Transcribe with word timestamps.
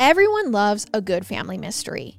Everyone 0.00 0.52
loves 0.52 0.86
a 0.94 1.00
good 1.00 1.26
family 1.26 1.58
mystery, 1.58 2.18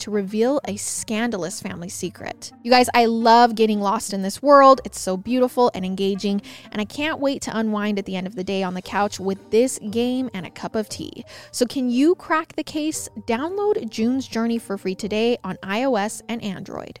to 0.00 0.10
reveal 0.10 0.60
a 0.66 0.76
scandalous 0.76 1.60
family 1.60 1.88
secret. 1.88 2.52
You 2.62 2.70
guys, 2.70 2.88
I 2.94 3.06
love 3.06 3.54
getting 3.54 3.80
lost 3.80 4.12
in 4.12 4.22
this 4.22 4.42
world. 4.42 4.80
It's 4.84 5.00
so 5.00 5.16
beautiful 5.16 5.70
and 5.74 5.84
engaging, 5.84 6.42
and 6.72 6.80
I 6.80 6.84
can't 6.84 7.20
wait 7.20 7.42
to 7.42 7.56
unwind 7.56 7.98
at 7.98 8.06
the 8.06 8.16
end 8.16 8.26
of 8.26 8.34
the 8.34 8.44
day 8.44 8.62
on 8.62 8.74
the 8.74 8.82
couch 8.82 9.20
with 9.20 9.50
this 9.50 9.78
game 9.90 10.30
and 10.34 10.46
a 10.46 10.50
cup 10.50 10.74
of 10.74 10.88
tea. 10.88 11.24
So, 11.52 11.66
can 11.66 11.90
you 11.90 12.14
crack 12.14 12.54
the 12.56 12.64
case? 12.64 13.08
Download 13.26 13.88
June's 13.88 14.26
Journey 14.26 14.58
for 14.58 14.76
free 14.78 14.94
today 14.94 15.38
on 15.44 15.56
iOS 15.62 16.22
and 16.28 16.42
Android. 16.42 17.00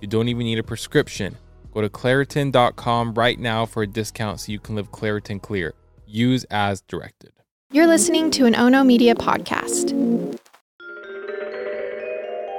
You 0.00 0.08
don't 0.08 0.28
even 0.28 0.44
need 0.44 0.58
a 0.58 0.62
prescription. 0.62 1.36
Go 1.72 1.80
to 1.80 1.88
Claritin.com 1.88 3.14
right 3.14 3.38
now 3.38 3.66
for 3.66 3.82
a 3.82 3.86
discount 3.86 4.40
so 4.40 4.52
you 4.52 4.60
can 4.60 4.74
live 4.74 4.90
Claritin 4.92 5.40
clear. 5.42 5.74
Use 6.06 6.44
as 6.44 6.80
directed. 6.82 7.32
You're 7.72 7.86
listening 7.86 8.30
to 8.32 8.46
an 8.46 8.54
Ono 8.54 8.82
Media 8.84 9.14
podcast. 9.14 9.92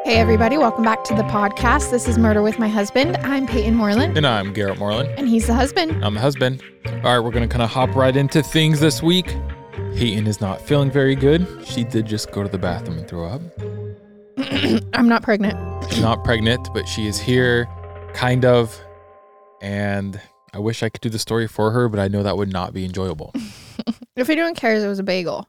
Hey, 0.05 0.15
everybody, 0.15 0.57
welcome 0.57 0.83
back 0.83 1.03
to 1.05 1.15
the 1.15 1.23
podcast. 1.23 1.91
This 1.91 2.07
is 2.07 2.17
Murder 2.17 2.41
with 2.41 2.57
My 2.59 2.67
Husband. 2.67 3.15
I'm 3.17 3.45
Payton 3.47 3.75
Moreland, 3.75 4.17
And 4.17 4.25
I'm 4.25 4.53
Garrett 4.53 4.79
Moreland. 4.79 5.09
and 5.17 5.27
he's 5.27 5.47
the 5.47 5.53
husband. 5.53 6.03
I'm 6.03 6.15
the 6.15 6.19
husband. 6.19 6.61
All 6.87 6.93
right, 7.01 7.19
we're 7.19 7.31
going 7.31 7.47
to 7.47 7.51
kind 7.51 7.61
of 7.61 7.69
hop 7.69 7.95
right 7.95 8.15
into 8.15 8.41
things 8.41 8.79
this 8.79 9.01
week. 9.03 9.35
Payton 9.95 10.27
is 10.27 10.41
not 10.41 10.61
feeling 10.61 10.89
very 10.91 11.15
good. 11.15 11.47
She 11.65 11.83
did 11.83 12.05
just 12.05 12.31
go 12.31 12.43
to 12.43 12.49
the 12.49 12.57
bathroom 12.57 12.97
and 12.99 13.07
throw 13.07 13.25
up. 13.27 13.41
I'm 14.93 15.07
not 15.09 15.21
pregnant. 15.23 15.57
She's 15.89 16.01
not 16.01 16.23
pregnant, 16.23 16.69
but 16.73 16.87
she 16.87 17.07
is 17.07 17.19
here, 17.19 17.67
kind 18.13 18.45
of. 18.45 18.79
And 19.61 20.19
I 20.53 20.59
wish 20.59 20.81
I 20.83 20.89
could 20.89 21.01
do 21.01 21.09
the 21.09 21.19
story 21.19 21.47
for 21.47 21.71
her, 21.71 21.89
but 21.89 21.99
I 21.99 22.07
know 22.07 22.23
that 22.23 22.37
would 22.37 22.51
not 22.51 22.73
be 22.73 22.85
enjoyable. 22.85 23.33
If 24.15 24.29
anyone 24.29 24.53
cares, 24.53 24.83
it 24.83 24.87
was 24.89 24.99
a 24.99 25.03
bagel. 25.03 25.47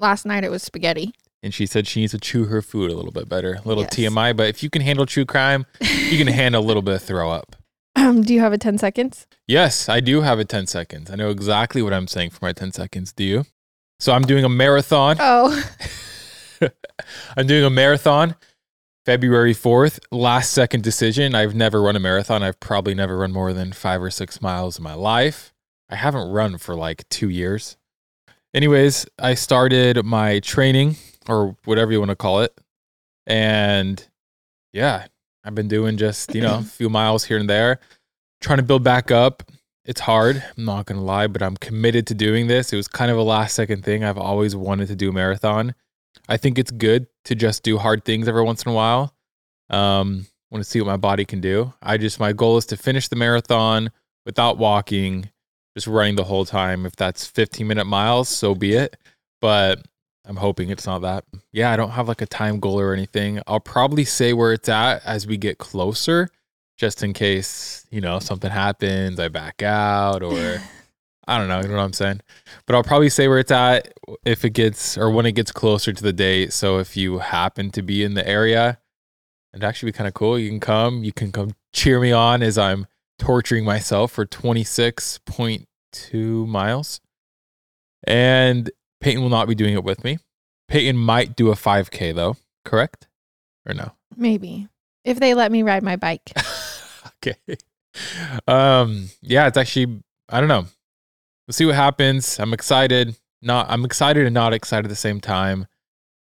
Last 0.00 0.26
night 0.26 0.42
it 0.42 0.50
was 0.50 0.64
spaghetti. 0.64 1.14
And 1.44 1.54
she 1.54 1.66
said 1.66 1.86
she 1.86 2.00
needs 2.00 2.10
to 2.10 2.18
chew 2.18 2.46
her 2.46 2.60
food 2.60 2.90
a 2.90 2.96
little 2.96 3.12
bit 3.12 3.28
better. 3.28 3.60
A 3.64 3.68
little 3.68 3.84
Yes. 3.84 3.94
TMI, 3.94 4.36
but 4.36 4.48
if 4.48 4.60
you 4.64 4.70
can 4.70 4.82
handle 4.82 5.06
true 5.06 5.24
crime, 5.24 5.66
you 5.80 6.18
can 6.18 6.26
handle 6.40 6.60
a 6.60 6.66
little 6.66 6.82
bit 6.82 6.94
of 6.96 7.02
throw 7.02 7.30
up. 7.30 7.54
Um, 7.94 8.22
do 8.22 8.34
you 8.34 8.40
have 8.40 8.52
a 8.52 8.58
10 8.58 8.78
seconds? 8.78 9.28
Yes, 9.46 9.88
I 9.88 10.00
do 10.00 10.22
have 10.22 10.40
a 10.40 10.44
10 10.44 10.66
seconds. 10.66 11.12
I 11.12 11.14
know 11.14 11.30
exactly 11.30 11.80
what 11.80 11.92
I'm 11.92 12.08
saying 12.08 12.30
for 12.30 12.38
my 12.44 12.52
10 12.52 12.72
seconds. 12.72 13.12
Do 13.12 13.22
you? 13.22 13.44
So 14.00 14.12
I'm 14.12 14.22
doing 14.22 14.44
a 14.44 14.48
marathon. 14.48 15.16
Oh, 15.20 15.62
I'm 17.36 17.46
doing 17.46 17.64
a 17.64 17.70
marathon 17.70 18.36
February 19.04 19.54
4th. 19.54 19.98
Last 20.10 20.52
second 20.52 20.82
decision. 20.84 21.34
I've 21.34 21.54
never 21.54 21.82
run 21.82 21.96
a 21.96 22.00
marathon. 22.00 22.42
I've 22.42 22.60
probably 22.60 22.94
never 22.94 23.18
run 23.18 23.32
more 23.32 23.52
than 23.52 23.72
five 23.72 24.02
or 24.02 24.10
six 24.10 24.40
miles 24.40 24.78
in 24.78 24.84
my 24.84 24.94
life. 24.94 25.52
I 25.88 25.96
haven't 25.96 26.30
run 26.30 26.58
for 26.58 26.74
like 26.74 27.08
two 27.08 27.28
years. 27.28 27.76
Anyways, 28.54 29.06
I 29.18 29.34
started 29.34 30.04
my 30.04 30.40
training 30.40 30.96
or 31.28 31.56
whatever 31.64 31.92
you 31.92 31.98
want 31.98 32.10
to 32.10 32.16
call 32.16 32.40
it. 32.40 32.58
And 33.26 34.06
yeah, 34.72 35.06
I've 35.44 35.54
been 35.54 35.68
doing 35.68 35.96
just, 35.96 36.34
you 36.34 36.40
know, 36.40 36.58
a 36.58 36.62
few 36.62 36.88
miles 36.88 37.24
here 37.24 37.38
and 37.38 37.48
there, 37.48 37.80
trying 38.40 38.58
to 38.58 38.62
build 38.62 38.84
back 38.84 39.10
up. 39.10 39.42
It's 39.84 40.00
hard. 40.00 40.42
I'm 40.56 40.64
not 40.64 40.86
going 40.86 40.98
to 40.98 41.04
lie, 41.04 41.26
but 41.26 41.42
I'm 41.42 41.56
committed 41.56 42.06
to 42.08 42.14
doing 42.14 42.46
this. 42.46 42.72
It 42.72 42.76
was 42.76 42.86
kind 42.86 43.10
of 43.10 43.18
a 43.18 43.22
last 43.22 43.54
second 43.54 43.84
thing. 43.84 44.04
I've 44.04 44.18
always 44.18 44.54
wanted 44.54 44.86
to 44.88 44.96
do 44.96 45.10
a 45.10 45.12
marathon. 45.12 45.74
I 46.28 46.36
think 46.36 46.58
it's 46.58 46.70
good 46.70 47.06
to 47.24 47.34
just 47.34 47.62
do 47.62 47.78
hard 47.78 48.04
things 48.04 48.28
every 48.28 48.42
once 48.42 48.64
in 48.64 48.72
a 48.72 48.74
while. 48.74 49.14
Um, 49.70 50.26
want 50.50 50.62
to 50.62 50.68
see 50.68 50.80
what 50.80 50.86
my 50.86 50.96
body 50.96 51.24
can 51.24 51.40
do. 51.40 51.72
I 51.82 51.96
just 51.96 52.20
my 52.20 52.32
goal 52.32 52.58
is 52.58 52.66
to 52.66 52.76
finish 52.76 53.08
the 53.08 53.16
marathon 53.16 53.90
without 54.26 54.58
walking, 54.58 55.30
just 55.74 55.86
running 55.86 56.16
the 56.16 56.24
whole 56.24 56.44
time. 56.44 56.84
If 56.86 56.94
that's 56.94 57.26
15 57.26 57.66
minute 57.66 57.86
miles, 57.86 58.28
so 58.28 58.54
be 58.54 58.74
it. 58.74 58.96
But 59.40 59.84
I'm 60.24 60.36
hoping 60.36 60.70
it's 60.70 60.86
not 60.86 61.00
that. 61.00 61.24
Yeah, 61.52 61.72
I 61.72 61.76
don't 61.76 61.90
have 61.90 62.06
like 62.06 62.20
a 62.20 62.26
time 62.26 62.60
goal 62.60 62.78
or 62.78 62.92
anything. 62.92 63.40
I'll 63.46 63.60
probably 63.60 64.04
say 64.04 64.32
where 64.34 64.52
it's 64.52 64.68
at 64.68 65.04
as 65.04 65.26
we 65.26 65.36
get 65.36 65.58
closer, 65.58 66.28
just 66.76 67.02
in 67.02 67.12
case, 67.12 67.86
you 67.90 68.00
know, 68.00 68.18
something 68.18 68.50
happens, 68.50 69.18
I 69.18 69.28
back 69.28 69.62
out 69.62 70.22
or 70.22 70.60
I 71.26 71.38
don't 71.38 71.48
know, 71.48 71.60
you 71.60 71.68
know 71.68 71.76
what 71.76 71.84
I'm 71.84 71.92
saying? 71.92 72.20
But 72.66 72.74
I'll 72.74 72.82
probably 72.82 73.08
say 73.08 73.28
where 73.28 73.38
it's 73.38 73.52
at 73.52 73.92
if 74.24 74.44
it 74.44 74.50
gets 74.50 74.98
or 74.98 75.10
when 75.10 75.26
it 75.26 75.32
gets 75.32 75.52
closer 75.52 75.92
to 75.92 76.02
the 76.02 76.12
date. 76.12 76.52
So 76.52 76.78
if 76.78 76.96
you 76.96 77.18
happen 77.18 77.70
to 77.70 77.82
be 77.82 78.02
in 78.02 78.14
the 78.14 78.26
area, 78.26 78.78
it'd 79.52 79.62
actually 79.64 79.92
be 79.92 79.96
kind 79.96 80.08
of 80.08 80.14
cool. 80.14 80.38
You 80.38 80.48
can 80.48 80.60
come, 80.60 81.04
you 81.04 81.12
can 81.12 81.32
come 81.32 81.50
cheer 81.72 82.00
me 82.00 82.12
on 82.12 82.42
as 82.42 82.58
I'm 82.58 82.86
torturing 83.18 83.64
myself 83.64 84.12
for 84.12 84.26
26.2 84.26 86.48
miles. 86.48 87.00
And 88.04 88.70
Payton 89.00 89.22
will 89.22 89.28
not 89.28 89.46
be 89.46 89.54
doing 89.54 89.74
it 89.74 89.84
with 89.84 90.02
me. 90.02 90.18
Payton 90.68 90.96
might 90.96 91.36
do 91.36 91.50
a 91.50 91.54
5K 91.54 92.14
though, 92.14 92.36
correct? 92.64 93.08
Or 93.66 93.74
no? 93.74 93.92
maybe. 94.16 94.68
If 95.04 95.20
they 95.20 95.34
let 95.34 95.50
me 95.50 95.62
ride 95.62 95.82
my 95.82 95.96
bike. 95.96 96.32
okay. 97.06 97.36
Um, 98.46 99.08
yeah, 99.20 99.46
it's 99.46 99.56
actually 99.56 100.02
I 100.28 100.40
don't 100.40 100.48
know. 100.48 100.66
We'll 101.46 101.54
see 101.54 101.64
what 101.64 101.74
happens. 101.74 102.38
I'm 102.38 102.52
excited. 102.52 103.16
Not 103.40 103.68
I'm 103.70 103.84
excited 103.84 104.26
and 104.26 104.34
not 104.34 104.52
excited 104.52 104.86
at 104.86 104.90
the 104.90 104.96
same 104.96 105.20
time. 105.20 105.66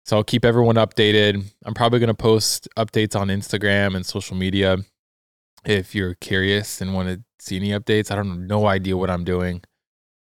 So 0.05 0.17
I'll 0.17 0.23
keep 0.23 0.45
everyone 0.45 0.75
updated. 0.75 1.53
I'm 1.65 1.73
probably 1.73 1.99
gonna 1.99 2.13
post 2.13 2.67
updates 2.77 3.19
on 3.19 3.27
Instagram 3.27 3.95
and 3.95 4.05
social 4.05 4.35
media 4.35 4.77
if 5.65 5.95
you're 5.95 6.15
curious 6.15 6.81
and 6.81 6.93
want 6.93 7.09
to 7.09 7.23
see 7.39 7.55
any 7.57 7.69
updates. 7.69 8.11
I 8.11 8.15
don't 8.15 8.29
have 8.29 8.39
no 8.39 8.67
idea 8.67 8.97
what 8.97 9.09
I'm 9.09 9.23
doing. 9.23 9.61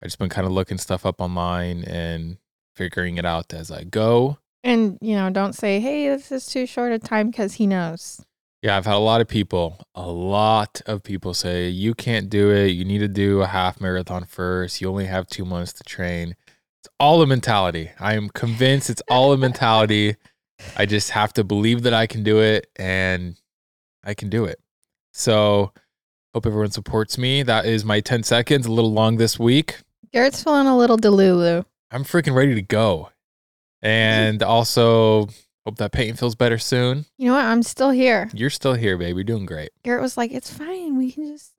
I 0.03 0.07
just 0.07 0.19
been 0.19 0.29
kind 0.29 0.47
of 0.47 0.53
looking 0.53 0.79
stuff 0.79 1.07
up 1.07 1.21
online 1.21 1.85
and 1.85 2.39
figuring 2.75 3.19
it 3.19 3.25
out 3.25 3.53
as 3.53 3.71
I 3.71 3.85
go. 3.85 4.39
And, 4.65 4.99
you 5.01 5.15
know, 5.15 5.31
don't 5.31 5.55
say, 5.55 5.81
hey, 5.81 6.09
this 6.09 6.31
is 6.31 6.47
too 6.47 6.67
short 6.67 6.93
a 6.93 6.99
time 6.99 7.31
because 7.31 7.55
he 7.55 7.67
knows. 7.67 8.25
Yeah, 8.63 8.77
I've 8.77 8.87
had 8.87 8.95
a 8.95 8.99
lot 8.99 9.21
of 9.21 9.27
people, 9.27 9.85
a 9.97 10.09
lot 10.09 10.81
of 10.87 11.03
people 11.03 11.35
say, 11.35 11.69
you 11.69 11.95
can't 11.95 12.31
do 12.31 12.53
it. 12.53 12.69
You 12.69 12.85
need 12.85 13.01
to 13.01 13.09
do 13.09 13.43
a 13.43 13.47
half 13.47 13.81
marathon 13.81 14.25
first. 14.25 14.81
You 14.81 14.89
only 14.89 15.07
have 15.07 15.27
two 15.27 15.45
months 15.45 15.73
to 15.75 15.85
train. 15.85 16.37
It's 16.81 16.89
all 17.01 17.21
a 17.23 17.27
mentality. 17.27 17.91
I 17.99 18.15
am 18.15 18.29
convinced 18.29 18.89
it's 18.89 19.03
all 19.09 19.33
a 19.33 19.37
mentality. 19.37 20.15
I 20.77 20.87
just 20.87 21.11
have 21.11 21.33
to 21.33 21.45
believe 21.45 21.83
that 21.83 21.93
I 21.93 22.07
can 22.07 22.23
do 22.23 22.41
it 22.41 22.69
and 22.77 23.37
I 24.05 24.15
can 24.15 24.29
do 24.29 24.45
it. 24.45 24.61
So, 25.13 25.73
hope 26.33 26.47
everyone 26.47 26.71
supports 26.71 27.19
me. 27.19 27.43
That 27.43 27.67
is 27.67 27.85
my 27.85 27.99
10 28.01 28.23
seconds, 28.23 28.67
a 28.67 28.73
little 28.73 28.93
long 28.93 29.17
this 29.17 29.41
week. 29.41 29.79
Garrett's 30.13 30.43
feeling 30.43 30.69
a 30.69 30.77
little 30.77 30.97
delulu. 30.97 31.65
I'm 31.91 32.05
freaking 32.05 32.35
ready 32.35 32.55
to 32.55 32.63
go. 32.63 33.11
And 33.83 34.41
also, 34.43 35.29
hope 35.65 35.77
that 35.79 35.93
pain 35.93 36.15
feels 36.15 36.35
better 36.35 36.59
soon. 36.59 37.07
You 37.19 37.29
know 37.29 37.35
what? 37.35 37.45
I'm 37.45 37.63
still 37.63 37.91
here. 37.91 38.31
You're 38.35 38.51
still 38.51 38.75
here, 38.75 38.97
baby. 38.97 39.17
You're 39.17 39.25
doing 39.25 39.47
great. 39.47 39.71
Garrett 39.83 40.03
was 40.03 40.17
like, 40.17 40.33
it's 40.33 40.53
fine. 40.53 40.97
We 40.97 41.13
can 41.13 41.27
just 41.27 41.53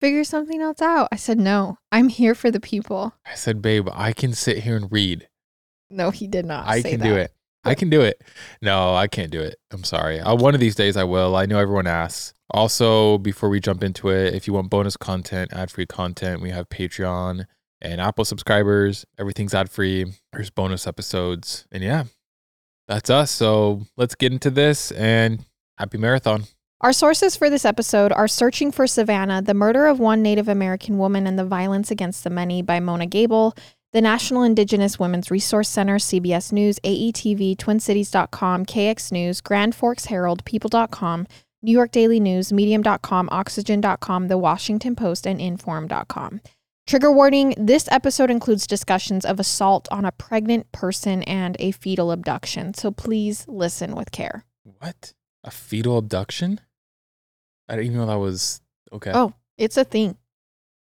figure 0.00 0.24
something 0.24 0.60
else 0.60 0.82
out. 0.82 1.08
I 1.12 1.16
said, 1.16 1.38
no, 1.38 1.78
I'm 1.92 2.08
here 2.08 2.34
for 2.34 2.50
the 2.50 2.60
people. 2.60 3.14
I 3.24 3.34
said, 3.34 3.62
babe, 3.62 3.88
I 3.92 4.12
can 4.12 4.32
sit 4.32 4.58
here 4.58 4.76
and 4.76 4.90
read. 4.90 5.28
No, 5.90 6.10
he 6.10 6.26
did 6.26 6.44
not. 6.44 6.66
I 6.66 6.82
can 6.82 7.00
that. 7.00 7.06
do 7.06 7.16
it. 7.16 7.32
I 7.64 7.74
can 7.74 7.90
do 7.90 8.00
it. 8.02 8.22
No, 8.62 8.94
I 8.94 9.08
can't 9.08 9.32
do 9.32 9.40
it. 9.40 9.56
I'm 9.72 9.82
sorry. 9.82 10.20
Uh, 10.20 10.36
one 10.36 10.54
of 10.54 10.60
these 10.60 10.76
days 10.76 10.96
I 10.96 11.04
will. 11.04 11.34
I 11.34 11.46
know 11.46 11.58
everyone 11.58 11.88
asks. 11.88 12.32
Also, 12.50 13.18
before 13.18 13.48
we 13.48 13.58
jump 13.58 13.82
into 13.82 14.08
it, 14.08 14.34
if 14.34 14.46
you 14.46 14.52
want 14.52 14.70
bonus 14.70 14.96
content, 14.96 15.52
ad 15.52 15.70
free 15.70 15.86
content, 15.86 16.40
we 16.40 16.50
have 16.50 16.68
Patreon 16.68 17.44
and 17.82 18.00
Apple 18.00 18.24
subscribers. 18.24 19.04
Everything's 19.18 19.52
ad 19.52 19.68
free. 19.68 20.12
There's 20.32 20.50
bonus 20.50 20.86
episodes. 20.86 21.66
And 21.72 21.82
yeah, 21.82 22.04
that's 22.88 23.10
us. 23.10 23.30
So 23.30 23.86
let's 23.96 24.14
get 24.14 24.32
into 24.32 24.50
this 24.50 24.92
and 24.92 25.44
happy 25.78 25.98
marathon. 25.98 26.44
Our 26.82 26.92
sources 26.92 27.36
for 27.36 27.48
this 27.48 27.64
episode 27.64 28.12
are 28.12 28.28
Searching 28.28 28.70
for 28.70 28.86
Savanna, 28.86 29.40
The 29.40 29.54
Murder 29.54 29.86
of 29.86 29.98
One 29.98 30.22
Native 30.22 30.46
American 30.46 30.98
Woman 30.98 31.26
and 31.26 31.38
the 31.38 31.44
Violence 31.44 31.90
Against 31.90 32.22
the 32.22 32.30
Many 32.30 32.60
by 32.60 32.80
Mona 32.80 33.06
Gable, 33.06 33.54
the 33.92 34.02
National 34.02 34.42
Indigenous 34.42 34.98
Women's 34.98 35.30
Resource 35.30 35.70
Center, 35.70 35.96
CBS 35.96 36.52
News, 36.52 36.78
AETV, 36.80 37.56
TwinCities.com, 37.56 38.66
KX 38.66 39.10
News, 39.10 39.40
Grand 39.40 39.74
Forks 39.74 40.06
Herald, 40.06 40.44
People.com, 40.44 41.26
New 41.62 41.72
York 41.72 41.92
Daily 41.92 42.20
News, 42.20 42.52
Medium.com, 42.52 43.30
Oxygen.com, 43.32 44.28
The 44.28 44.36
Washington 44.36 44.94
Post, 44.94 45.26
and 45.26 45.40
Inforum.com. 45.40 46.42
Trigger 46.86 47.10
warning 47.10 47.52
this 47.58 47.88
episode 47.90 48.30
includes 48.30 48.64
discussions 48.64 49.24
of 49.24 49.40
assault 49.40 49.88
on 49.90 50.04
a 50.04 50.12
pregnant 50.12 50.70
person 50.70 51.24
and 51.24 51.56
a 51.58 51.72
fetal 51.72 52.12
abduction, 52.12 52.74
so 52.74 52.92
please 52.92 53.44
listen 53.48 53.96
with 53.96 54.12
care. 54.12 54.44
What? 54.62 55.12
A 55.42 55.50
fetal 55.50 55.98
abduction? 55.98 56.60
I 57.68 57.74
didn't 57.74 57.86
even 57.86 57.98
know 57.98 58.06
that 58.06 58.20
was 58.20 58.60
okay. 58.92 59.10
Oh, 59.12 59.34
it's 59.58 59.76
a 59.76 59.82
thing. 59.82 60.16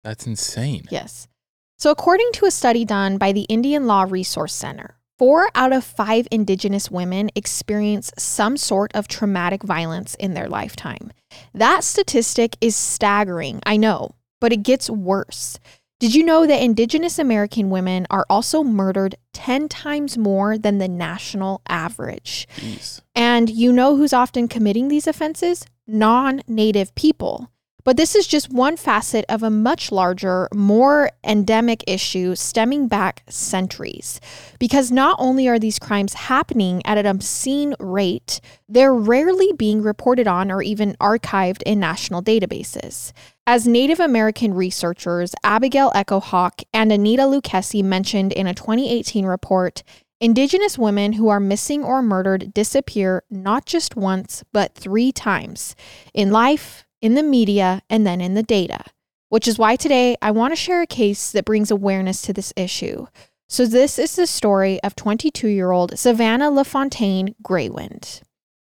That's 0.03 0.27
insane. 0.27 0.83
Yes. 0.89 1.29
So, 1.77 1.89
according 1.89 2.31
to 2.33 2.47
a 2.47 2.51
study 2.51 2.83
done 2.83 3.17
by 3.17 3.31
the 3.31 3.43
Indian 3.43 3.87
Law 3.87 4.05
Resource 4.09 4.53
Center, 4.53 4.97
four 5.17 5.47
out 5.55 5.71
of 5.71 5.85
five 5.85 6.27
Indigenous 6.31 6.91
women 6.91 7.29
experience 7.33 8.11
some 8.17 8.57
sort 8.57 8.93
of 8.93 9.07
traumatic 9.07 9.63
violence 9.63 10.15
in 10.15 10.33
their 10.33 10.49
lifetime. 10.49 11.13
That 11.53 11.85
statistic 11.85 12.57
is 12.59 12.75
staggering, 12.75 13.61
I 13.65 13.77
know, 13.77 14.15
but 14.41 14.51
it 14.51 14.63
gets 14.63 14.89
worse. 14.89 15.59
Did 15.99 16.13
you 16.13 16.23
know 16.23 16.45
that 16.45 16.61
Indigenous 16.61 17.17
American 17.17 17.69
women 17.69 18.05
are 18.09 18.25
also 18.29 18.63
murdered 18.63 19.15
10 19.31 19.69
times 19.69 20.17
more 20.17 20.57
than 20.57 20.77
the 20.77 20.87
national 20.87 21.61
average? 21.67 22.47
Jeez. 22.57 23.01
And 23.15 23.49
you 23.49 23.71
know 23.71 23.95
who's 23.95 24.11
often 24.11 24.47
committing 24.47 24.89
these 24.89 25.07
offenses? 25.07 25.65
Non 25.87 26.41
native 26.47 26.93
people. 26.95 27.49
But 27.83 27.97
this 27.97 28.15
is 28.15 28.27
just 28.27 28.51
one 28.51 28.77
facet 28.77 29.25
of 29.27 29.43
a 29.43 29.49
much 29.49 29.91
larger, 29.91 30.47
more 30.53 31.11
endemic 31.23 31.83
issue 31.85 32.35
stemming 32.35 32.87
back 32.87 33.23
centuries. 33.29 34.21
Because 34.57 34.91
not 34.91 35.17
only 35.19 35.47
are 35.47 35.59
these 35.59 35.79
crimes 35.79 36.13
happening 36.13 36.81
at 36.85 36.97
an 36.97 37.05
obscene 37.05 37.75
rate, 37.79 38.39
they're 38.69 38.93
rarely 38.93 39.51
being 39.57 39.81
reported 39.81 40.27
on 40.27 40.51
or 40.51 40.61
even 40.61 40.95
archived 41.01 41.61
in 41.63 41.79
national 41.79 42.23
databases. 42.23 43.11
As 43.45 43.67
Native 43.67 43.99
American 43.99 44.53
researchers 44.53 45.35
Abigail 45.43 45.91
Echo 45.93 46.21
Hawk 46.21 46.61
and 46.73 46.91
Annita 46.91 47.27
Lucchesi 47.27 47.83
mentioned 47.83 48.31
in 48.31 48.47
a 48.47 48.53
2018 48.53 49.25
report, 49.25 49.83
Indigenous 50.21 50.77
women 50.77 51.11
who 51.11 51.27
are 51.27 51.41
missing 51.41 51.83
or 51.83 52.01
murdered 52.01 52.53
disappear 52.53 53.23
not 53.29 53.65
just 53.65 53.97
once, 53.97 54.41
but 54.53 54.73
three 54.73 55.11
times 55.11 55.75
in 56.13 56.31
life, 56.31 56.85
in 57.03 57.13
the 57.15 57.21
media, 57.21 57.81
and 57.89 58.07
then 58.07 58.21
in 58.21 58.33
the 58.33 58.41
data. 58.41 58.85
Which 59.27 59.45
is 59.47 59.59
why 59.59 59.75
today 59.75 60.15
I 60.21 60.31
want 60.31 60.53
to 60.53 60.55
share 60.55 60.81
a 60.81 60.87
case 60.87 61.33
that 61.33 61.45
brings 61.45 61.69
awareness 61.69 62.21
to 62.23 62.33
this 62.33 62.53
issue. 62.55 63.05
So, 63.49 63.65
this 63.65 63.99
is 63.99 64.15
the 64.15 64.25
story 64.25 64.81
of 64.83 64.95
22 64.95 65.49
year 65.49 65.71
old 65.71 65.99
Savanna 65.99 66.49
LaFontaine 66.49 67.35
Greywind. 67.43 68.21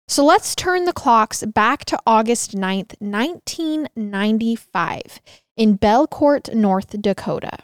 So, 0.07 0.23
let's 0.23 0.55
turn 0.55 0.85
the 0.85 0.93
clocks 0.93 1.43
back 1.43 1.85
to 1.85 1.97
August 2.05 2.55
9th, 2.55 2.93
1995, 2.99 5.21
in 5.57 5.75
Belcourt, 5.77 6.53
North 6.53 7.01
Dakota. 7.01 7.57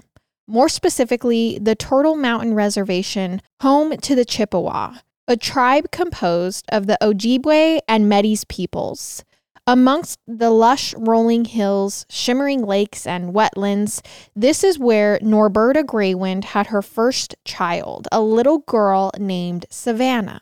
More 0.48 0.70
specifically, 0.70 1.60
the 1.60 1.76
Turtle 1.76 2.16
Mountain 2.16 2.56
Reservation, 2.56 3.44
home 3.62 3.98
to 3.98 4.16
the 4.16 4.26
Chippewa, 4.26 4.96
a 5.28 5.38
tribe 5.38 5.92
composed 5.92 6.66
of 6.70 6.88
the 6.88 6.98
Ojibwe 7.02 7.82
and 7.88 8.10
Metis 8.10 8.46
peoples. 8.46 9.24
Amongst 9.68 10.20
the 10.28 10.52
lush 10.52 10.94
rolling 10.96 11.46
hills, 11.46 12.06
shimmering 12.08 12.64
lakes, 12.64 13.08
and 13.08 13.34
wetlands, 13.34 14.06
this 14.36 14.64
is 14.64 14.78
where 14.78 15.18
Norberta 15.24 15.84
Greywind 15.84 16.44
had 16.44 16.68
her 16.68 16.84
first 16.84 17.34
child, 17.46 18.08
a 18.12 18.22
little 18.22 18.60
girl 18.60 19.10
named 19.18 19.66
Savanna. 19.72 20.40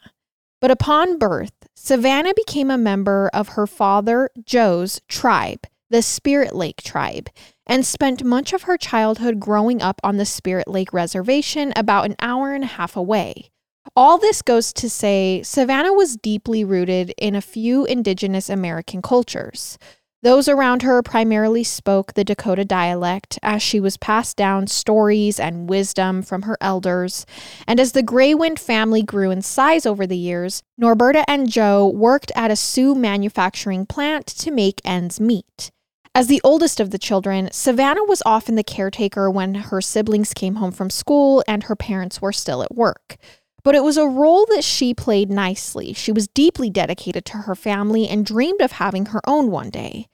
But 0.60 0.72
upon 0.72 1.18
birth, 1.18 1.54
Savanna 1.74 2.34
became 2.36 2.70
a 2.70 2.78
member 2.78 3.30
of 3.34 3.50
her 3.50 3.66
father, 3.66 4.30
Joe's 4.46 5.00
tribe, 5.08 5.68
the 5.90 6.02
Spirit 6.02 6.54
Lake 6.54 6.84
tribe, 6.84 7.30
and 7.66 7.86
spent 7.86 8.26
much 8.26 8.52
of 8.52 8.64
her 8.64 8.76
childhood 8.76 9.40
growing 9.40 9.82
up 9.82 10.02
on 10.04 10.18
the 10.18 10.26
Spirit 10.26 10.68
Lake 10.68 10.92
Reservation 10.92 11.72
about 11.78 12.06
an 12.06 12.18
hour 12.20 12.54
and 12.54 12.66
a 12.66 12.68
half 12.68 12.98
away. 12.98 13.53
All 13.96 14.18
this 14.18 14.42
goes 14.42 14.74
to 14.74 14.90
say 14.90 15.44
Savanna 15.44 15.94
was 15.94 16.16
deeply 16.16 16.64
rooted 16.64 17.14
in 17.18 17.36
a 17.36 17.42
few 17.42 17.86
Indigenous 17.86 18.50
American 18.50 19.04
cultures. 19.04 19.78
Those 20.24 20.48
around 20.48 20.82
her 20.82 21.04
primarily 21.04 21.64
spoke 21.64 22.14
the 22.14 22.24
Dakota 22.24 22.66
dialect 22.66 23.38
as 23.44 23.62
she 23.62 23.80
was 23.80 23.98
passed 23.98 24.36
down 24.36 24.68
stories 24.68 25.40
and 25.40 25.70
wisdom 25.70 26.24
from 26.24 26.44
her 26.44 26.58
elders. 26.60 27.26
And 27.68 27.80
as 27.80 27.92
the 27.92 28.02
Greywind 28.02 28.58
family 28.58 29.04
grew 29.04 29.30
in 29.30 29.42
size 29.42 29.86
over 29.86 30.08
the 30.08 30.18
years, 30.18 30.64
Norberta 30.82 31.24
and 31.28 31.52
Joe 31.52 31.86
worked 31.88 32.32
at 32.36 32.50
a 32.50 32.56
Sioux 32.56 32.96
manufacturing 32.96 33.86
plant 33.86 34.26
to 34.28 34.50
make 34.50 34.82
ends 34.86 35.20
meet. 35.20 35.72
As 36.16 36.28
the 36.28 36.42
oldest 36.44 36.80
of 36.80 36.92
the 36.92 36.98
children, 36.98 37.50
Savanna 37.52 38.04
was 38.06 38.24
often 38.26 38.56
the 38.56 38.64
caretaker 38.64 39.30
when 39.30 39.56
her 39.56 39.82
siblings 39.82 40.34
came 40.34 40.56
home 40.56 40.72
from 40.72 40.90
school 40.90 41.44
and 41.48 41.64
her 41.64 41.76
parents 41.76 42.22
were 42.22 42.32
still 42.32 42.64
at 42.64 42.74
work. 42.74 43.18
But 43.64 43.76
it 43.76 43.84
was 43.84 43.96
a 43.96 44.06
role 44.06 44.46
that 44.48 44.64
she 44.64 44.94
played 44.94 45.30
nicely. 45.30 45.94
She 45.94 46.12
was 46.12 46.28
deeply 46.28 46.70
dedicated 46.70 47.24
to 47.26 47.38
her 47.40 47.56
family 47.56 48.08
and 48.08 48.26
dreamed 48.26 48.60
of 48.60 48.74
having 48.74 49.08
her 49.08 49.22
own 49.26 49.52
one 49.52 49.70
day. 49.70 50.08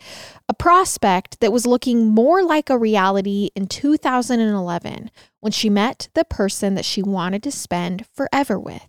A 0.48 0.53
prospect 0.53 1.39
that 1.39 1.51
was 1.51 1.65
looking 1.65 2.08
more 2.08 2.44
like 2.44 2.70
a 2.70 2.77
reality 2.77 3.50
in 3.56 3.68
2011 3.68 5.10
when 5.39 5.51
she 5.51 5.70
met 5.70 6.10
the 6.13 6.25
person 6.25 6.75
that 6.75 6.86
she 6.86 7.01
wanted 7.01 7.41
to 7.44 7.51
spend 7.51 8.06
forever 8.13 8.60
with. 8.60 8.88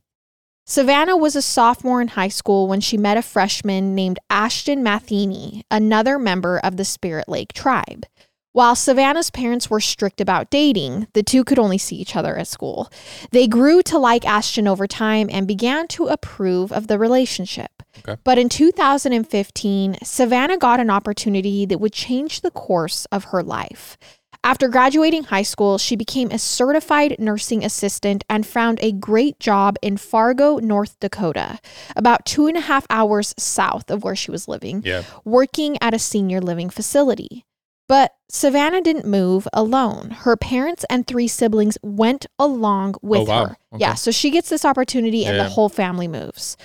Savanna 0.67 1.17
was 1.17 1.35
a 1.35 1.43
sophomore 1.43 2.01
in 2.01 2.09
high 2.09 2.29
school 2.29 2.69
when 2.69 2.81
she 2.81 2.97
met 2.97 3.17
a 3.17 3.23
freshman 3.23 3.95
named 3.95 4.21
Ashton 4.29 4.85
Matheny, 4.85 5.65
another 5.71 6.19
member 6.19 6.59
of 6.59 6.77
the 6.77 6.85
Spirit 6.85 7.29
Lake 7.29 7.53
tribe. 7.53 8.07
While 8.53 8.75
Savanna's 8.75 9.31
parents 9.31 9.71
were 9.71 9.81
strict 9.81 10.21
about 10.21 10.51
dating, 10.51 11.07
the 11.13 11.23
two 11.23 11.45
could 11.45 11.59
only 11.59 11.79
see 11.79 11.95
each 11.97 12.17
other 12.17 12.37
at 12.37 12.49
school. 12.49 12.91
They 13.31 13.47
grew 13.47 13.81
to 13.83 13.97
like 13.97 14.27
Ashton 14.27 14.67
over 14.67 14.89
time 14.89 15.29
and 15.31 15.47
began 15.47 15.87
to 15.89 16.07
approve 16.07 16.73
of 16.73 16.89
the 16.89 16.99
relationship. 16.99 17.71
Okay. 18.01 18.21
But 18.25 18.39
in 18.39 18.49
2015, 18.49 19.99
Savanna 20.03 20.59
got 20.59 20.81
an 20.81 20.91
opportunity 20.91 21.65
that 21.67 21.79
would 21.79 21.93
change 21.93 22.41
the 22.41 22.51
course 22.51 23.07
of 23.13 23.25
her 23.25 23.43
life. 23.43 23.97
After 24.43 24.69
graduating 24.69 25.25
high 25.25 25.43
school, 25.43 25.77
she 25.77 25.95
became 25.97 26.31
a 26.31 26.39
certified 26.39 27.17
nursing 27.19 27.63
assistant 27.63 28.25
and 28.29 28.47
found 28.47 28.79
a 28.81 28.91
great 28.91 29.39
job 29.39 29.77
in 29.83 29.97
Fargo, 29.99 30.57
North 30.57 30.99
Dakota, 30.99 31.59
about 31.95 32.25
two 32.25 32.47
and 32.47 32.57
a 32.57 32.61
half 32.63 32.87
hours 32.89 33.35
south 33.39 33.91
of 33.91 34.03
where 34.03 34.17
she 34.17 34.31
was 34.31 34.49
living, 34.49 34.83
Yeah. 34.85 35.03
working 35.25 35.77
at 35.83 35.93
a 35.95 35.99
senior 35.99 36.41
living 36.41 36.71
facility. 36.71 37.45
But 37.91 38.15
Savanna 38.29 38.81
didn't 38.81 39.05
move 39.05 39.49
alone. 39.53 40.11
Her 40.11 40.37
parents 40.37 40.85
and 40.89 41.05
three 41.09 41.27
siblings 41.27 41.77
went 41.83 42.25
along 42.39 42.95
with 43.03 43.23
oh, 43.23 43.25
wow. 43.25 43.45
her. 43.47 43.57
Okay. 43.73 43.81
Yeah, 43.81 43.95
so 43.95 44.13
she 44.13 44.31
gets 44.31 44.49
this 44.49 44.65
opportunity 44.65 45.25
and 45.25 45.37
Yeah. 45.37 45.43
the 45.43 45.49
whole 45.49 45.69
family 45.69 46.07
moves. 46.07 46.57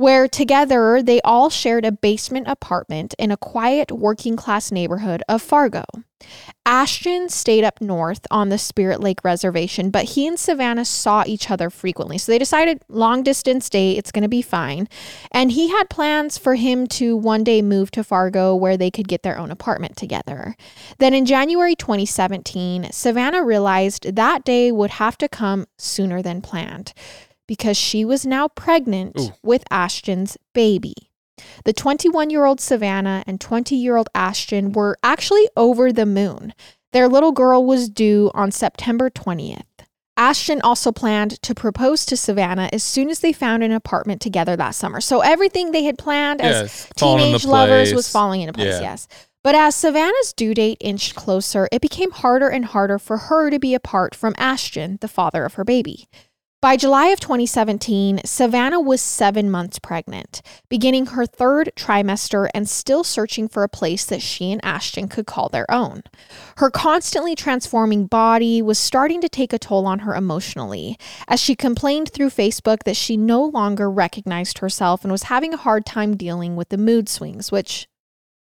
Where 0.00 0.28
together 0.28 1.02
they 1.02 1.20
all 1.26 1.50
shared 1.50 1.84
a 1.84 1.92
basement 1.92 2.48
apartment 2.48 3.14
in 3.18 3.30
a 3.30 3.36
quiet 3.36 3.92
working 3.92 4.34
class 4.34 4.72
neighborhood 4.72 5.22
of 5.28 5.42
Fargo. 5.42 5.84
Ashton 6.64 7.28
stayed 7.28 7.64
up 7.64 7.82
north 7.82 8.26
on 8.30 8.48
the 8.48 8.56
Spirit 8.56 9.00
Lake 9.02 9.22
Reservation, 9.22 9.90
but 9.90 10.04
he 10.06 10.26
and 10.26 10.40
Savanna 10.40 10.86
saw 10.86 11.24
each 11.26 11.50
other 11.50 11.68
frequently. 11.68 12.16
So 12.16 12.32
they 12.32 12.38
decided 12.38 12.82
long 12.88 13.22
distance 13.22 13.68
date, 13.68 13.98
it's 13.98 14.10
going 14.10 14.22
to 14.22 14.28
be 14.28 14.40
fine. 14.40 14.88
And 15.32 15.52
he 15.52 15.68
had 15.68 15.90
plans 15.90 16.38
for 16.38 16.54
him 16.54 16.86
to 16.86 17.14
one 17.14 17.44
day 17.44 17.60
move 17.60 17.90
to 17.90 18.02
Fargo 18.02 18.56
where 18.56 18.78
they 18.78 18.90
could 18.90 19.06
get 19.06 19.22
their 19.22 19.36
own 19.36 19.50
apartment 19.50 19.98
together. 19.98 20.56
Then 20.96 21.12
in 21.12 21.26
January 21.26 21.74
2017, 21.74 22.90
Savanna 22.90 23.44
realized 23.44 24.16
that 24.16 24.44
day 24.44 24.72
would 24.72 24.92
have 24.92 25.18
to 25.18 25.28
come 25.28 25.66
sooner 25.76 26.22
than 26.22 26.40
planned. 26.40 26.94
Because 27.50 27.76
she 27.76 28.04
was 28.04 28.24
now 28.24 28.46
pregnant 28.46 29.18
Ooh. 29.18 29.30
with 29.42 29.64
Ashton's 29.72 30.38
baby. 30.54 30.94
The 31.64 31.72
21 31.72 32.30
year 32.30 32.44
old 32.44 32.60
Savanna 32.60 33.24
and 33.26 33.40
20 33.40 33.74
year 33.74 33.96
old 33.96 34.08
Ashton 34.14 34.70
were 34.70 34.96
actually 35.02 35.48
over 35.56 35.90
the 35.92 36.06
moon. 36.06 36.54
Their 36.92 37.08
little 37.08 37.32
girl 37.32 37.64
was 37.64 37.88
due 37.88 38.30
on 38.34 38.52
September 38.52 39.10
20th. 39.10 39.64
Ashton 40.16 40.60
also 40.62 40.92
planned 40.92 41.42
to 41.42 41.52
propose 41.52 42.06
to 42.06 42.16
Savanna 42.16 42.68
as 42.72 42.84
soon 42.84 43.10
as 43.10 43.18
they 43.18 43.32
found 43.32 43.64
an 43.64 43.72
apartment 43.72 44.20
together 44.20 44.54
that 44.54 44.76
summer. 44.76 45.00
So 45.00 45.18
everything 45.18 45.72
they 45.72 45.82
had 45.82 45.98
planned 45.98 46.40
as 46.40 46.62
Yes, 46.62 46.88
teenage 46.94 47.44
lovers 47.44 47.92
was 47.92 48.08
falling 48.08 48.42
into 48.42 48.52
place, 48.52 48.74
Yeah. 48.74 48.80
yes. 48.80 49.08
But 49.42 49.56
as 49.56 49.74
Savanna's 49.74 50.32
due 50.34 50.54
date 50.54 50.78
inched 50.80 51.16
closer, 51.16 51.68
it 51.72 51.80
became 51.82 52.12
harder 52.12 52.48
and 52.48 52.64
harder 52.66 53.00
for 53.00 53.16
her 53.16 53.50
to 53.50 53.58
be 53.58 53.74
apart 53.74 54.14
from 54.14 54.34
Ashton, 54.38 54.98
the 55.00 55.08
father 55.08 55.44
of 55.44 55.54
her 55.54 55.64
baby. 55.64 56.06
By 56.62 56.76
July 56.76 57.06
of 57.06 57.20
2017, 57.20 58.20
Savanna 58.26 58.80
was 58.80 59.00
seven 59.00 59.50
months 59.50 59.78
pregnant, 59.78 60.42
beginning 60.68 61.06
her 61.06 61.24
third 61.24 61.72
trimester 61.74 62.50
and 62.52 62.68
still 62.68 63.02
searching 63.02 63.48
for 63.48 63.62
a 63.62 63.68
place 63.68 64.04
that 64.04 64.20
she 64.20 64.52
and 64.52 64.62
Ashton 64.62 65.08
could 65.08 65.24
call 65.24 65.48
their 65.48 65.64
own. 65.70 66.02
Her 66.58 66.70
constantly 66.70 67.34
transforming 67.34 68.04
body 68.04 68.60
was 68.60 68.78
starting 68.78 69.22
to 69.22 69.28
take 69.30 69.54
a 69.54 69.58
toll 69.58 69.86
on 69.86 70.00
her 70.00 70.14
emotionally, 70.14 70.98
as 71.28 71.40
she 71.40 71.56
complained 71.56 72.10
through 72.12 72.28
Facebook 72.28 72.82
that 72.82 72.96
she 72.96 73.16
no 73.16 73.42
longer 73.42 73.90
recognized 73.90 74.58
herself 74.58 75.02
and 75.02 75.10
was 75.10 75.24
having 75.24 75.54
a 75.54 75.56
hard 75.56 75.86
time 75.86 76.14
dealing 76.14 76.56
with 76.56 76.68
the 76.68 76.76
mood 76.76 77.08
swings, 77.08 77.50
which, 77.50 77.88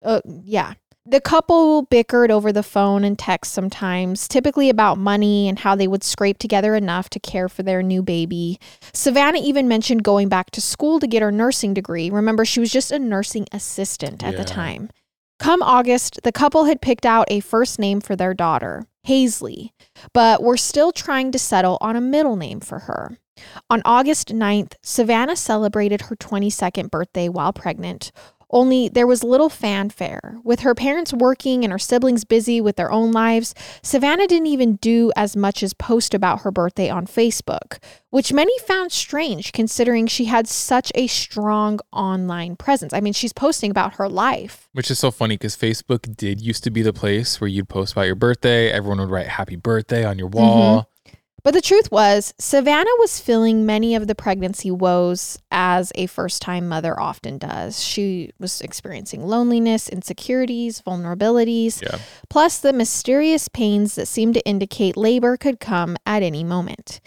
uh, 0.04 0.20
yeah. 0.42 0.74
The 1.06 1.20
couple 1.20 1.82
bickered 1.86 2.30
over 2.30 2.52
the 2.52 2.62
phone 2.62 3.04
and 3.04 3.18
text 3.18 3.52
sometimes, 3.52 4.28
typically 4.28 4.68
about 4.68 4.98
money 4.98 5.48
and 5.48 5.58
how 5.58 5.74
they 5.74 5.88
would 5.88 6.04
scrape 6.04 6.36
together 6.38 6.74
enough 6.74 7.08
to 7.10 7.18
care 7.18 7.48
for 7.48 7.62
their 7.62 7.82
new 7.82 8.02
baby. 8.02 8.60
Savanna 8.92 9.38
even 9.42 9.66
mentioned 9.66 10.04
going 10.04 10.28
back 10.28 10.50
to 10.50 10.60
school 10.60 11.00
to 11.00 11.06
get 11.06 11.22
her 11.22 11.32
nursing 11.32 11.72
degree. 11.72 12.10
Remember, 12.10 12.44
she 12.44 12.60
was 12.60 12.70
just 12.70 12.92
a 12.92 12.98
nursing 12.98 13.46
assistant 13.50 14.22
at 14.22 14.32
Yeah. 14.32 14.38
the 14.38 14.44
time. 14.44 14.90
Come 15.38 15.62
August, 15.62 16.20
the 16.22 16.32
couple 16.32 16.66
had 16.66 16.82
picked 16.82 17.06
out 17.06 17.26
a 17.30 17.40
first 17.40 17.78
name 17.78 18.02
for 18.02 18.14
their 18.14 18.34
daughter, 18.34 18.86
Haisley, 19.08 19.70
but 20.12 20.42
were 20.42 20.58
still 20.58 20.92
trying 20.92 21.32
to 21.32 21.38
settle 21.38 21.78
on 21.80 21.96
a 21.96 22.00
middle 22.02 22.36
name 22.36 22.60
for 22.60 22.80
her. 22.80 23.16
On 23.70 23.80
August 23.86 24.34
9th, 24.34 24.74
Savanna 24.82 25.34
celebrated 25.34 26.02
her 26.02 26.16
22nd 26.16 26.90
birthday 26.90 27.26
while 27.26 27.54
pregnant. 27.54 28.12
Only 28.50 28.88
there 28.88 29.06
was 29.06 29.22
little 29.22 29.48
fanfare. 29.48 30.38
With 30.42 30.60
her 30.60 30.74
parents 30.74 31.12
working 31.12 31.64
and 31.64 31.72
her 31.72 31.78
siblings 31.78 32.24
busy 32.24 32.60
with 32.60 32.76
their 32.76 32.90
own 32.90 33.12
lives, 33.12 33.54
Savanna 33.82 34.26
didn't 34.26 34.48
even 34.48 34.76
do 34.76 35.12
as 35.16 35.36
much 35.36 35.62
as 35.62 35.72
post 35.72 36.14
about 36.14 36.42
her 36.42 36.50
birthday 36.50 36.90
on 36.90 37.06
Facebook, 37.06 37.78
which 38.10 38.32
many 38.32 38.56
found 38.60 38.90
strange 38.90 39.52
considering 39.52 40.06
she 40.06 40.24
had 40.24 40.48
such 40.48 40.90
a 40.94 41.06
strong 41.06 41.78
online 41.92 42.56
presence. 42.56 42.92
I 42.92 43.00
mean, 43.00 43.12
she's 43.12 43.32
posting 43.32 43.70
about 43.70 43.94
her 43.94 44.08
life. 44.08 44.68
Which 44.72 44.90
is 44.90 44.98
so 44.98 45.10
funny 45.10 45.36
because 45.36 45.56
Facebook 45.56 46.16
did 46.16 46.40
used 46.40 46.64
to 46.64 46.70
be 46.70 46.82
the 46.82 46.92
place 46.92 47.40
where 47.40 47.48
you'd 47.48 47.68
post 47.68 47.92
about 47.92 48.06
your 48.06 48.16
birthday. 48.16 48.70
Everyone 48.70 48.98
would 48.98 49.10
write 49.10 49.28
happy 49.28 49.56
birthday 49.56 50.04
on 50.04 50.18
your 50.18 50.28
mm-hmm. 50.28 50.38
wall. 50.38 50.90
But 51.42 51.54
the 51.54 51.60
truth 51.62 51.90
was, 51.90 52.34
Savanna 52.38 52.90
was 52.98 53.18
feeling 53.20 53.64
many 53.64 53.94
of 53.94 54.06
the 54.06 54.14
pregnancy 54.14 54.70
woes 54.70 55.38
as 55.50 55.90
a 55.94 56.06
first 56.06 56.42
time 56.42 56.68
mother 56.68 56.98
often 57.00 57.38
does. 57.38 57.82
She 57.82 58.32
was 58.38 58.60
experiencing 58.60 59.26
loneliness, 59.26 59.88
insecurities, 59.88 60.82
vulnerabilities, 60.82 61.80
Yeah. 61.82 61.98
plus 62.28 62.58
the 62.58 62.72
mysterious 62.72 63.48
pains 63.48 63.94
that 63.94 64.06
seemed 64.06 64.34
to 64.34 64.46
indicate 64.46 64.96
labor 64.96 65.36
could 65.36 65.60
come 65.60 65.96
at 66.04 66.22
any 66.22 66.44
moment. 66.44 67.00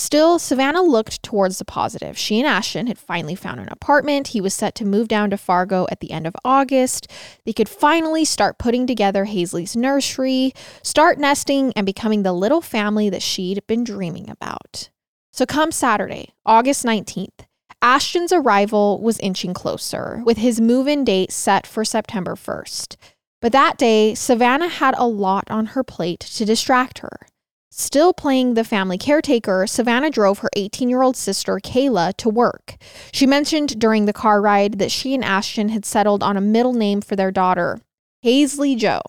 Still, 0.00 0.38
Savanna 0.38 0.80
looked 0.80 1.24
towards 1.24 1.58
the 1.58 1.64
positive. 1.64 2.16
She 2.16 2.38
and 2.38 2.46
Ashton 2.46 2.86
had 2.86 3.00
finally 3.00 3.34
found 3.34 3.58
an 3.58 3.68
apartment. 3.68 4.28
He 4.28 4.40
was 4.40 4.54
set 4.54 4.76
to 4.76 4.84
move 4.84 5.08
down 5.08 5.30
to 5.30 5.36
Fargo 5.36 5.88
at 5.90 5.98
the 5.98 6.12
end 6.12 6.24
of 6.24 6.36
August. 6.44 7.10
They 7.44 7.52
could 7.52 7.68
finally 7.68 8.24
start 8.24 8.60
putting 8.60 8.86
together 8.86 9.24
Haisley's 9.24 9.74
nursery, 9.74 10.54
start 10.84 11.18
nesting, 11.18 11.72
and 11.74 11.84
becoming 11.84 12.22
the 12.22 12.32
little 12.32 12.60
family 12.60 13.10
that 13.10 13.22
she'd 13.22 13.66
been 13.66 13.82
dreaming 13.82 14.30
about. 14.30 14.88
So, 15.32 15.44
come 15.44 15.72
Saturday, 15.72 16.32
August 16.46 16.84
19th, 16.84 17.46
Ashton's 17.82 18.32
arrival 18.32 19.00
was 19.02 19.18
inching 19.18 19.52
closer, 19.52 20.22
with 20.24 20.36
his 20.36 20.60
move 20.60 20.86
in 20.86 21.04
date 21.04 21.32
set 21.32 21.66
for 21.66 21.84
September 21.84 22.36
1st. 22.36 22.94
But 23.42 23.50
that 23.50 23.76
day, 23.76 24.14
Savanna 24.14 24.68
had 24.68 24.94
a 24.96 25.08
lot 25.08 25.50
on 25.50 25.66
her 25.66 25.82
plate 25.82 26.20
to 26.20 26.44
distract 26.44 27.00
her. 27.00 27.26
Still 27.78 28.12
playing 28.12 28.54
the 28.54 28.64
family 28.64 28.98
caretaker, 28.98 29.64
Savanna 29.64 30.10
drove 30.10 30.40
her 30.40 30.48
18 30.56 30.90
year 30.90 31.00
old 31.00 31.16
sister, 31.16 31.60
Kayla, 31.62 32.12
to 32.16 32.28
work. 32.28 32.76
She 33.12 33.24
mentioned 33.24 33.78
during 33.78 34.04
the 34.04 34.12
car 34.12 34.40
ride 34.40 34.80
that 34.80 34.90
she 34.90 35.14
and 35.14 35.24
Ashton 35.24 35.68
had 35.68 35.84
settled 35.84 36.20
on 36.20 36.36
a 36.36 36.40
middle 36.40 36.72
name 36.72 37.00
for 37.00 37.14
their 37.14 37.30
daughter, 37.30 37.78
Haisley 38.24 38.76
Joe. 38.76 39.00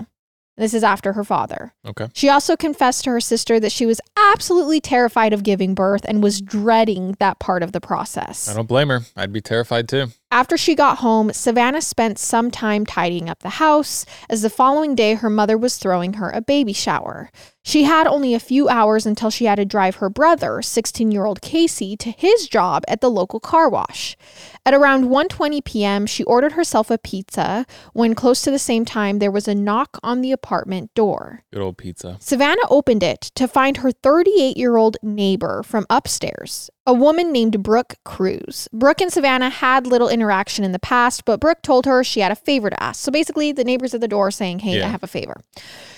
This 0.55 0.75
is 0.75 0.83
after 0.83 1.13
her 1.13 1.23
father. 1.23 1.73
Okay. 1.83 2.09
She 2.13 2.29
also 2.29 2.55
confessed 2.55 3.05
to 3.05 3.09
her 3.09 3.21
sister 3.21 3.59
that 3.59 3.71
she 3.71 3.87
was 3.87 3.99
absolutely 4.15 4.79
terrified 4.79 5.33
of 5.33 5.41
giving 5.41 5.73
birth 5.73 6.05
and 6.07 6.21
was 6.21 6.39
dreading 6.39 7.15
that 7.17 7.39
part 7.39 7.63
of 7.63 7.71
the 7.71 7.81
process. 7.81 8.47
I 8.47 8.53
don't 8.53 8.67
blame 8.67 8.89
her. 8.89 9.01
I'd 9.15 9.33
be 9.33 9.41
terrified 9.41 9.89
too. 9.89 10.09
After 10.31 10.57
she 10.57 10.75
got 10.75 10.99
home, 10.99 11.33
Savanna 11.33 11.81
spent 11.81 12.19
some 12.19 12.51
time 12.51 12.85
tidying 12.85 13.29
up 13.29 13.39
the 13.39 13.49
house, 13.49 14.05
as 14.29 14.43
the 14.43 14.49
following 14.49 14.93
day 14.93 15.15
her 15.15 15.29
mother 15.29 15.57
was 15.57 15.77
throwing 15.77 16.13
her 16.13 16.29
a 16.29 16.39
baby 16.39 16.71
shower. 16.71 17.31
She 17.63 17.83
had 17.83 18.05
only 18.05 18.35
a 18.35 18.39
few 18.39 18.69
hours 18.69 19.07
until 19.07 19.31
she 19.31 19.45
had 19.45 19.55
to 19.55 19.65
drive 19.65 19.95
her 19.95 20.09
brother, 20.09 20.57
16-year-old 20.57 21.41
Casey, 21.41 21.97
to 21.97 22.11
his 22.11 22.47
job 22.47 22.83
at 22.87 23.01
the 23.01 23.09
local 23.09 23.39
car 23.39 23.69
wash. 23.69 24.15
At 24.65 24.75
around 24.75 25.05
1:20 25.05 25.63
p.m., 25.65 26.05
she 26.05 26.23
ordered 26.25 26.51
herself 26.51 26.91
a 26.91 26.99
pizza 26.99 27.65
when 27.93 28.13
close 28.13 28.41
to 28.43 28.51
the 28.51 28.59
same 28.59 28.85
time 28.85 29.17
there 29.17 29.31
was 29.31 29.47
a 29.47 29.55
knock 29.55 29.97
on 30.03 30.21
the 30.21 30.31
apartment 30.31 30.93
door. 30.93 31.43
Good 31.51 31.63
old 31.63 31.77
pizza. 31.77 32.17
Savanna 32.19 32.61
opened 32.69 33.01
it 33.01 33.21
to 33.33 33.47
find 33.47 33.77
her 33.77 33.91
38 33.91 34.57
year 34.57 34.77
old 34.77 34.97
neighbor 35.01 35.63
from 35.63 35.87
upstairs, 35.89 36.69
a 36.89 36.93
woman 36.93 37.31
named 37.31 37.61
Brooke 37.61 37.97
Crews. 38.03 38.67
Brooke 38.73 38.99
and 38.99 39.13
Savanna 39.13 39.51
had 39.51 39.85
little 39.85 40.09
interaction 40.09 40.65
in 40.65 40.71
the 40.71 40.79
past, 40.79 41.23
but 41.23 41.39
Brooke 41.39 41.61
told 41.61 41.85
her 41.85 42.03
she 42.03 42.21
had 42.21 42.31
a 42.31 42.35
favor 42.35 42.71
to 42.71 42.83
ask. 42.83 43.03
So 43.03 43.11
basically, 43.11 43.51
the 43.51 43.63
neighbors 43.63 43.93
at 43.93 44.01
the 44.01 44.07
door 44.07 44.31
saying, 44.31 44.59
Hey, 44.59 44.81
I 44.81 44.87
have 44.87 45.03
a 45.03 45.07
favor. 45.07 45.39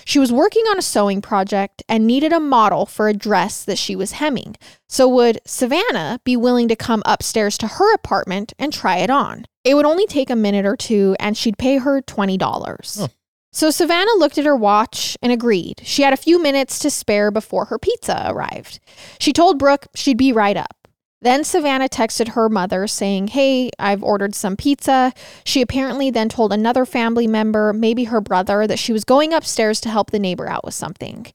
She 0.04 0.18
was 0.18 0.30
working 0.30 0.64
on 0.66 0.78
a 0.78 0.82
sewing 0.82 1.22
project 1.22 1.82
and 1.88 2.06
needed 2.06 2.30
a 2.30 2.40
model 2.40 2.84
for 2.84 3.08
a 3.08 3.14
dress 3.14 3.64
that 3.64 3.78
she 3.78 3.96
was 3.96 4.12
hemming. 4.12 4.54
So, 4.86 5.08
would 5.08 5.40
Savanna 5.46 6.20
be 6.24 6.36
willing 6.36 6.68
to 6.68 6.76
come 6.76 7.02
upstairs 7.06 7.56
to 7.58 7.68
her 7.68 7.94
apartment 7.94 8.52
and 8.58 8.70
try 8.70 8.98
it 8.98 9.08
on? 9.08 9.46
It 9.64 9.74
would 9.74 9.86
only 9.86 10.06
take 10.06 10.28
a 10.28 10.36
minute 10.36 10.66
or 10.66 10.76
two, 10.76 11.16
and 11.18 11.38
she'd 11.38 11.56
pay 11.56 11.78
her 11.78 12.02
$20. 12.02 12.98
Oh. 13.00 13.08
So 13.54 13.70
Savanna 13.70 14.10
looked 14.16 14.38
at 14.38 14.46
her 14.46 14.56
watch 14.56 15.16
and 15.22 15.30
agreed. 15.30 15.82
She 15.84 16.02
had 16.02 16.14
a 16.14 16.18
few 16.18 16.42
minutes 16.42 16.78
to 16.80 16.90
spare 16.90 17.30
before 17.30 17.66
her 17.66 17.78
pizza 17.78 18.24
arrived. 18.26 18.80
She 19.18 19.32
told 19.32 19.58
Brooke 19.58 19.88
she'd 19.94 20.16
be 20.16 20.32
right 20.32 20.56
up. 20.56 20.81
Then 21.22 21.44
Savanna 21.44 21.88
texted 21.88 22.30
her 22.30 22.48
mother 22.48 22.88
saying, 22.88 23.28
Hey, 23.28 23.70
I've 23.78 24.02
ordered 24.02 24.34
some 24.34 24.56
pizza. 24.56 25.12
She 25.44 25.62
apparently 25.62 26.10
then 26.10 26.28
told 26.28 26.52
another 26.52 26.84
family 26.84 27.28
member, 27.28 27.72
maybe 27.72 28.04
her 28.04 28.20
brother, 28.20 28.66
that 28.66 28.80
she 28.80 28.92
was 28.92 29.04
going 29.04 29.32
upstairs 29.32 29.80
to 29.82 29.88
help 29.88 30.10
the 30.10 30.18
neighbor 30.18 30.48
out 30.48 30.64
with 30.64 30.74
something. 30.74 31.26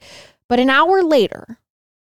But 0.50 0.60
an 0.60 0.70
hour 0.70 1.01
later, 1.01 1.60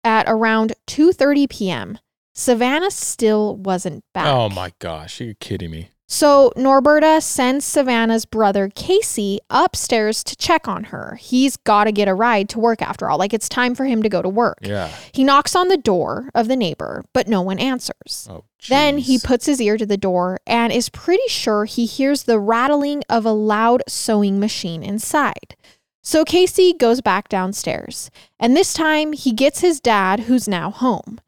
at 0.03 0.25
around 0.27 0.73
2:30 0.87 1.49
p.m., 1.49 1.99
Savanna 2.33 2.91
still 2.91 3.55
wasn't 3.57 4.03
back. 4.13 4.27
Oh 4.27 4.49
my 4.49 4.71
gosh, 4.79 5.19
you're 5.19 5.33
kidding 5.35 5.71
me. 5.71 5.90
So 6.11 6.51
Norberta 6.57 7.23
sends 7.23 7.65
Savanna's 7.65 8.25
brother 8.25 8.69
Casey 8.75 9.39
upstairs 9.49 10.25
to 10.25 10.35
check 10.35 10.67
on 10.67 10.83
her. 10.85 11.15
He's 11.15 11.55
got 11.55 11.85
to 11.85 11.93
get 11.93 12.09
a 12.09 12.13
ride 12.13 12.49
to 12.49 12.59
work 12.59 12.81
after 12.81 13.09
all. 13.09 13.17
Like 13.17 13.33
it's 13.33 13.47
time 13.47 13.75
for 13.75 13.85
him 13.85 14.03
to 14.03 14.09
go 14.09 14.21
to 14.21 14.27
work. 14.27 14.57
Yeah. 14.61 14.91
He 15.13 15.23
knocks 15.23 15.55
on 15.55 15.69
the 15.69 15.77
door 15.77 16.29
of 16.35 16.49
the 16.49 16.57
neighbor, 16.57 17.05
but 17.13 17.29
no 17.29 17.41
one 17.41 17.59
answers. 17.59 18.27
Oh. 18.29 18.43
Then 18.67 18.97
he 18.97 19.19
puts 19.19 19.45
his 19.45 19.61
ear 19.61 19.77
to 19.77 19.85
the 19.85 19.95
door 19.95 20.37
and 20.45 20.73
is 20.73 20.89
pretty 20.89 21.29
sure 21.29 21.63
he 21.63 21.85
hears 21.85 22.23
the 22.23 22.41
rattling 22.41 23.03
of 23.07 23.25
a 23.25 23.31
loud 23.31 23.81
sewing 23.87 24.37
machine 24.37 24.83
inside. 24.83 25.55
So 26.03 26.25
Casey 26.25 26.73
goes 26.73 26.99
back 26.99 27.29
downstairs, 27.29 28.11
and 28.37 28.53
this 28.57 28.73
time 28.73 29.13
he 29.13 29.31
gets 29.31 29.61
his 29.61 29.79
dad, 29.79 30.21
who's 30.21 30.45
now 30.47 30.71
home. 30.71 31.21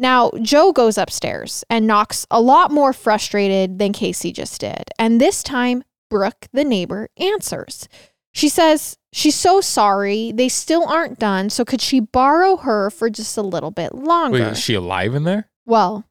Now, 0.00 0.30
Joe 0.40 0.72
goes 0.72 0.96
upstairs 0.96 1.64
and 1.68 1.86
knocks 1.86 2.24
a 2.30 2.40
lot 2.40 2.70
more 2.70 2.92
frustrated 2.92 3.78
than 3.80 3.92
Casey 3.92 4.32
just 4.32 4.60
did. 4.60 4.84
And 4.98 5.20
this 5.20 5.42
time, 5.42 5.82
Brooke, 6.08 6.46
the 6.52 6.62
neighbor, 6.64 7.08
answers. 7.18 7.88
She 8.32 8.48
says 8.48 8.96
she's 9.12 9.34
so 9.34 9.60
sorry. 9.60 10.30
They 10.32 10.48
still 10.48 10.86
aren't 10.88 11.18
done. 11.18 11.50
So, 11.50 11.64
could 11.64 11.80
she 11.80 11.98
borrow 11.98 12.56
her 12.58 12.90
for 12.90 13.10
just 13.10 13.36
a 13.36 13.42
little 13.42 13.72
bit 13.72 13.92
longer? 13.94 14.38
Wait, 14.38 14.52
is 14.52 14.60
she 14.60 14.74
alive 14.74 15.14
in 15.16 15.24
there? 15.24 15.50
Well, 15.66 16.04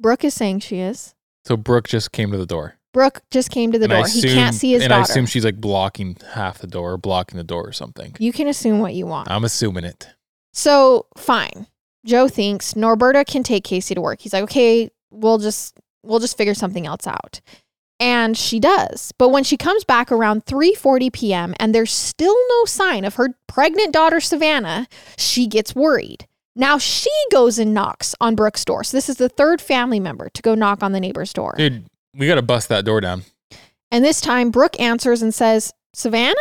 Brooke 0.00 0.24
is 0.24 0.34
saying 0.34 0.60
she 0.60 0.78
is. 0.80 1.14
So 1.46 1.56
Brooke 1.56 1.86
just 1.88 2.10
came 2.10 2.32
to 2.32 2.36
the 2.38 2.46
door. 2.46 2.74
Brooke 2.92 3.22
just 3.30 3.50
came 3.50 3.70
to 3.72 3.78
the 3.78 3.84
And 3.84 3.92
door. 3.92 4.06
he 4.08 4.22
can't 4.22 4.54
see 4.54 4.72
his 4.72 4.82
And 4.82 4.92
I 4.92 5.00
assume 5.02 5.26
she's 5.26 5.44
like 5.44 5.60
blocking 5.60 6.16
half 6.32 6.58
the 6.58 6.66
door, 6.66 6.96
blocking 6.96 7.36
the 7.38 7.44
door 7.44 7.66
or 7.66 7.72
something. 7.72 8.16
you 8.18 8.32
can 8.32 8.48
assume 8.48 8.80
what 8.80 8.94
you 8.94 9.06
want. 9.06 9.30
I'm 9.30 9.44
assuming 9.44 9.84
it. 9.84 10.08
So, 10.52 11.06
fine. 11.16 11.66
Joe 12.04 12.28
thinks 12.28 12.74
Norberta 12.74 13.26
can 13.26 13.42
take 13.42 13.64
Casey 13.64 13.94
to 13.94 14.00
work. 14.00 14.20
He's 14.20 14.32
like, 14.32 14.44
okay, 14.44 14.90
we'll 15.10 15.38
just 15.38 15.78
we'll 16.02 16.20
just 16.20 16.36
figure 16.36 16.54
something 16.54 16.86
else 16.86 17.06
out. 17.06 17.40
And 18.00 18.36
she 18.36 18.58
does. 18.60 19.12
But 19.18 19.28
when 19.28 19.44
she 19.44 19.56
comes 19.56 19.84
back 19.84 20.12
around 20.12 20.44
3:40 20.44 21.12
p.m. 21.12 21.54
and 21.58 21.74
there's 21.74 21.92
still 21.92 22.36
no 22.48 22.64
sign 22.66 23.04
of 23.04 23.14
her 23.14 23.34
pregnant 23.46 23.92
daughter 23.92 24.20
Savanna, 24.20 24.86
she 25.16 25.46
gets 25.46 25.74
worried. 25.74 26.26
Now 26.56 26.78
she 26.78 27.10
goes 27.32 27.58
and 27.58 27.72
knocks 27.74 28.14
on 28.20 28.34
Brooke's 28.34 28.64
door. 28.64 28.84
So 28.84 28.96
this 28.96 29.08
is 29.08 29.16
the 29.16 29.28
third 29.28 29.60
family 29.60 29.98
member 29.98 30.28
to 30.28 30.42
go 30.42 30.54
knock 30.54 30.82
on 30.82 30.92
the 30.92 31.00
neighbor's 31.00 31.32
door. 31.32 31.54
Dude, 31.56 31.86
we 32.16 32.26
got 32.26 32.36
to 32.36 32.42
bust 32.42 32.68
that 32.68 32.84
door 32.84 33.00
down. 33.00 33.24
And 33.90 34.04
this 34.04 34.20
time 34.20 34.50
Brooke 34.50 34.78
answers 34.78 35.22
and 35.22 35.32
says, 35.32 35.72
"Savanna? 35.94 36.34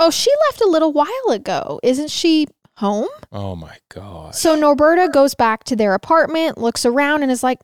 Oh, 0.00 0.10
she 0.10 0.30
left 0.48 0.60
a 0.60 0.68
little 0.68 0.92
while 0.92 1.30
ago. 1.30 1.80
Isn't 1.82 2.10
she 2.10 2.46
home?" 2.78 3.08
Oh 3.30 3.54
my 3.54 3.76
god. 3.90 4.34
So 4.34 4.56
Norberta 4.60 5.12
goes 5.12 5.34
back 5.34 5.64
to 5.64 5.76
their 5.76 5.94
apartment, 5.94 6.58
looks 6.58 6.84
around, 6.84 7.22
and 7.22 7.30
is 7.30 7.42
like, 7.42 7.60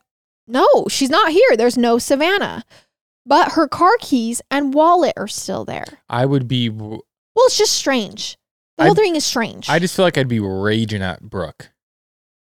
No, 0.47 0.85
she's 0.89 1.09
not 1.09 1.31
here. 1.31 1.57
There's 1.57 1.77
no 1.77 1.97
Savanna. 1.97 2.63
But 3.25 3.53
her 3.53 3.67
car 3.67 3.97
keys 3.99 4.41
and 4.51 4.73
wallet 4.75 5.13
are 5.17 5.27
still 5.27 5.65
there. 5.65 5.85
I 6.07 6.25
would 6.27 6.47
be 6.47 6.69
Well, 6.69 7.01
it's 7.37 7.57
just 7.57 7.73
strange. 7.73 8.37
The 8.77 8.83
whole 8.83 8.91
I'd- 8.91 9.01
thing 9.01 9.15
is 9.15 9.25
strange. 9.25 9.67
I 9.69 9.79
just 9.79 9.95
feel 9.95 10.05
like 10.05 10.17
I'd 10.17 10.27
be 10.27 10.39
raging 10.39 11.01
at 11.01 11.21
Brooke. 11.23 11.71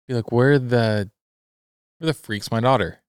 Be 0.09 0.15
like, 0.15 0.31
where 0.33 0.59
the 0.59 1.09
where 1.99 2.07
the 2.07 2.13
freak's 2.13 2.51
my 2.51 2.59
daughter? 2.59 2.99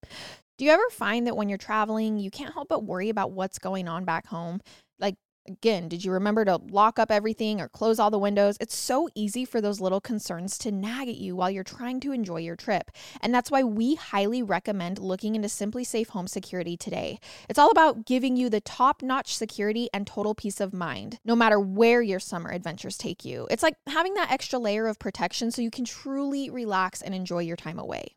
Do 0.59 0.65
you 0.65 0.71
ever 0.71 0.89
find 0.91 1.27
that 1.27 1.37
when 1.37 1.49
you're 1.49 1.59
traveling, 1.59 2.19
you 2.19 2.31
can't 2.31 2.55
help 2.55 2.69
but 2.69 2.85
worry 2.85 3.09
about 3.09 3.33
what's 3.33 3.59
going 3.59 3.89
on 3.89 4.05
back 4.05 4.27
home? 4.29 4.61
Like, 5.01 5.17
again, 5.47 5.89
did 5.89 6.05
you 6.05 6.13
remember 6.13 6.45
to 6.45 6.57
lock 6.71 6.99
up 6.99 7.11
everything 7.11 7.61
or 7.61 7.69
close 7.69 7.99
all 7.99 8.11
the 8.11 8.19
windows? 8.19 8.57
It's 8.61 8.77
so 8.77 9.09
easy 9.15 9.45
for 9.45 9.61
those 9.61 9.81
little 9.81 10.01
concerns 10.01 10.59
to 10.59 10.73
nag 10.73 11.09
at 11.09 11.17
you 11.17 11.37
while 11.37 11.51
you're 11.51 11.65
trying 11.65 12.01
to 12.01 12.13
enjoy 12.13 12.39
your 12.39 12.57
trip. 12.57 12.91
And 13.21 13.35
that's 13.35 13.51
why 13.51 13.63
we 13.63 13.95
highly 13.95 14.43
recommend 14.43 14.99
looking 14.99 15.35
into 15.35 15.49
SimpliSafe 15.49 16.09
Home 16.09 16.27
Security 16.27 16.77
today. 16.77 17.19
It's 17.49 17.59
all 17.59 17.71
about 17.71 18.07
giving 18.07 18.37
you 18.37 18.49
the 18.49 18.61
top 18.61 19.03
notch 19.03 19.37
security 19.37 19.89
and 19.93 20.07
total 20.07 20.35
peace 20.35 20.61
of 20.61 20.73
mind, 20.73 21.19
no 21.25 21.37
matter 21.37 21.61
where 21.61 22.03
your 22.03 22.21
summer 22.21 22.51
adventures 22.51 22.97
take 22.97 23.25
you. 23.25 23.47
It's 23.51 23.63
like 23.63 23.77
having 23.87 24.15
that 24.15 24.31
extra 24.31 24.59
layer 24.59 24.87
of 24.87 24.99
protection 24.99 25.51
so 25.51 25.63
you 25.63 25.71
can 25.71 25.85
truly 25.85 26.51
relax 26.51 27.03
and 27.03 27.15
enjoy 27.15 27.41
your 27.41 27.57
time 27.57 27.79
away. 27.79 28.17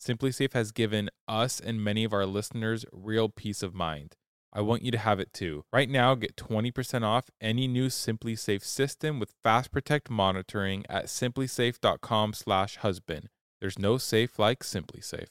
SimpliSafe 0.00 0.54
has 0.54 0.72
given 0.72 1.10
us 1.28 1.60
and 1.60 1.84
many 1.84 2.04
of 2.04 2.14
our 2.14 2.24
listeners 2.24 2.86
real 2.90 3.28
peace 3.28 3.62
of 3.62 3.74
mind. 3.74 4.16
I 4.52 4.62
want 4.62 4.82
you 4.82 4.90
to 4.90 4.98
have 4.98 5.20
it 5.20 5.32
too. 5.32 5.62
Right 5.72 5.88
now, 5.88 6.16
get 6.16 6.34
20% 6.36 7.04
off 7.04 7.30
any 7.40 7.68
new 7.68 7.86
SimpliSafe 7.86 8.64
system 8.64 9.20
with 9.20 9.36
Fast 9.44 9.70
Protect 9.70 10.10
monitoring 10.10 10.84
at 10.88 11.04
simplisafe.com/husband. 11.06 13.28
There's 13.60 13.78
no 13.78 13.96
safe 13.98 14.38
like 14.38 14.60
SimpliSafe. 14.60 15.26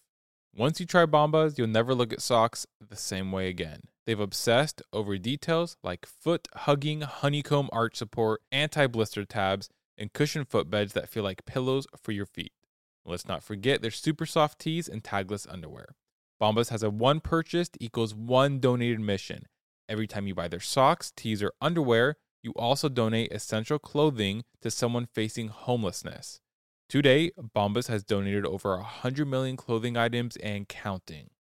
Once 0.56 0.80
you 0.80 0.86
try 0.86 1.06
Bombas, 1.06 1.58
you'll 1.58 1.68
never 1.68 1.96
look 1.96 2.14
at 2.14 2.22
socks 2.22 2.68
the 2.80 2.96
same 2.96 3.32
way 3.32 3.50
again. 3.50 3.82
They've 4.06 4.20
obsessed 4.20 4.84
over 4.94 5.18
details 5.18 5.78
like 5.84 6.06
foot 6.06 6.48
hugging 6.56 7.02
honeycomb 7.02 7.70
arch 7.72 7.98
support, 7.98 8.42
anti 8.52 8.88
blister 8.88 9.26
tabs, 9.26 9.70
and 9.98 10.14
cushioned 10.14 10.50
footbeds 10.50 10.94
that 10.94 11.10
feel 11.10 11.24
like 11.24 11.46
pillows 11.46 11.88
for 11.98 12.12
your 12.12 12.26
feet. 12.26 12.54
Let's 13.10 13.28
not 13.28 13.44
forget 13.44 13.82
their 13.82 13.90
super 13.90 14.28
soft 14.28 14.60
tees 14.60 14.88
and 14.88 15.04
tagless 15.04 15.52
underwear. 15.52 15.96
Bombas 16.40 16.70
has 16.70 16.84
a 16.84 16.92
one 16.92 17.20
purchased 17.20 17.76
equals 17.80 18.14
one 18.14 18.60
donated 18.60 19.00
mission. 19.00 19.48
Every 19.90 20.06
time 20.06 20.28
you 20.28 20.36
buy 20.36 20.48
their 20.48 20.60
socks, 20.60 21.12
tees, 21.16 21.42
or 21.42 21.52
underwear, 21.60 22.18
you 22.44 22.54
also 22.56 22.88
donate 22.88 23.34
essential 23.34 23.80
clothing 23.80 24.44
to 24.62 24.70
someone 24.70 25.08
facing 25.08 25.48
homelessness. 25.48 26.40
Today, 26.88 27.32
Bombas 27.38 27.88
has 27.88 28.04
donated 28.04 28.46
over 28.46 28.78
100 28.78 29.28
million 29.28 29.58
clothing 29.58 29.98
items 29.98 30.38
and 30.38 30.68
counting. 30.68 31.32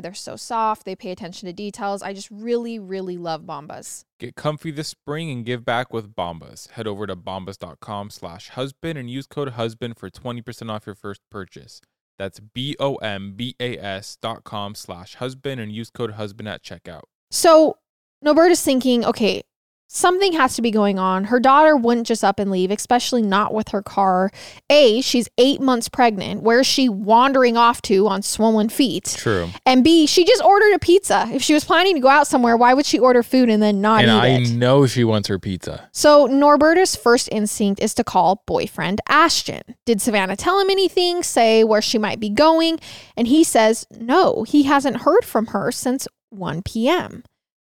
They're 0.00 0.14
so 0.14 0.36
soft, 0.36 0.84
they 0.84 0.94
pay 0.96 1.10
attention 1.10 1.46
to 1.46 1.52
details. 1.52 2.02
I 2.02 2.12
just 2.12 2.30
really, 2.30 2.78
really 2.78 3.16
love 3.16 3.42
Bombas. 3.42 4.04
Get 4.18 4.34
comfy 4.34 4.70
this 4.70 4.88
spring 4.88 5.30
and 5.30 5.44
give 5.44 5.64
back 5.64 5.92
with 5.92 6.14
Bombas. 6.14 6.70
Head 6.70 6.86
over 6.86 7.06
to 7.06 7.16
bombas.com 7.16 8.10
slash 8.10 8.50
husband 8.50 8.98
and 8.98 9.10
use 9.10 9.26
code 9.26 9.50
husband 9.50 9.98
for 9.98 10.10
20% 10.10 10.70
off 10.70 10.86
your 10.86 10.94
first 10.94 11.20
purchase. 11.30 11.80
That's 12.18 12.40
B-O-M-B-A-S 12.40 14.16
dot 14.22 14.44
com 14.44 14.74
slash 14.74 15.16
husband 15.16 15.60
and 15.60 15.72
use 15.72 15.90
code 15.90 16.12
husband 16.12 16.48
at 16.48 16.62
checkout. 16.62 17.02
So 17.30 17.78
Norberta's 18.24 18.62
thinking, 18.62 19.04
okay, 19.04 19.42
something 19.86 20.32
has 20.32 20.56
to 20.56 20.62
be 20.62 20.70
going 20.70 20.98
on. 20.98 21.24
Her 21.24 21.38
daughter 21.38 21.76
wouldn't 21.76 22.06
just 22.06 22.24
up 22.24 22.38
and 22.38 22.50
leave, 22.50 22.70
especially 22.70 23.22
not 23.22 23.54
with 23.54 23.68
her 23.68 23.82
car. 23.82 24.30
A, 24.70 25.00
she's 25.00 25.28
eight 25.38 25.60
months 25.60 25.88
pregnant. 25.88 26.42
Where's 26.42 26.66
she 26.66 26.88
wandering 26.88 27.56
off 27.56 27.80
to 27.82 28.08
on 28.08 28.22
swollen 28.22 28.68
feet? 28.68 29.14
True. 29.16 29.50
And 29.64 29.84
B, 29.84 30.06
she 30.06 30.24
just 30.24 30.42
ordered 30.42 30.74
a 30.74 30.78
pizza. 30.78 31.28
If 31.32 31.42
she 31.42 31.54
was 31.54 31.64
planning 31.64 31.94
to 31.94 32.00
go 32.00 32.08
out 32.08 32.26
somewhere, 32.26 32.56
why 32.56 32.74
would 32.74 32.86
she 32.86 32.98
order 32.98 33.22
food 33.22 33.48
and 33.48 33.62
then 33.62 33.80
not 33.80 34.02
and 34.02 34.10
eat 34.10 34.14
I 34.14 34.26
it? 34.28 34.50
know 34.50 34.86
she 34.86 35.04
wants 35.04 35.28
her 35.28 35.38
pizza. 35.38 35.88
So 35.92 36.26
Norberta's 36.26 36.96
first 36.96 37.28
instinct 37.30 37.80
is 37.82 37.94
to 37.94 38.04
call 38.04 38.42
boyfriend 38.46 39.00
Ashton. 39.08 39.62
Did 39.86 40.00
Savanna 40.00 40.36
tell 40.36 40.58
him 40.60 40.70
anything, 40.70 41.22
say 41.22 41.62
where 41.64 41.82
she 41.82 41.98
might 41.98 42.20
be 42.20 42.30
going? 42.30 42.80
And 43.16 43.28
he 43.28 43.44
says 43.44 43.86
no, 43.90 44.42
he 44.42 44.64
hasn't 44.64 45.02
heard 45.02 45.24
from 45.24 45.46
her 45.46 45.70
since 45.70 46.08
1 46.30 46.62
p.m. 46.62 47.22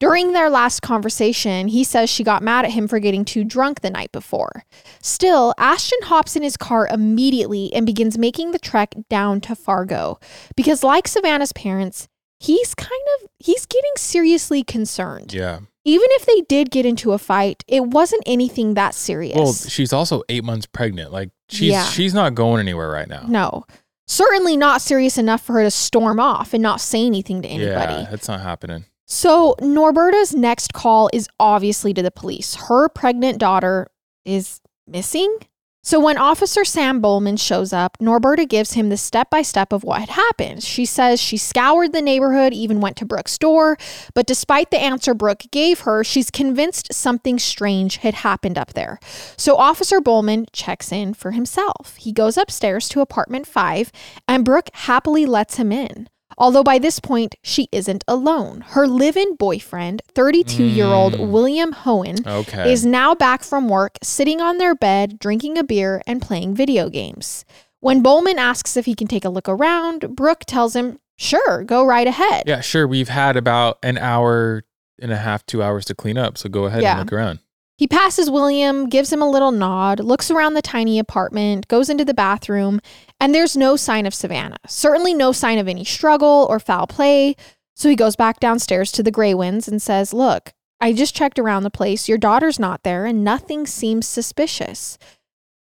During 0.00 0.32
their 0.32 0.48
last 0.48 0.80
conversation, 0.80 1.66
he 1.68 1.82
says 1.82 2.08
she 2.08 2.22
got 2.22 2.42
mad 2.42 2.64
at 2.64 2.70
him 2.70 2.86
for 2.86 3.00
getting 3.00 3.24
too 3.24 3.42
drunk 3.42 3.80
the 3.80 3.90
night 3.90 4.12
before. 4.12 4.64
Still, 5.02 5.54
Ashton 5.58 5.98
hops 6.04 6.36
in 6.36 6.42
his 6.42 6.56
car 6.56 6.86
immediately 6.86 7.72
and 7.74 7.84
begins 7.84 8.16
making 8.16 8.52
the 8.52 8.60
trek 8.60 8.94
down 9.10 9.40
to 9.42 9.56
Fargo 9.56 10.20
because 10.56 10.84
like 10.84 11.08
Savanna's 11.08 11.52
parents, 11.52 12.06
he's 12.38 12.76
kind 12.76 12.90
of 13.20 13.28
he's 13.40 13.66
getting 13.66 13.90
seriously 13.96 14.62
concerned. 14.62 15.34
Yeah. 15.34 15.60
Even 15.84 16.06
if 16.12 16.26
they 16.26 16.42
did 16.42 16.70
get 16.70 16.84
into 16.86 17.12
a 17.12 17.18
fight, 17.18 17.64
it 17.66 17.82
wasn't 17.86 18.22
anything 18.26 18.74
that 18.74 18.94
serious. 18.94 19.36
Well, 19.36 19.52
she's 19.52 19.92
also 19.92 20.22
eight 20.28 20.44
months 20.44 20.66
pregnant. 20.66 21.12
Like 21.12 21.30
she's 21.48 21.70
Yeah. 21.72 21.84
she's 21.84 22.14
not 22.14 22.36
going 22.36 22.60
anywhere 22.60 22.88
right 22.90 23.08
now. 23.08 23.24
no. 23.26 23.64
Certainly 24.10 24.56
not 24.56 24.80
serious 24.80 25.18
enough 25.18 25.42
for 25.42 25.54
her 25.54 25.64
to 25.64 25.70
storm 25.70 26.18
off 26.18 26.54
and 26.54 26.62
not 26.62 26.80
say 26.80 27.04
anything 27.04 27.42
to 27.42 27.48
anybody. 27.48 27.92
Yeah, 27.92 28.06
that's 28.10 28.26
not 28.28 28.40
happening. 28.40 28.86
So, 29.10 29.56
Norberta's 29.62 30.34
next 30.34 30.74
call 30.74 31.08
is 31.14 31.28
obviously 31.40 31.94
to 31.94 32.02
the 32.02 32.10
police. 32.10 32.54
Her 32.56 32.90
pregnant 32.90 33.38
daughter 33.38 33.90
is 34.26 34.60
missing. 34.86 35.38
So, 35.82 35.98
when 35.98 36.18
Officer 36.18 36.62
Sam 36.62 37.00
Bowman 37.00 37.38
shows 37.38 37.72
up, 37.72 37.96
Norberta 38.02 38.46
gives 38.46 38.74
him 38.74 38.90
the 38.90 38.98
step 38.98 39.30
by 39.30 39.40
step 39.40 39.72
of 39.72 39.82
what 39.82 40.00
had 40.00 40.10
happened. 40.10 40.62
She 40.62 40.84
says 40.84 41.22
she 41.22 41.38
scoured 41.38 41.94
the 41.94 42.02
neighborhood, 42.02 42.52
even 42.52 42.82
went 42.82 42.98
to 42.98 43.06
Brooke's 43.06 43.38
door, 43.38 43.78
but 44.12 44.26
despite 44.26 44.70
the 44.70 44.78
answer 44.78 45.14
Brooke 45.14 45.44
gave 45.50 45.80
her, 45.80 46.04
she's 46.04 46.30
convinced 46.30 46.92
something 46.92 47.38
strange 47.38 47.96
had 47.96 48.12
happened 48.12 48.58
up 48.58 48.74
there. 48.74 49.00
So, 49.38 49.56
Officer 49.56 50.02
Bowman 50.02 50.48
checks 50.52 50.92
in 50.92 51.14
for 51.14 51.30
himself. 51.30 51.96
He 51.96 52.12
goes 52.12 52.36
upstairs 52.36 52.90
to 52.90 53.00
apartment 53.00 53.46
five, 53.46 53.90
and 54.28 54.44
Brooke 54.44 54.68
happily 54.74 55.24
lets 55.24 55.56
him 55.56 55.72
in. 55.72 56.10
Although 56.38 56.62
by 56.62 56.78
this 56.78 57.00
point, 57.00 57.34
she 57.42 57.68
isn't 57.72 58.04
alone. 58.08 58.62
Her 58.68 58.86
live 58.86 59.16
in 59.16 59.34
boyfriend, 59.36 60.00
32 60.14 60.64
year 60.64 60.86
old 60.86 61.14
Mm. 61.14 61.28
William 61.30 61.72
Hoehn, 61.74 62.24
Okay. 62.26 62.72
is 62.72 62.86
now 62.86 63.14
back 63.14 63.42
from 63.42 63.68
work, 63.68 63.98
sitting 64.02 64.40
on 64.40 64.58
their 64.58 64.74
bed, 64.74 65.18
drinking 65.18 65.58
a 65.58 65.64
beer, 65.64 66.00
and 66.06 66.22
playing 66.22 66.54
video 66.54 66.88
games. 66.88 67.44
When 67.80 68.02
Bowman 68.02 68.38
asks 68.38 68.76
if 68.76 68.86
he 68.86 68.94
can 68.94 69.08
take 69.08 69.24
a 69.24 69.28
look 69.30 69.48
around, 69.48 70.14
Brooke 70.16 70.44
tells 70.46 70.74
him 70.74 70.98
Sure, 71.20 71.64
go 71.64 71.84
right 71.84 72.06
ahead. 72.06 72.44
Yeah, 72.46 72.60
sure. 72.60 72.86
We've 72.86 73.08
had 73.08 73.36
about 73.36 73.78
an 73.82 73.98
hour 73.98 74.62
and 75.02 75.10
a 75.10 75.16
half, 75.16 75.44
two 75.46 75.64
hours 75.64 75.84
to 75.86 75.94
clean 75.96 76.16
up. 76.16 76.38
So 76.38 76.48
go 76.48 76.66
ahead 76.66 76.82
Yeah. 76.82 76.92
and 76.92 77.00
look 77.00 77.12
around. 77.12 77.40
He 77.76 77.88
passes 77.88 78.30
William, 78.30 78.88
gives 78.88 79.12
him 79.12 79.20
a 79.20 79.28
little 79.28 79.50
nod, 79.50 79.98
looks 79.98 80.30
around 80.30 80.54
the 80.54 80.62
tiny 80.62 80.96
apartment, 80.98 81.66
goes 81.66 81.88
into 81.90 82.04
the 82.04 82.14
bathroom, 82.14 82.80
and 83.20 83.34
there's 83.34 83.56
no 83.56 83.76
sign 83.76 84.06
of 84.06 84.14
Savanna. 84.14 84.58
Certainly 84.66 85.14
no 85.14 85.32
sign 85.32 85.58
of 85.58 85.68
any 85.68 85.84
struggle 85.84 86.46
or 86.48 86.60
foul 86.60 86.86
play. 86.86 87.36
So 87.74 87.88
he 87.88 87.96
goes 87.96 88.16
back 88.16 88.40
downstairs 88.40 88.90
to 88.92 89.02
the 89.02 89.12
Greywinds 89.12 89.68
and 89.68 89.80
says, 89.80 90.12
Look, 90.12 90.52
I 90.80 90.92
just 90.92 91.14
checked 91.14 91.38
around 91.38 91.62
the 91.62 91.70
place. 91.70 92.08
Your 92.08 92.18
daughter's 92.18 92.58
not 92.58 92.82
there, 92.82 93.04
and 93.04 93.24
nothing 93.24 93.66
seems 93.66 94.06
suspicious. 94.06 94.98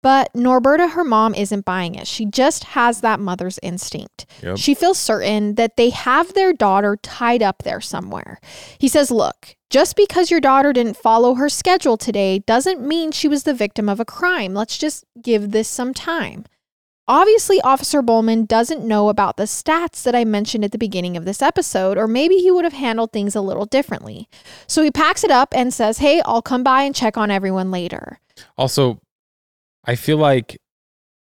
But 0.03 0.33
Norberta, 0.35 0.91
her 0.91 1.03
mom, 1.03 1.35
isn't 1.35 1.65
buying 1.65 1.95
it. 1.95 2.07
She 2.07 2.27
just 2.27 2.65
has 2.65 3.01
that 3.01 3.19
mother's 3.19 3.59
instinct. 3.63 4.27
Yep. 4.43 4.57
She 4.59 4.75
feels 4.75 4.99
certain 4.99 5.57
that 5.57 5.77
they 5.77 5.91
have 5.91 6.35
their 6.35 6.53
daughter 6.53 6.97
tied 7.03 7.43
up 7.43 7.65
there 7.65 7.81
somewhere. 7.81 8.39
He 8.79 8.89
says, 8.89 9.11
Look, 9.11 9.57
just 9.69 9.97
because 9.97 10.31
your 10.31 10.41
daughter 10.41 10.73
didn't 10.73 10.97
follow 10.97 11.35
her 11.35 11.49
schedule 11.49 11.97
today 11.97 12.39
doesn't 12.41 12.87
mean 12.87 13.11
she 13.11 13.27
was 13.27 13.43
the 13.43 13.55
victim 13.55 13.89
of 13.89 13.99
a 13.99 14.05
crime. 14.05 14.55
Let's 14.55 14.79
just 14.79 15.05
give 15.21 15.51
this 15.51 15.69
some 15.69 15.93
time. 15.93 16.45
Obviously, 17.09 17.61
Officer 17.61 18.03
Bowman 18.03 18.47
doesn't 18.47 18.85
know 18.85 19.09
about 19.09 19.37
the 19.37 19.45
stats 19.45 20.03
that 20.03 20.15
I 20.17 20.25
mentioned 20.25 20.65
at 20.65 20.73
the 20.73 20.79
beginning 20.79 21.17
of 21.17 21.25
this 21.25 21.41
episode, 21.41 21.97
or 21.97 22.09
maybe 22.09 22.37
he 22.37 22.51
would 22.51 22.65
have 22.65 22.73
handled 22.73 23.13
things 23.13 23.37
a 23.37 23.41
little 23.41 23.65
differently. 23.65 24.29
So 24.67 24.83
he 24.83 24.91
packs 24.91 25.23
it 25.23 25.31
up 25.31 25.55
and 25.55 25.73
says, 25.73 25.99
Hey, 25.99 26.21
I'll 26.25 26.43
come 26.43 26.65
by 26.65 26.83
and 26.83 26.95
check 26.95 27.17
on 27.17 27.31
everyone 27.31 27.71
later. 27.71 28.19
Also, 28.59 29.01
I 29.85 29.95
feel 29.95 30.17
like 30.17 30.59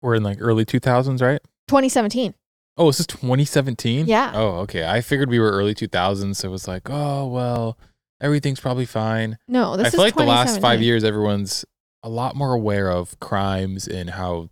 we're 0.01 0.15
in 0.15 0.23
like 0.23 0.39
early 0.41 0.65
2000s, 0.65 1.21
right? 1.21 1.41
2017. 1.67 2.35
Oh, 2.77 2.87
this 2.87 3.01
is 3.01 3.07
this 3.07 3.17
2017? 3.19 4.07
Yeah. 4.07 4.33
Oh, 4.35 4.49
okay. 4.61 4.87
I 4.87 5.01
figured 5.01 5.29
we 5.29 5.39
were 5.41 5.51
early 5.51 5.75
2000s. 5.75 6.37
So 6.37 6.49
it 6.49 6.53
was 6.53 6.69
like, 6.69 6.89
oh, 6.91 7.27
well, 7.27 7.77
everything's 8.21 8.61
probably 8.61 8.87
fine. 8.87 9.37
No, 9.49 9.77
this 9.77 9.87
I 9.87 9.89
is 9.89 9.95
feel 9.95 10.05
like 10.05 10.15
the 10.15 10.25
last 10.25 10.61
five 10.61 10.81
years, 10.81 11.03
everyone's 11.03 11.65
a 12.05 12.09
lot 12.09 12.37
more 12.37 12.53
aware 12.55 12.91
of 12.91 13.19
crimes 13.21 13.87
and 13.89 14.11
how 14.11 14.49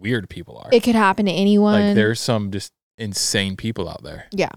weird 0.00 0.28
people 0.28 0.58
are. 0.58 0.70
It 0.72 0.82
could 0.82 0.94
happen 0.94 1.26
to 1.26 1.32
anyone. 1.32 1.88
like, 1.88 1.94
there's 1.94 2.20
some 2.20 2.50
just 2.50 2.72
insane 2.98 3.56
people 3.56 3.88
out 3.88 4.02
there. 4.02 4.26
Yeah. 4.32 4.50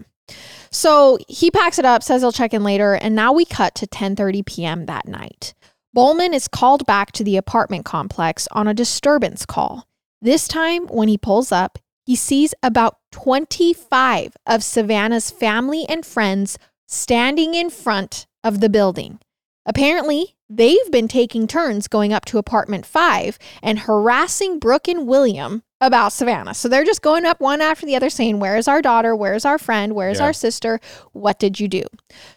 So 0.70 1.18
he 1.28 1.50
packs 1.50 1.78
it 1.78 1.84
up, 1.84 2.02
says 2.02 2.22
he'll 2.22 2.32
check 2.32 2.54
in 2.54 2.62
later, 2.62 2.94
and 2.94 3.14
now 3.14 3.32
we 3.32 3.44
cut 3.44 3.74
to 3.76 3.86
10:30 3.86 4.46
p.m. 4.46 4.86
that 4.86 5.08
night. 5.08 5.54
Bowman 5.92 6.32
is 6.32 6.46
called 6.46 6.86
back 6.86 7.10
to 7.12 7.24
the 7.24 7.36
apartment 7.36 7.84
complex 7.84 8.46
on 8.52 8.68
a 8.68 8.74
disturbance 8.74 9.44
call. 9.44 9.88
This 10.22 10.46
time, 10.46 10.86
when 10.86 11.08
he 11.08 11.18
pulls 11.18 11.50
up, 11.50 11.78
he 12.06 12.14
sees 12.14 12.54
about 12.62 12.98
25 13.12 14.36
of 14.46 14.62
Savanna's 14.62 15.30
family 15.30 15.84
and 15.88 16.06
friends 16.06 16.58
standing 16.86 17.54
in 17.54 17.70
front 17.70 18.26
of 18.44 18.60
the 18.60 18.68
building. 18.68 19.18
Apparently, 19.66 20.36
they've 20.50 20.90
been 20.90 21.08
taking 21.08 21.46
turns 21.46 21.88
going 21.88 22.12
up 22.12 22.24
to 22.26 22.36
apartment 22.38 22.84
5 22.84 23.38
and 23.62 23.78
harassing 23.78 24.58
Brooke 24.58 24.88
and 24.88 25.06
William 25.06 25.62
about 25.80 26.12
Savanna. 26.12 26.52
So 26.52 26.68
they're 26.68 26.84
just 26.84 27.00
going 27.00 27.24
up 27.24 27.40
one 27.40 27.60
after 27.62 27.86
the 27.86 27.96
other 27.96 28.10
saying, 28.10 28.40
Where's 28.40 28.68
our 28.68 28.82
daughter? 28.82 29.16
Where's 29.16 29.44
our 29.46 29.58
friend? 29.58 29.94
Where's 29.94 30.18
Yeah. 30.18 30.24
our 30.26 30.32
sister? 30.34 30.80
What 31.12 31.38
did 31.38 31.58
you 31.58 31.68
do? 31.68 31.84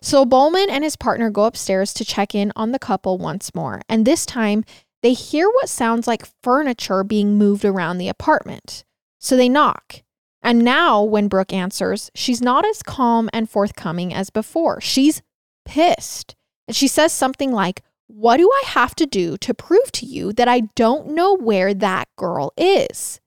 So 0.01 0.23
Bowman 0.23 0.69
and 0.69 0.83
his 0.83 0.95
partner 0.95 1.29
go 1.29 1.43
upstairs 1.43 1.93
to 1.95 2.05
check 2.05 2.33
in 2.33 2.53
on 2.55 2.71
the 2.71 2.79
couple 2.79 3.17
once 3.17 3.53
more. 3.53 3.81
And 3.89 4.05
this 4.05 4.25
time, 4.25 4.63
they 5.01 5.11
hear 5.13 5.49
what 5.49 5.67
sounds 5.67 6.07
like 6.07 6.25
furniture 6.41 7.03
being 7.03 7.37
moved 7.37 7.65
around 7.65 7.97
the 7.97 8.07
apartment. 8.07 8.85
So 9.19 9.35
they 9.35 9.49
knock. 9.49 10.03
And 10.41 10.59
now, 10.63 11.01
when 11.01 11.27
Brooke 11.27 11.51
answers, 11.53 12.11
she's 12.15 12.41
not 12.41 12.65
as 12.65 12.83
calm 12.83 13.29
and 13.33 13.49
forthcoming 13.49 14.13
as 14.13 14.29
before. 14.29 14.79
She's 14.79 15.21
pissed. 15.65 16.35
And 16.67 16.75
she 16.75 16.87
says 16.87 17.11
something 17.11 17.51
like, 17.51 17.81
What 18.07 18.37
do 18.37 18.49
I 18.49 18.63
have 18.67 18.95
to 18.95 19.05
do 19.05 19.37
to 19.37 19.53
prove 19.53 19.91
to 19.93 20.05
you 20.05 20.33
that 20.33 20.47
I 20.47 20.61
don't 20.75 21.09
know 21.09 21.35
where 21.35 21.73
that 21.73 22.07
girl 22.17 22.53
is? 22.57 23.19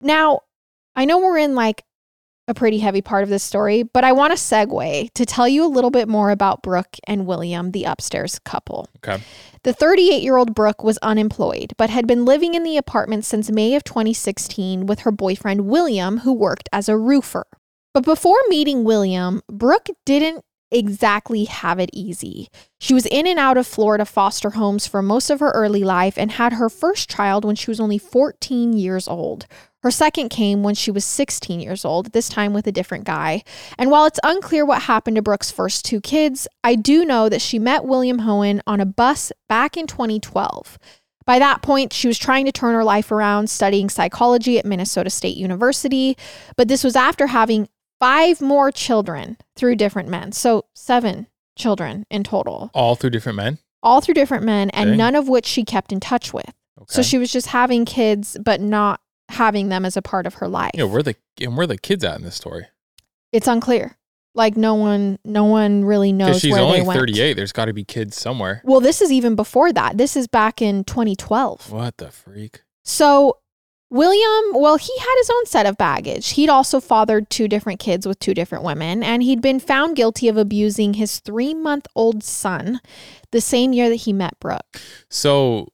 Now, 0.00 0.40
I 0.94 1.04
know 1.04 1.18
we're 1.18 1.38
in 1.38 1.54
like 1.54 1.84
a 2.48 2.54
pretty 2.54 2.78
heavy 2.78 3.02
part 3.02 3.22
of 3.22 3.28
this 3.28 3.42
story, 3.42 3.82
but 3.82 4.04
I 4.04 4.12
want 4.12 4.32
to 4.32 4.36
segue 4.36 5.12
to 5.14 5.26
tell 5.26 5.48
you 5.48 5.64
a 5.64 5.68
little 5.68 5.90
bit 5.90 6.08
more 6.08 6.30
about 6.30 6.62
Brooke 6.62 6.96
and 7.06 7.26
William, 7.26 7.70
the 7.70 7.84
upstairs 7.84 8.38
couple. 8.40 8.88
Okay. 8.98 9.22
The 9.62 9.72
38 9.72 10.22
year 10.22 10.36
old 10.36 10.54
Brooke 10.54 10.82
was 10.82 10.98
unemployed, 10.98 11.72
but 11.78 11.90
had 11.90 12.06
been 12.06 12.24
living 12.24 12.54
in 12.54 12.64
the 12.64 12.76
apartment 12.76 13.24
since 13.24 13.50
May 13.50 13.74
of 13.74 13.84
2016 13.84 14.86
with 14.86 15.00
her 15.00 15.12
boyfriend 15.12 15.66
William, 15.66 16.18
who 16.18 16.32
worked 16.32 16.68
as 16.72 16.88
a 16.88 16.96
roofer. 16.96 17.46
But 17.94 18.04
before 18.04 18.38
meeting 18.48 18.84
William, 18.84 19.42
Brooke 19.48 19.88
didn't 20.04 20.44
exactly 20.72 21.44
have 21.44 21.78
it 21.78 21.90
easy. 21.92 22.48
She 22.80 22.94
was 22.94 23.06
in 23.06 23.26
and 23.26 23.38
out 23.38 23.56
of 23.56 23.66
Florida 23.66 24.04
foster 24.04 24.50
homes 24.50 24.86
for 24.86 25.02
most 25.02 25.30
of 25.30 25.40
her 25.40 25.50
early 25.50 25.84
life 25.84 26.18
and 26.18 26.32
had 26.32 26.54
her 26.54 26.68
first 26.68 27.08
child 27.08 27.44
when 27.44 27.56
she 27.56 27.70
was 27.70 27.80
only 27.80 27.98
14 27.98 28.72
years 28.72 29.06
old. 29.06 29.46
Her 29.82 29.90
second 29.90 30.28
came 30.28 30.62
when 30.62 30.76
she 30.76 30.92
was 30.92 31.04
16 31.04 31.58
years 31.58 31.84
old, 31.84 32.12
this 32.12 32.28
time 32.28 32.52
with 32.52 32.66
a 32.68 32.72
different 32.72 33.04
guy. 33.04 33.42
And 33.76 33.90
while 33.90 34.06
it's 34.06 34.20
unclear 34.22 34.64
what 34.64 34.82
happened 34.82 35.16
to 35.16 35.22
Brooke's 35.22 35.50
first 35.50 35.84
two 35.84 36.00
kids, 36.00 36.46
I 36.62 36.76
do 36.76 37.04
know 37.04 37.28
that 37.28 37.42
she 37.42 37.58
met 37.58 37.84
William 37.84 38.20
Hoehn 38.20 38.60
on 38.66 38.80
a 38.80 38.86
bus 38.86 39.32
back 39.48 39.76
in 39.76 39.88
2012. 39.88 40.78
By 41.24 41.38
that 41.38 41.62
point, 41.62 41.92
she 41.92 42.08
was 42.08 42.18
trying 42.18 42.46
to 42.46 42.52
turn 42.52 42.74
her 42.74 42.84
life 42.84 43.10
around, 43.10 43.50
studying 43.50 43.88
psychology 43.88 44.58
at 44.58 44.64
Minnesota 44.64 45.10
State 45.10 45.36
University. 45.36 46.16
But 46.56 46.68
this 46.68 46.84
was 46.84 46.96
after 46.96 47.28
having 47.28 47.68
five 48.02 48.40
more 48.40 48.72
children 48.72 49.36
through 49.54 49.76
different 49.76 50.08
men. 50.08 50.32
So, 50.32 50.64
seven 50.74 51.28
children 51.56 52.04
in 52.10 52.24
total, 52.24 52.70
All 52.74 52.96
through 52.96 53.10
different 53.10 53.36
men. 53.36 53.58
all 53.82 54.00
through 54.00 54.14
different 54.14 54.42
men, 54.44 54.70
and 54.70 54.90
Okay. 54.90 54.96
none 54.96 55.14
of 55.14 55.28
which 55.28 55.46
she 55.46 55.64
kept 55.64 55.92
in 55.92 56.00
touch 56.00 56.32
with. 56.34 56.50
Okay. 56.80 56.86
So, 56.88 57.02
she 57.02 57.16
was 57.18 57.30
just 57.30 57.46
having 57.48 57.84
kids, 57.84 58.36
but 58.44 58.60
not 58.60 59.00
having 59.28 59.68
them 59.68 59.84
as 59.84 59.96
a 59.96 60.02
part 60.02 60.26
of 60.26 60.34
her 60.34 60.48
life. 60.48 60.72
yeah, 60.74 60.84
where 60.84 61.02
the 61.02 61.14
and 61.40 61.56
where 61.56 61.66
the 61.66 61.78
kids 61.78 62.02
at 62.04 62.18
in 62.18 62.24
this 62.24 62.34
story? 62.34 62.66
it's 63.32 63.46
unclear. 63.46 63.96
Like 64.34 64.56
no 64.56 64.74
one, 64.74 65.18
no 65.24 65.44
one 65.44 65.84
really 65.84 66.10
knows 66.12 66.40
she's 66.40 66.52
where 66.52 66.60
only 66.62 66.80
they 66.80 66.86
went. 66.86 66.98
38. 66.98 67.34
There's 67.34 67.52
got 67.52 67.66
to 67.66 67.72
be 67.74 67.84
kids 67.84 68.16
somewhere. 68.16 68.62
Well, 68.64 68.80
this 68.80 69.00
is 69.02 69.12
even 69.12 69.36
before 69.36 69.72
that. 69.74 69.96
This 69.98 70.16
is 70.16 70.26
back 70.26 70.60
in 70.60 70.84
2012. 70.84 71.70
What 71.70 71.98
the 71.98 72.10
freak? 72.10 72.62
So, 72.84 73.38
William, 73.92 74.54
well, 74.54 74.78
he 74.78 74.90
had 74.98 75.14
his 75.18 75.28
own 75.28 75.44
set 75.44 75.66
of 75.66 75.76
baggage. 75.76 76.30
He'd 76.30 76.48
also 76.48 76.80
fathered 76.80 77.28
two 77.28 77.46
different 77.46 77.78
kids 77.78 78.06
with 78.06 78.18
two 78.18 78.32
different 78.32 78.64
women, 78.64 79.02
and 79.02 79.22
he'd 79.22 79.42
been 79.42 79.60
found 79.60 79.96
guilty 79.96 80.28
of 80.28 80.38
abusing 80.38 80.94
his 80.94 81.20
three 81.20 81.52
month 81.52 81.86
old 81.94 82.24
son 82.24 82.80
the 83.32 83.40
same 83.42 83.74
year 83.74 83.90
that 83.90 83.96
he 83.96 84.14
met 84.14 84.40
Brooke. 84.40 84.80
So 85.10 85.68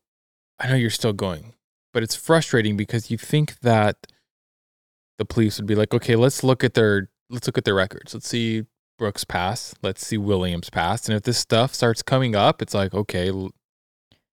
I 0.59 0.67
know 0.67 0.75
you're 0.75 0.91
still 0.91 1.13
going, 1.13 1.55
but 1.95 2.03
it's 2.03 2.17
frustrating 2.17 2.77
because 2.77 3.09
you 3.09 3.19
think 3.19 3.61
that 3.61 4.09
the 5.19 5.25
police 5.25 5.59
would 5.59 5.69
be 5.69 5.77
like, 5.77 5.95
okay, 5.95 6.17
let's 6.17 6.43
look 6.43 6.65
at 6.65 6.75
their 6.75 7.11
let's 7.31 7.47
look 7.47 7.57
at 7.57 7.65
their 7.65 7.77
records. 7.77 8.15
Let's 8.15 8.29
see 8.29 8.65
Brooks' 8.99 9.23
past. 9.23 9.77
Let's 9.81 10.05
see 10.05 10.19
Williams' 10.19 10.71
past. 10.71 11.09
And 11.09 11.17
if 11.17 11.23
this 11.23 11.39
stuff 11.39 11.73
starts 11.73 12.03
coming 12.03 12.35
up, 12.35 12.63
it's 12.63 12.75
like, 12.75 12.95
okay, 12.95 13.31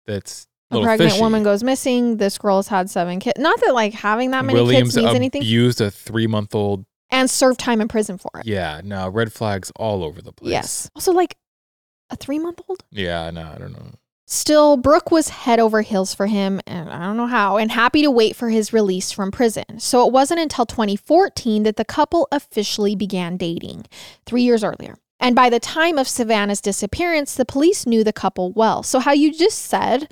that's 0.05 0.47
a 0.71 0.81
pregnant 0.81 1.11
fishy. 1.11 1.21
woman 1.21 1.43
goes 1.43 1.63
missing. 1.63 2.17
This 2.17 2.37
girl 2.37 2.57
has 2.57 2.67
had 2.67 2.89
seven 2.89 3.19
kids. 3.19 3.39
Not 3.39 3.59
that 3.61 3.73
like 3.73 3.93
having 3.93 4.31
that 4.31 4.45
many 4.45 4.59
Williams 4.59 4.93
kids 4.93 4.97
means 4.97 5.15
anything, 5.15 5.41
abused 5.41 5.81
a 5.81 5.91
three 5.91 6.27
month 6.27 6.55
old. 6.55 6.85
and 7.09 7.29
served 7.29 7.59
time 7.59 7.81
in 7.81 7.87
prison 7.87 8.17
for 8.17 8.31
it. 8.39 8.45
Yeah, 8.45 8.81
no, 8.83 9.09
red 9.09 9.33
flags 9.33 9.71
all 9.75 10.03
over 10.03 10.21
the 10.21 10.31
place. 10.31 10.51
Yes. 10.51 10.89
Also, 10.95 11.11
like 11.11 11.35
a 12.09 12.15
three 12.15 12.39
month 12.39 12.61
old. 12.67 12.83
Yeah, 12.91 13.29
no, 13.31 13.51
I 13.53 13.57
don't 13.57 13.73
know. 13.73 13.91
Still, 14.27 14.77
Brooke 14.77 15.11
was 15.11 15.27
head 15.27 15.59
over 15.59 15.81
heels 15.81 16.13
for 16.13 16.25
him, 16.27 16.61
and 16.65 16.89
I 16.89 16.99
don't 17.01 17.17
know 17.17 17.27
how, 17.27 17.57
and 17.57 17.69
happy 17.69 18.01
to 18.01 18.09
wait 18.09 18.33
for 18.33 18.49
his 18.49 18.71
release 18.71 19.11
from 19.11 19.29
prison. 19.29 19.79
So 19.79 20.07
it 20.07 20.13
wasn't 20.13 20.39
until 20.39 20.65
2014 20.65 21.63
that 21.63 21.75
the 21.75 21.83
couple 21.83 22.29
officially 22.31 22.95
began 22.95 23.35
dating, 23.35 23.87
three 24.25 24.43
years 24.43 24.63
earlier. 24.63 24.95
And 25.19 25.35
by 25.35 25.49
the 25.49 25.59
time 25.59 25.97
of 25.97 26.07
Savanna's 26.07 26.61
disappearance, 26.61 27.35
the 27.35 27.43
police 27.43 27.85
knew 27.85 28.05
the 28.05 28.13
couple 28.13 28.53
well. 28.53 28.83
So, 28.83 28.99
how 28.99 29.11
you 29.11 29.33
just 29.33 29.59
said, 29.59 30.09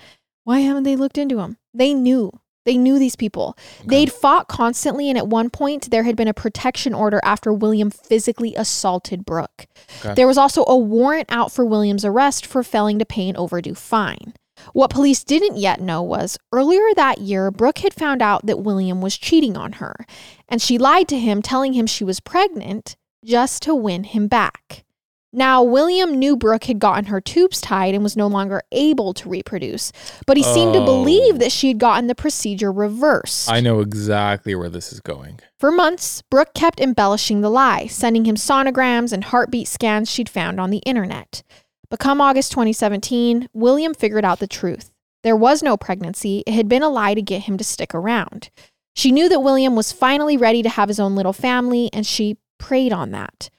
why 0.49 0.61
haven't 0.61 0.81
they 0.81 0.95
looked 0.95 1.19
into 1.19 1.41
him? 1.41 1.57
They 1.75 1.93
knew. 1.93 2.31
They 2.65 2.75
knew 2.75 2.97
these 2.97 3.15
people. 3.15 3.55
They'd 3.85 4.11
fought 4.11 4.47
constantly, 4.47 5.07
and 5.07 5.15
at 5.15 5.27
one 5.27 5.51
point, 5.51 5.91
there 5.91 6.01
had 6.01 6.15
been 6.15 6.27
a 6.27 6.33
protection 6.33 6.91
order 6.91 7.21
after 7.23 7.53
William 7.53 7.91
physically 7.91 8.55
assaulted 8.55 9.25
Brooke. 9.25 9.67
Okay. 9.99 10.15
There 10.15 10.25
was 10.25 10.39
also 10.39 10.65
a 10.67 10.75
warrant 10.75 11.27
out 11.29 11.51
for 11.51 11.63
William's 11.63 12.03
arrest 12.03 12.47
for 12.47 12.63
failing 12.63 12.97
to 12.97 13.05
pay 13.05 13.29
an 13.29 13.37
overdue 13.37 13.75
fine. 13.75 14.33
What 14.73 14.89
police 14.89 15.23
didn't 15.23 15.57
yet 15.57 15.81
know 15.81 16.01
was 16.01 16.35
earlier 16.51 16.95
that 16.95 17.19
year, 17.19 17.51
Brooke 17.51 17.77
had 17.77 17.93
found 17.93 18.23
out 18.23 18.47
that 18.47 18.63
William 18.63 19.01
was 19.01 19.19
cheating 19.19 19.55
on 19.55 19.73
her, 19.73 19.93
and 20.47 20.63
she 20.63 20.79
lied 20.79 21.07
to 21.09 21.19
him, 21.19 21.43
telling 21.43 21.73
him 21.73 21.85
she 21.85 22.03
was 22.03 22.19
pregnant 22.19 22.97
just 23.23 23.61
to 23.61 23.75
win 23.75 24.03
him 24.03 24.27
back. 24.27 24.83
Now, 25.31 25.61
William 25.61 26.17
knew 26.17 26.35
Brooke 26.35 26.63
had 26.63 26.79
gotten 26.79 27.05
her 27.05 27.21
tubes 27.21 27.61
tied 27.61 27.93
and 27.93 28.01
was 28.03 28.17
no 28.17 28.25
longer 28.25 28.63
able 28.71 29.13
to 29.13 29.29
reproduce, 29.29 29.91
but 30.25 30.37
he 30.37 30.43
seemed 30.43 30.73
to 30.73 30.79
Oh. 30.79 30.85
believe 30.85 31.37
that 31.37 31.51
she 31.51 31.67
had 31.67 31.77
gotten 31.77 32.07
the 32.07 32.15
procedure 32.15 32.71
reversed. 32.71 33.49
I 33.49 33.59
know 33.59 33.79
exactly 33.79 34.55
where 34.55 34.69
this 34.69 34.91
is 34.91 34.99
going. 35.01 35.39
For 35.59 35.69
months, 35.71 36.23
Brooke 36.31 36.55
kept 36.55 36.79
embellishing 36.79 37.41
the 37.41 37.51
lie, 37.51 37.85
sending 37.85 38.25
him 38.25 38.35
sonograms 38.37 39.13
and 39.13 39.25
heartbeat 39.25 39.67
scans 39.67 40.09
she'd 40.09 40.29
found 40.29 40.59
on 40.59 40.71
the 40.71 40.79
internet. 40.79 41.43
But 41.91 41.99
come 41.99 42.21
August 42.21 42.51
2017, 42.51 43.49
William 43.53 43.93
figured 43.93 44.25
out 44.25 44.39
the 44.39 44.47
truth. 44.47 44.91
There 45.21 45.35
was 45.35 45.61
no 45.61 45.77
pregnancy, 45.77 46.43
it 46.47 46.53
had 46.53 46.67
been 46.67 46.81
a 46.83 46.89
lie 46.89 47.13
to 47.13 47.21
get 47.21 47.43
him 47.43 47.57
to 47.57 47.63
stick 47.63 47.93
around. 47.93 48.49
She 48.95 49.11
knew 49.11 49.29
that 49.29 49.41
William 49.43 49.75
was 49.75 49.91
finally 49.91 50.37
ready 50.37 50.63
to 50.63 50.69
have 50.69 50.87
his 50.89 50.99
own 50.99 51.15
little 51.15 51.33
family, 51.33 51.89
and 51.93 52.05
she 52.05 52.37
preyed 52.57 52.91
on 52.93 53.11
that. 53.11 53.49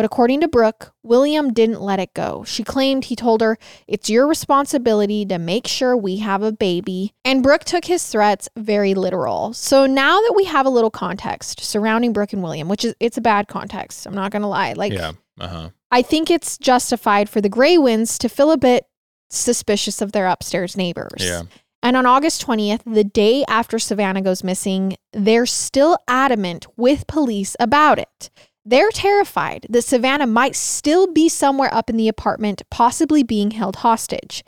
But 0.00 0.06
according 0.06 0.40
to 0.40 0.48
Brooke, 0.48 0.94
William 1.02 1.52
didn't 1.52 1.82
let 1.82 2.00
it 2.00 2.14
go. 2.14 2.42
She 2.44 2.64
claimed 2.64 3.04
he 3.04 3.14
told 3.14 3.42
her, 3.42 3.58
It's 3.86 4.08
your 4.08 4.26
responsibility 4.26 5.26
to 5.26 5.38
make 5.38 5.66
sure 5.66 5.94
we 5.94 6.16
have 6.20 6.42
a 6.42 6.52
baby. 6.52 7.12
And 7.22 7.42
Brooke 7.42 7.64
took 7.64 7.84
his 7.84 8.06
threats 8.08 8.48
very 8.56 8.94
literal. 8.94 9.52
So 9.52 9.84
now 9.84 10.18
that 10.18 10.32
we 10.34 10.44
have 10.44 10.64
a 10.64 10.70
little 10.70 10.90
context 10.90 11.62
surrounding 11.62 12.14
Brooke 12.14 12.32
and 12.32 12.42
William, 12.42 12.66
which 12.66 12.82
is 12.82 12.94
it's 12.98 13.18
a 13.18 13.20
bad 13.20 13.48
context, 13.48 14.06
I'm 14.06 14.14
not 14.14 14.30
gonna 14.30 14.48
lie. 14.48 14.72
Like 14.72 14.94
yeah. 14.94 15.12
Uh 15.38 15.48
huh. 15.48 15.70
I 15.90 16.00
think 16.00 16.30
it's 16.30 16.56
justified 16.56 17.28
for 17.28 17.42
the 17.42 17.50
Greywinds 17.50 18.16
to 18.20 18.30
feel 18.30 18.52
a 18.52 18.56
bit 18.56 18.86
suspicious 19.28 20.00
of 20.00 20.12
their 20.12 20.28
upstairs 20.28 20.78
neighbors. 20.78 21.18
Yeah. 21.18 21.42
And 21.82 21.94
on 21.94 22.06
August 22.06 22.46
20th, 22.46 22.80
the 22.86 23.04
day 23.04 23.44
after 23.48 23.78
Savanna 23.78 24.22
goes 24.22 24.44
missing, 24.44 24.96
they're 25.12 25.46
still 25.46 25.98
adamant 26.08 26.66
with 26.76 27.06
police 27.06 27.54
about 27.60 27.98
it. 27.98 28.30
They're 28.70 28.92
terrified 28.92 29.66
that 29.68 29.82
Savanna 29.82 30.28
might 30.28 30.54
still 30.54 31.12
be 31.12 31.28
somewhere 31.28 31.74
up 31.74 31.90
in 31.90 31.96
the 31.96 32.06
apartment, 32.06 32.62
possibly 32.70 33.24
being 33.24 33.50
held 33.50 33.74
hostage. 33.74 34.44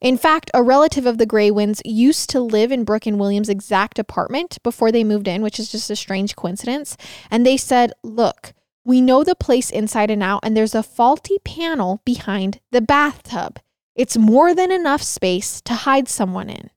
In 0.00 0.16
fact, 0.16 0.50
a 0.54 0.62
relative 0.62 1.04
of 1.04 1.18
the 1.18 1.26
Greywinds 1.26 1.82
used 1.84 2.30
to 2.30 2.40
live 2.40 2.72
in 2.72 2.84
Brooke 2.84 3.04
and 3.04 3.20
Williams' 3.20 3.50
exact 3.50 3.98
apartment 3.98 4.56
before 4.62 4.90
they 4.90 5.04
moved 5.04 5.28
in, 5.28 5.42
which 5.42 5.60
is 5.60 5.70
just 5.70 5.90
a 5.90 5.96
strange 5.96 6.36
coincidence. 6.36 6.96
And 7.30 7.44
they 7.44 7.58
said, 7.58 7.92
Look, 8.02 8.54
we 8.82 9.02
know 9.02 9.22
the 9.22 9.34
place 9.34 9.68
inside 9.68 10.10
and 10.10 10.22
out, 10.22 10.40
and 10.42 10.56
there's 10.56 10.74
a 10.74 10.82
faulty 10.82 11.36
panel 11.44 12.00
behind 12.06 12.60
the 12.72 12.80
bathtub. 12.80 13.58
It's 13.94 14.16
more 14.16 14.54
than 14.54 14.72
enough 14.72 15.02
space 15.02 15.60
to 15.66 15.74
hide 15.74 16.08
someone 16.08 16.48
in. 16.48 16.70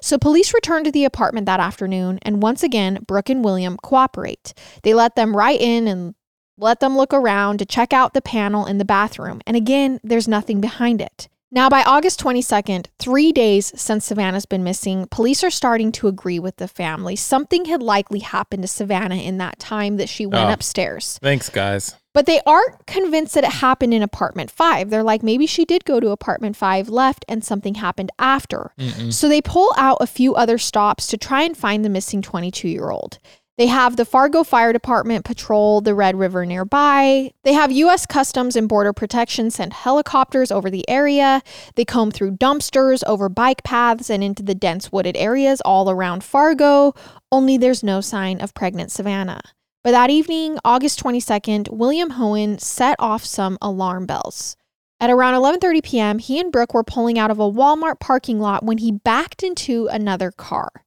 So 0.00 0.16
police 0.16 0.54
return 0.54 0.82
to 0.84 0.90
the 0.90 1.04
apartment 1.04 1.44
that 1.44 1.60
afternoon, 1.60 2.20
and 2.22 2.40
once 2.40 2.62
again, 2.62 3.04
Brooke 3.06 3.28
and 3.28 3.44
William 3.44 3.76
cooperate. 3.76 4.54
They 4.82 4.94
let 4.94 5.14
them 5.14 5.36
right 5.36 5.60
in 5.60 5.86
and 5.86 6.14
let 6.58 6.80
them 6.80 6.96
look 6.96 7.14
around 7.14 7.58
to 7.58 7.64
check 7.66 7.92
out 7.92 8.12
the 8.14 8.20
panel 8.22 8.66
in 8.66 8.78
the 8.78 8.84
bathroom. 8.84 9.40
And 9.46 9.56
again, 9.56 10.00
there's 10.02 10.28
nothing 10.28 10.60
behind 10.60 11.00
it. 11.00 11.28
Now, 11.50 11.70
by 11.70 11.82
August 11.82 12.20
22nd, 12.20 12.88
three 12.98 13.32
days 13.32 13.72
since 13.74 14.04
Savanna's 14.04 14.44
been 14.44 14.62
missing, 14.64 15.06
police 15.10 15.42
are 15.42 15.48
starting 15.50 15.92
to 15.92 16.06
agree 16.06 16.38
with 16.38 16.56
the 16.56 16.68
family. 16.68 17.16
Something 17.16 17.64
had 17.64 17.82
likely 17.82 18.18
happened 18.18 18.64
to 18.64 18.68
Savanna 18.68 19.14
in 19.14 19.38
that 19.38 19.58
time 19.58 19.96
that 19.96 20.10
she 20.10 20.26
went 20.26 20.50
Oh. 20.50 20.52
upstairs. 20.52 21.18
Thanks, 21.22 21.48
guys. 21.48 21.94
But 22.12 22.26
they 22.26 22.40
aren't 22.44 22.86
convinced 22.86 23.32
that 23.34 23.44
it 23.44 23.50
happened 23.52 23.94
in 23.94 24.02
apartment 24.02 24.50
five. 24.50 24.90
They're 24.90 25.02
like, 25.02 25.22
maybe 25.22 25.46
she 25.46 25.64
did 25.64 25.86
go 25.86 26.00
to 26.00 26.10
apartment 26.10 26.54
five, 26.56 26.90
left, 26.90 27.24
and 27.28 27.42
something 27.42 27.76
happened 27.76 28.10
after. 28.18 28.72
Mm-mm. 28.78 29.10
So 29.12 29.26
they 29.26 29.40
pull 29.40 29.72
out 29.78 29.98
a 30.02 30.06
few 30.06 30.34
other 30.34 30.58
stops 30.58 31.06
to 31.06 31.16
try 31.16 31.42
and 31.44 31.56
find 31.56 31.82
the 31.82 31.88
missing 31.90 32.20
22 32.20 32.68
year 32.68 32.90
old. 32.90 33.20
They 33.58 33.66
have 33.66 33.96
the 33.96 34.04
Fargo 34.04 34.44
Fire 34.44 34.72
Department 34.72 35.24
patrol 35.24 35.80
the 35.80 35.92
Red 35.92 36.14
River 36.14 36.46
nearby. 36.46 37.32
They 37.42 37.54
have 37.54 37.72
U.S. 37.72 38.06
Customs 38.06 38.54
and 38.54 38.68
Border 38.68 38.92
Protection 38.92 39.50
send 39.50 39.72
helicopters 39.72 40.52
over 40.52 40.70
the 40.70 40.88
area. 40.88 41.42
They 41.74 41.84
comb 41.84 42.12
through 42.12 42.36
dumpsters, 42.36 43.02
over 43.04 43.28
bike 43.28 43.64
paths, 43.64 44.10
and 44.10 44.22
into 44.22 44.44
the 44.44 44.54
dense 44.54 44.92
wooded 44.92 45.16
areas 45.16 45.60
all 45.62 45.90
around 45.90 46.22
Fargo. 46.22 46.94
Only 47.32 47.58
there's 47.58 47.82
no 47.82 48.00
sign 48.00 48.40
of 48.40 48.54
pregnant 48.54 48.92
Savanna. 48.92 49.40
But 49.82 49.90
that 49.90 50.10
evening, 50.10 50.60
August 50.64 51.02
22nd, 51.02 51.68
William 51.70 52.12
Hoehn 52.12 52.60
set 52.60 52.94
off 53.00 53.24
some 53.24 53.58
alarm 53.60 54.06
bells. 54.06 54.56
At 55.00 55.10
around 55.10 55.34
11:30 55.34 55.82
p.m., 55.82 56.18
he 56.20 56.38
and 56.38 56.52
Brooke 56.52 56.74
were 56.74 56.84
pulling 56.84 57.18
out 57.18 57.32
of 57.32 57.40
a 57.40 57.50
Walmart 57.50 57.98
parking 57.98 58.38
lot 58.38 58.64
when 58.64 58.78
he 58.78 58.92
backed 58.92 59.42
into 59.42 59.88
another 59.88 60.30
car. 60.30 60.84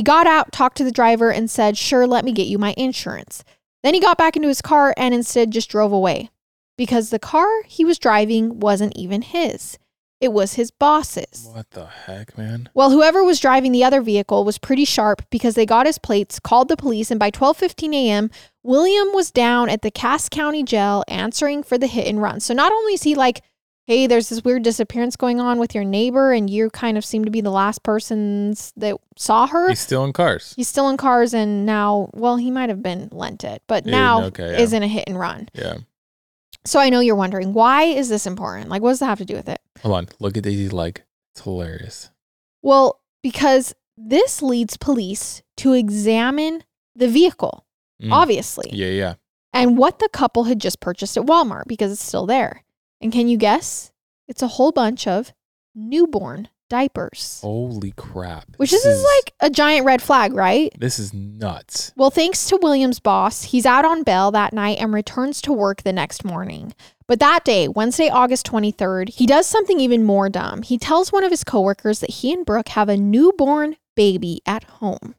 He 0.00 0.04
got 0.04 0.26
out, 0.26 0.50
talked 0.50 0.78
to 0.78 0.84
the 0.84 0.90
driver, 0.90 1.30
and 1.30 1.50
said, 1.50 1.76
Sure, 1.76 2.06
let 2.06 2.24
me 2.24 2.32
get 2.32 2.46
you 2.46 2.56
my 2.58 2.72
insurance. 2.78 3.44
Then 3.82 3.92
he 3.92 4.00
got 4.00 4.16
back 4.16 4.34
into 4.34 4.48
his 4.48 4.62
car 4.62 4.94
and 4.96 5.12
instead 5.12 5.50
just 5.50 5.68
drove 5.68 5.92
away 5.92 6.30
because 6.78 7.10
the 7.10 7.18
car 7.18 7.64
he 7.64 7.84
was 7.84 7.98
driving 7.98 8.60
wasn't 8.60 8.96
even 8.96 9.20
his. 9.20 9.78
It 10.18 10.32
was 10.32 10.54
his 10.54 10.70
boss's. 10.70 11.46
What 11.52 11.72
the 11.72 11.84
heck, 11.84 12.38
man? 12.38 12.70
Well, 12.72 12.92
whoever 12.92 13.22
was 13.22 13.40
driving 13.40 13.72
the 13.72 13.84
other 13.84 14.00
vehicle 14.00 14.42
was 14.42 14.56
pretty 14.56 14.86
sharp 14.86 15.20
because 15.28 15.54
they 15.54 15.66
got 15.66 15.84
his 15.84 15.98
plates, 15.98 16.40
called 16.40 16.68
the 16.70 16.78
police, 16.78 17.10
and 17.10 17.20
by 17.20 17.30
12:15 17.30 17.94
a.m., 17.94 18.30
William 18.62 19.08
was 19.12 19.30
down 19.30 19.68
at 19.68 19.82
the 19.82 19.90
Cass 19.90 20.30
County 20.30 20.62
Jail 20.62 21.04
answering 21.08 21.62
for 21.62 21.76
the 21.76 21.86
hit 21.86 22.06
and 22.06 22.22
run. 22.22 22.40
So 22.40 22.54
not 22.54 22.72
only 22.72 22.94
is 22.94 23.02
he 23.02 23.14
like, 23.14 23.42
"Hey, 23.90 24.06
there's 24.06 24.28
this 24.28 24.44
weird 24.44 24.62
disappearance 24.62 25.16
going 25.16 25.40
on 25.40 25.58
with 25.58 25.74
your 25.74 25.82
neighbor 25.82 26.32
and 26.32 26.48
you 26.48 26.70
kind 26.70 26.96
of 26.96 27.04
seem 27.04 27.24
to 27.24 27.30
be 27.30 27.40
the 27.40 27.50
last 27.50 27.82
persons 27.82 28.72
that 28.76 28.96
saw 29.16 29.48
her." 29.48 29.68
He's 29.68 29.80
still 29.80 30.04
in 30.04 30.12
cars. 30.12 30.54
He's 30.56 30.68
still 30.68 30.88
in 30.88 30.96
cars 30.96 31.34
and 31.34 31.66
now, 31.66 32.08
well, 32.12 32.36
he 32.36 32.52
might 32.52 32.68
have 32.68 32.84
been 32.84 33.08
lent 33.10 33.42
it, 33.42 33.62
but 33.66 33.86
now 33.86 34.22
okay, 34.26 34.52
yeah. 34.52 34.58
is 34.60 34.72
in 34.72 34.84
a 34.84 34.88
hit 34.88 35.04
and 35.08 35.18
run. 35.18 35.48
Yeah. 35.54 35.78
So 36.64 36.78
I 36.78 36.88
know 36.88 37.00
you're 37.00 37.16
wondering, 37.16 37.52
why 37.52 37.82
is 37.82 38.08
this 38.08 38.26
important? 38.28 38.68
Like 38.68 38.80
what 38.80 38.90
does 38.90 39.00
that 39.00 39.06
have 39.06 39.18
to 39.18 39.24
do 39.24 39.34
with 39.34 39.48
it? 39.48 39.60
Hold 39.82 39.96
on. 39.96 40.08
Look 40.20 40.36
at 40.36 40.44
Daisy 40.44 40.68
like. 40.68 41.02
It's 41.34 41.42
hilarious. 41.42 42.10
Well, 42.62 43.00
because 43.22 43.74
this 43.96 44.40
leads 44.40 44.76
police 44.76 45.42
to 45.56 45.72
examine 45.72 46.62
the 46.94 47.08
vehicle, 47.08 47.64
Mm. 48.00 48.12
obviously, 48.12 48.70
Yeah, 48.72 48.86
yeah. 48.88 49.14
and 49.52 49.76
what 49.76 49.98
the 49.98 50.08
couple 50.08 50.44
had 50.44 50.58
just 50.60 50.80
purchased 50.80 51.16
at 51.16 51.24
Walmart 51.24 51.64
because 51.66 51.92
it's 51.92 52.02
still 52.04 52.24
there. 52.26 52.64
And 53.00 53.12
can 53.12 53.28
you 53.28 53.36
guess? 53.36 53.92
It's 54.28 54.42
a 54.42 54.48
whole 54.48 54.72
bunch 54.72 55.06
of 55.06 55.32
newborn 55.74 56.48
diapers, 56.68 57.40
Holy 57.42 57.90
crap. 57.92 58.44
which 58.56 58.70
this 58.70 58.86
is 58.86 59.02
like 59.02 59.34
a 59.40 59.50
giant 59.50 59.84
red 59.84 60.00
flag, 60.00 60.32
right? 60.32 60.72
This 60.78 61.00
is 61.00 61.12
nuts. 61.12 61.92
Well, 61.96 62.10
thanks 62.10 62.46
to 62.48 62.58
William's 62.62 63.00
boss, 63.00 63.42
he's 63.42 63.66
out 63.66 63.84
on 63.84 64.04
bail 64.04 64.30
that 64.30 64.52
night 64.52 64.78
and 64.78 64.94
returns 64.94 65.42
to 65.42 65.52
work 65.52 65.82
the 65.82 65.92
next 65.92 66.24
morning. 66.24 66.72
But 67.08 67.18
that 67.18 67.44
day, 67.44 67.66
Wednesday, 67.66 68.08
August 68.08 68.46
23rd, 68.46 69.08
he 69.08 69.26
does 69.26 69.48
something 69.48 69.80
even 69.80 70.04
more 70.04 70.28
dumb. 70.28 70.62
He 70.62 70.78
tells 70.78 71.10
one 71.10 71.24
of 71.24 71.32
his 71.32 71.42
coworkers 71.42 71.98
that 71.98 72.10
he 72.10 72.32
and 72.32 72.46
Brooke 72.46 72.68
have 72.68 72.88
a 72.88 72.96
newborn 72.96 73.76
baby 73.96 74.40
at 74.46 74.62
home. 74.64 75.16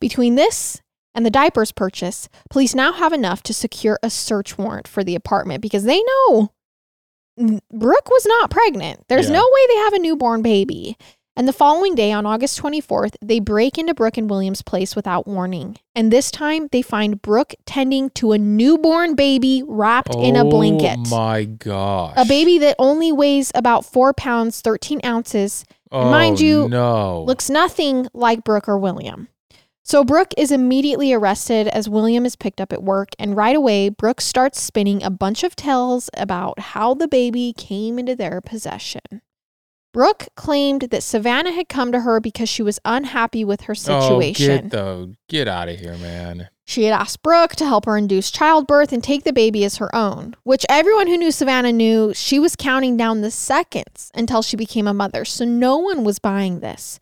Between 0.00 0.34
this 0.34 0.82
and 1.14 1.24
the 1.24 1.30
diapers 1.30 1.70
purchase, 1.70 2.28
police 2.50 2.74
now 2.74 2.92
have 2.92 3.12
enough 3.12 3.44
to 3.44 3.54
secure 3.54 4.00
a 4.02 4.10
search 4.10 4.58
warrant 4.58 4.88
for 4.88 5.04
the 5.04 5.14
apartment 5.14 5.62
because 5.62 5.84
they 5.84 6.02
know 6.02 6.50
Brooke 7.72 8.08
was 8.10 8.26
not 8.26 8.50
pregnant. 8.50 9.04
There's 9.08 9.28
Yeah. 9.28 9.34
no 9.34 9.40
way 9.42 9.66
they 9.68 9.80
have 9.80 9.92
a 9.94 9.98
newborn 9.98 10.42
baby. 10.42 10.96
And 11.36 11.48
the 11.48 11.52
following 11.54 11.94
day, 11.94 12.12
on 12.12 12.26
August 12.26 12.58
24th, 12.58 13.16
they 13.24 13.38
break 13.40 13.78
into 13.78 13.94
Brooke 13.94 14.18
and 14.18 14.28
William's 14.28 14.60
place 14.62 14.94
without 14.94 15.26
warning. 15.26 15.76
And 15.94 16.12
this 16.12 16.30
time, 16.30 16.68
they 16.70 16.82
find 16.82 17.22
Brooke 17.22 17.54
tending 17.64 18.10
to 18.10 18.32
a 18.32 18.38
newborn 18.38 19.14
baby 19.14 19.62
wrapped 19.66 20.14
in 20.16 20.36
a 20.36 20.44
blanket. 20.44 20.98
Oh 21.06 21.16
my 21.16 21.44
gosh. 21.44 22.14
A 22.16 22.24
baby 22.26 22.58
that 22.58 22.76
only 22.78 23.10
weighs 23.12 23.52
about 23.54 23.86
four 23.86 24.12
pounds, 24.12 24.60
13 24.60 25.00
ounces, 25.04 25.64
Oh, 25.92 26.10
mind 26.10 26.40
you, 26.40 26.68
no. 26.68 27.22
looks 27.26 27.48
nothing 27.48 28.06
like 28.12 28.44
Brooke 28.44 28.68
or 28.68 28.78
William. 28.78 29.28
So 29.90 30.04
Brooke 30.04 30.32
is 30.36 30.52
immediately 30.52 31.12
arrested 31.12 31.66
as 31.66 31.88
William 31.88 32.24
is 32.24 32.36
picked 32.36 32.60
up 32.60 32.72
at 32.72 32.84
work, 32.84 33.08
and 33.18 33.36
right 33.36 33.56
away, 33.56 33.88
Brooke 33.88 34.20
starts 34.20 34.62
spinning 34.62 35.02
a 35.02 35.10
bunch 35.10 35.42
of 35.42 35.56
tales 35.56 36.08
about 36.16 36.60
how 36.60 36.94
the 36.94 37.08
baby 37.08 37.52
came 37.52 37.98
into 37.98 38.14
their 38.14 38.40
possession. 38.40 39.20
Brooke 39.92 40.28
claimed 40.36 40.82
that 40.82 41.02
Savanna 41.02 41.50
had 41.50 41.68
come 41.68 41.90
to 41.90 42.02
her 42.02 42.20
because 42.20 42.48
she 42.48 42.62
was 42.62 42.78
unhappy 42.84 43.44
with 43.44 43.62
her 43.62 43.74
situation. 43.74 44.50
Oh, 44.50 44.60
get 44.60 44.70
the 44.70 45.16
get 45.28 45.48
out 45.48 45.68
of 45.68 45.80
here, 45.80 45.96
man. 45.96 46.50
She 46.64 46.84
had 46.84 46.94
asked 46.94 47.24
Brooke 47.24 47.56
to 47.56 47.66
help 47.66 47.86
her 47.86 47.96
induce 47.96 48.30
childbirth 48.30 48.92
and 48.92 49.02
take 49.02 49.24
the 49.24 49.32
baby 49.32 49.64
as 49.64 49.78
her 49.78 49.92
own, 49.92 50.36
which 50.44 50.64
everyone 50.68 51.08
who 51.08 51.18
knew 51.18 51.32
Savanna 51.32 51.72
knew 51.72 52.14
she 52.14 52.38
was 52.38 52.54
counting 52.54 52.96
down 52.96 53.22
the 53.22 53.30
seconds 53.32 54.12
until 54.14 54.40
she 54.40 54.56
became 54.56 54.86
a 54.86 54.94
mother. 54.94 55.24
So 55.24 55.44
no 55.44 55.78
one 55.78 56.04
was 56.04 56.20
buying 56.20 56.60
this. 56.60 57.00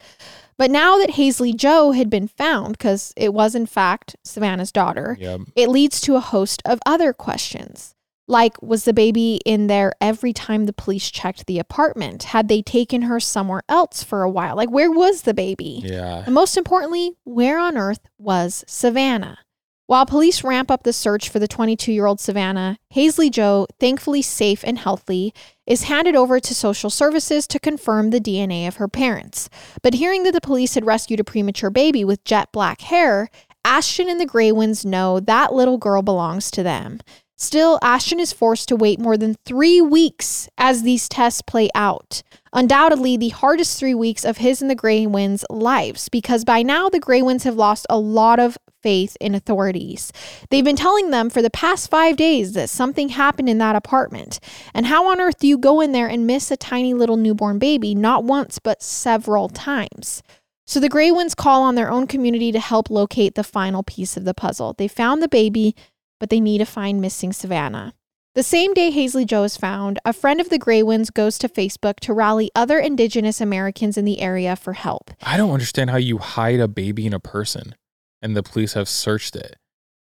But 0.59 0.71
now 0.71 0.99
that 0.99 1.11
Haisley 1.12 1.55
Joe 1.55 1.92
had 1.92 2.11
been 2.11 2.27
found, 2.29 2.77
because 2.77 3.14
it 3.16 3.33
was 3.33 3.55
in 3.55 3.66
fact 3.66 4.16
Savanna's 4.25 4.73
daughter, 4.73 5.16
Yep. 5.21 5.40
it 5.57 5.68
leads 5.71 6.01
to 6.03 6.16
a 6.16 6.21
host 6.21 6.61
of 6.64 6.81
other 6.85 7.12
questions. 7.12 7.94
Like, 8.31 8.61
was 8.61 8.85
the 8.85 8.92
baby 8.92 9.40
in 9.47 9.68
there 9.68 9.94
every 10.03 10.35
time 10.35 10.66
the 10.66 10.73
police 10.75 11.11
checked 11.11 11.47
the 11.47 11.59
apartment? 11.59 12.25
Had 12.25 12.49
they 12.49 12.61
taken 12.61 13.03
her 13.03 13.21
somewhere 13.21 13.62
else 13.71 14.03
for 14.03 14.23
a 14.23 14.29
while? 14.29 14.55
Like, 14.57 14.71
where 14.71 14.90
was 14.90 15.23
the 15.23 15.33
baby? 15.33 15.81
Yeah. 15.83 16.25
And 16.27 16.35
most 16.35 16.57
importantly, 16.59 17.12
where 17.25 17.59
on 17.59 17.79
earth 17.79 18.01
was 18.18 18.64
Savanna? 18.66 19.38
While 19.87 20.05
police 20.05 20.44
ramp 20.44 20.71
up 20.71 20.83
the 20.83 20.92
search 20.92 21.31
for 21.31 21.38
the 21.38 21.49
22 21.49 21.90
year 21.90 22.05
old 22.05 22.21
Savanna, 22.21 22.77
Haisley 22.94 23.31
Joe, 23.31 23.66
thankfully 23.81 24.21
safe 24.21 24.62
and 24.62 24.77
healthy, 24.79 25.33
is 25.68 25.85
handed 25.85 26.16
over 26.16 26.40
to 26.40 26.54
social 26.54 26.90
services 26.90 27.46
to 27.46 27.61
confirm 27.61 28.11
the 28.11 28.20
DNA 28.20 28.66
of 28.66 28.76
her 28.76 28.88
parents. 28.88 29.48
But 29.83 29.94
hearing 29.94 30.24
that 30.24 30.33
the 30.33 30.40
police 30.40 30.74
had 30.74 30.87
rescued 30.87 31.20
a 31.20 31.24
premature 31.24 31.70
baby 31.70 32.04
with 32.04 32.24
jet 32.24 32.48
black 32.50 32.81
hair, 32.81 33.28
Ashton 33.64 34.09
and 34.09 34.18
the 34.18 34.26
Greywinds 34.26 34.85
know 34.85 35.20
that 35.20 35.52
little 35.52 35.76
girl 35.76 36.00
belongs 36.02 36.50
to 36.52 36.62
them. 36.62 37.00
Still, 37.37 37.78
Ashton 37.83 38.18
is 38.18 38.33
forced 38.33 38.66
to 38.68 38.76
wait 38.76 38.98
more 38.98 39.16
than 39.16 39.37
three 39.44 39.81
weeks 39.81 40.48
as 40.59 40.83
these 40.83 41.09
tests 41.09 41.40
play 41.40 41.68
out. 41.72 42.22
Undoubtedly, 42.52 43.16
the 43.16 43.28
hardest 43.28 43.78
three 43.78 43.94
weeks 43.94 44.24
of 44.24 44.38
his 44.38 44.61
and 44.61 44.68
the 44.68 44.74
Greywinds' 44.74 45.44
lives, 45.48 46.09
because 46.09 46.44
by 46.44 46.62
now 46.62 46.88
the 46.88 46.98
Greywinds 46.98 47.44
have 47.44 47.54
lost 47.54 47.87
a 47.88 47.98
lot 47.98 48.40
of 48.40 48.59
faith 48.88 49.18
in 49.20 49.35
authorities. 49.35 50.11
They've 50.48 50.64
been 50.64 50.74
telling 50.74 51.11
them 51.11 51.29
for 51.29 51.42
the 51.42 51.51
past 51.51 51.90
five 51.90 52.16
days 52.16 52.55
that 52.55 52.70
something 52.70 53.11
happened 53.11 53.46
in 53.46 53.59
that 53.59 53.77
apartment. 53.77 54.40
And 54.72 54.87
how 54.87 55.11
on 55.11 55.20
earth 55.20 55.40
do 55.40 55.46
you 55.46 55.59
go 55.59 55.83
in 55.83 55.92
there 55.92 56.09
and 56.09 56.27
miss 56.27 56.51
a 56.51 56.57
tiny 56.57 56.94
little 56.94 57.18
newborn 57.18 57.59
baby, 57.59 57.94
not 57.94 58.24
once, 58.24 58.59
but 58.59 58.83
several 58.83 59.51
times? 59.51 60.22
So 60.66 60.81
the 60.81 60.88
Greywinds 60.88 61.37
call 61.37 61.64
on 61.64 61.74
their 61.74 61.90
own 61.90 62.07
community 62.07 62.51
to 62.51 62.61
help 62.61 62.88
locate 62.88 63.35
the 63.35 63.44
final 63.44 63.83
piece 63.83 64.16
of 64.16 64.24
the 64.24 64.33
puzzle. 64.33 64.72
They 64.72 64.88
found 64.88 65.22
the 65.22 65.29
baby, 65.29 65.77
but 66.18 66.31
they 66.31 66.40
need 66.40 66.59
to 66.59 66.64
find 66.64 66.98
missing 66.98 67.35
Savanna. 67.35 67.92
The 68.35 68.42
same 68.42 68.72
day 68.72 68.90
Haisley 68.90 69.27
Joe 69.27 69.42
is 69.42 69.59
found, 69.59 69.98
a 70.07 70.14
friend 70.14 70.40
of 70.40 70.48
the 70.48 70.59
Greywinds 70.59 71.12
goes 71.12 71.37
to 71.38 71.48
Facebook 71.51 72.01
to 72.01 72.14
rally 72.14 72.51
other 72.55 72.79
Indigenous 72.79 73.42
Americans 73.42 73.98
in 73.98 74.07
the 74.07 74.20
area 74.20 74.57
for 74.57 74.72
help. 74.72 75.11
I 75.22 75.37
don't 75.37 75.51
understand 75.51 75.90
how 75.90 75.98
you 75.98 76.16
hide 76.16 76.61
a 76.61 76.68
baby 76.68 77.05
in 77.05 77.12
a 77.12 77.20
person 77.20 77.74
and 78.22 78.37
the 78.37 78.42
police 78.42 78.72
have 78.74 78.88
searched 78.88 79.37
it. 79.37 79.57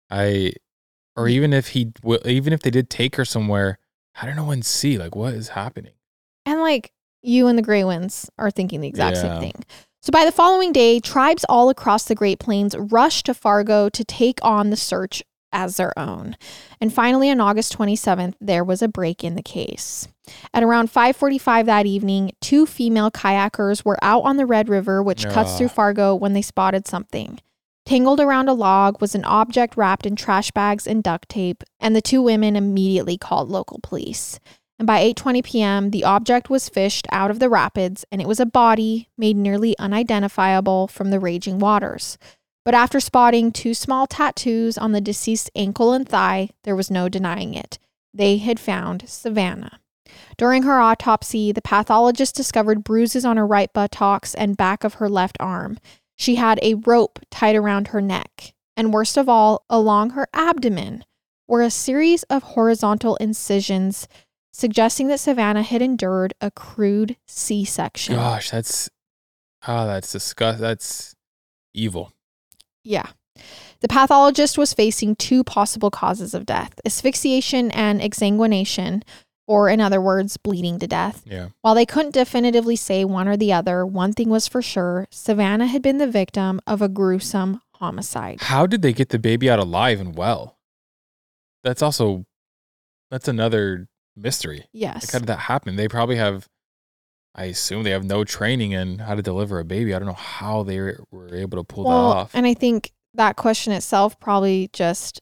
I, 0.09 0.53
or 1.15 1.27
even 1.27 1.53
if 1.53 1.69
he, 1.69 1.91
even 2.25 2.53
if 2.53 2.61
they 2.61 2.69
did 2.69 2.89
take 2.89 3.15
her 3.15 3.25
somewhere, 3.25 3.79
how 4.13 4.27
did 4.27 4.35
no 4.35 4.43
one 4.45 4.61
see? 4.61 4.97
Like, 4.97 5.15
what 5.15 5.33
is 5.33 5.49
happening? 5.49 5.93
And 6.45 6.59
like, 6.61 6.91
you 7.21 7.47
and 7.47 7.57
the 7.57 7.63
Greywinds 7.63 8.29
are 8.37 8.51
thinking 8.51 8.81
the 8.81 8.87
exact 8.87 9.15
Yeah. 9.17 9.21
same 9.21 9.39
thing. 9.39 9.63
So 10.01 10.09
by 10.11 10.25
the 10.25 10.31
following 10.31 10.73
day, 10.73 10.99
tribes 10.99 11.45
all 11.47 11.69
across 11.69 12.05
the 12.05 12.15
Great 12.15 12.39
Plains 12.39 12.75
rushed 12.77 13.27
to 13.27 13.33
Fargo 13.33 13.87
to 13.89 14.03
take 14.03 14.39
on 14.41 14.69
the 14.71 14.75
search 14.75 15.21
as 15.53 15.77
their 15.77 15.97
own. 15.99 16.35
And 16.79 16.91
finally 16.93 17.29
on 17.29 17.39
August 17.39 17.77
27th, 17.77 18.33
there 18.41 18.63
was 18.63 18.81
a 18.81 18.87
break 18.87 19.23
in 19.23 19.35
the 19.35 19.43
case. 19.43 20.07
At 20.53 20.63
around 20.63 20.89
5:45 20.89 21.65
that 21.67 21.85
evening, 21.85 22.31
two 22.41 22.65
female 22.65 23.11
kayakers 23.11 23.85
were 23.85 23.97
out 24.01 24.21
on 24.21 24.37
the 24.37 24.45
Red 24.45 24.69
River, 24.69 25.03
which 25.03 25.27
cuts 25.27 25.57
through 25.57 25.67
Fargo 25.69 26.15
when 26.15 26.33
they 26.33 26.41
spotted 26.41 26.87
something. 26.87 27.39
Tangled 27.91 28.21
around 28.21 28.47
a 28.47 28.53
log 28.53 29.01
was 29.01 29.15
an 29.15 29.25
object 29.25 29.75
wrapped 29.75 30.05
in 30.05 30.15
trash 30.15 30.49
bags 30.51 30.87
and 30.87 31.03
duct 31.03 31.27
tape, 31.27 31.61
and 31.77 31.93
the 31.93 32.01
two 32.01 32.21
women 32.21 32.55
immediately 32.55 33.17
called 33.17 33.49
local 33.49 33.81
police. 33.83 34.39
And 34.79 34.87
by 34.87 35.01
8:20 35.01 35.43
p.m., 35.43 35.91
the 35.91 36.05
object 36.05 36.49
was 36.49 36.69
fished 36.69 37.05
out 37.11 37.29
of 37.29 37.39
the 37.39 37.49
rapids 37.49 38.05
and 38.09 38.21
it 38.21 38.29
was 38.29 38.39
a 38.39 38.45
body 38.45 39.09
made 39.17 39.35
nearly 39.35 39.77
unidentifiable 39.77 40.87
from 40.87 41.09
the 41.09 41.19
raging 41.19 41.59
waters. 41.59 42.17
But 42.63 42.75
after 42.75 43.01
spotting 43.01 43.51
two 43.51 43.73
small 43.73 44.07
tattoos 44.07 44.77
on 44.77 44.93
the 44.93 45.01
deceased's 45.01 45.51
ankle 45.53 45.91
and 45.91 46.07
thigh, 46.07 46.51
there 46.63 46.77
was 46.77 46.89
no 46.89 47.09
denying 47.09 47.55
it. 47.55 47.77
They 48.13 48.37
had 48.37 48.57
found 48.57 49.03
Savanna. 49.09 49.81
During 50.37 50.63
her 50.63 50.79
autopsy, 50.79 51.51
the 51.51 51.61
pathologist 51.61 52.35
discovered 52.35 52.85
bruises 52.85 53.25
on 53.25 53.35
her 53.35 53.45
right 53.45 53.71
buttocks 53.73 54.33
and 54.33 54.55
back 54.55 54.85
of 54.85 54.95
her 54.95 55.09
left 55.09 55.35
arm. 55.41 55.77
She 56.21 56.35
had 56.35 56.59
a 56.61 56.75
rope 56.75 57.17
tied 57.31 57.55
around 57.55 57.87
her 57.87 57.99
neck. 57.99 58.53
And 58.77 58.93
worst 58.93 59.17
of 59.17 59.27
all, 59.27 59.65
along 59.71 60.11
her 60.11 60.27
abdomen 60.33 61.03
were 61.47 61.63
a 61.63 61.71
series 61.71 62.21
of 62.23 62.43
horizontal 62.43 63.15
incisions 63.15 64.07
suggesting 64.53 65.07
that 65.07 65.19
Savanna 65.19 65.63
had 65.63 65.81
endured 65.81 66.35
a 66.39 66.51
crude 66.51 67.17
C 67.25 67.65
section. 67.65 68.13
Gosh, 68.13 68.51
that's, 68.51 68.87
oh, 69.67 69.87
that's 69.87 70.11
disgust. 70.11 70.59
That's 70.59 71.15
evil. 71.73 72.13
Yeah. 72.83 73.07
The 73.79 73.87
pathologist 73.87 74.59
was 74.59 74.73
facing 74.75 75.15
two 75.15 75.43
possible 75.43 75.89
causes 75.89 76.35
of 76.35 76.45
death 76.45 76.79
asphyxiation 76.85 77.71
and 77.71 77.99
exsanguination, 77.99 79.01
or 79.47 79.69
in 79.69 79.81
other 79.81 80.01
words, 80.01 80.37
bleeding 80.37 80.79
to 80.79 80.87
death. 80.87 81.23
Yeah. 81.25 81.49
While 81.61 81.75
they 81.75 81.85
couldn't 81.85 82.13
definitively 82.13 82.75
say 82.75 83.03
one 83.05 83.27
or 83.27 83.37
the 83.37 83.53
other, 83.53 83.85
one 83.85 84.13
thing 84.13 84.29
was 84.29 84.47
for 84.47 84.61
sure 84.61 85.07
Savanna 85.11 85.67
had 85.67 85.81
been 85.81 85.97
the 85.97 86.07
victim 86.07 86.61
of 86.65 86.81
a 86.81 86.87
gruesome 86.87 87.61
homicide. 87.75 88.41
How 88.41 88.65
did 88.65 88.81
they 88.81 88.93
get 88.93 89.09
the 89.09 89.19
baby 89.19 89.49
out 89.49 89.59
alive 89.59 89.99
and 89.99 90.15
well? 90.15 90.57
That's 91.63 91.81
also, 91.81 92.25
that's 93.09 93.27
another 93.27 93.87
mystery. 94.15 94.65
Yes. 94.71 95.03
Like, 95.03 95.11
how 95.11 95.19
did 95.19 95.27
that 95.27 95.39
happen? 95.39 95.75
They 95.75 95.87
probably 95.87 96.15
have, 96.15 96.47
I 97.35 97.45
assume 97.45 97.83
they 97.83 97.91
have 97.91 98.05
no 98.05 98.23
training 98.23 98.71
in 98.71 98.99
how 98.99 99.15
to 99.15 99.21
deliver 99.21 99.59
a 99.59 99.65
baby. 99.65 99.93
I 99.93 99.99
don't 99.99 100.07
know 100.07 100.13
how 100.13 100.63
they 100.63 100.79
were 100.79 101.33
able 101.33 101.57
to 101.57 101.63
pull 101.63 101.85
well, 101.85 102.09
that 102.09 102.15
off. 102.17 102.31
and 102.33 102.45
I 102.45 102.53
think 102.53 102.91
that 103.13 103.35
question 103.35 103.73
itself 103.73 104.19
probably 104.19 104.69
just 104.73 105.21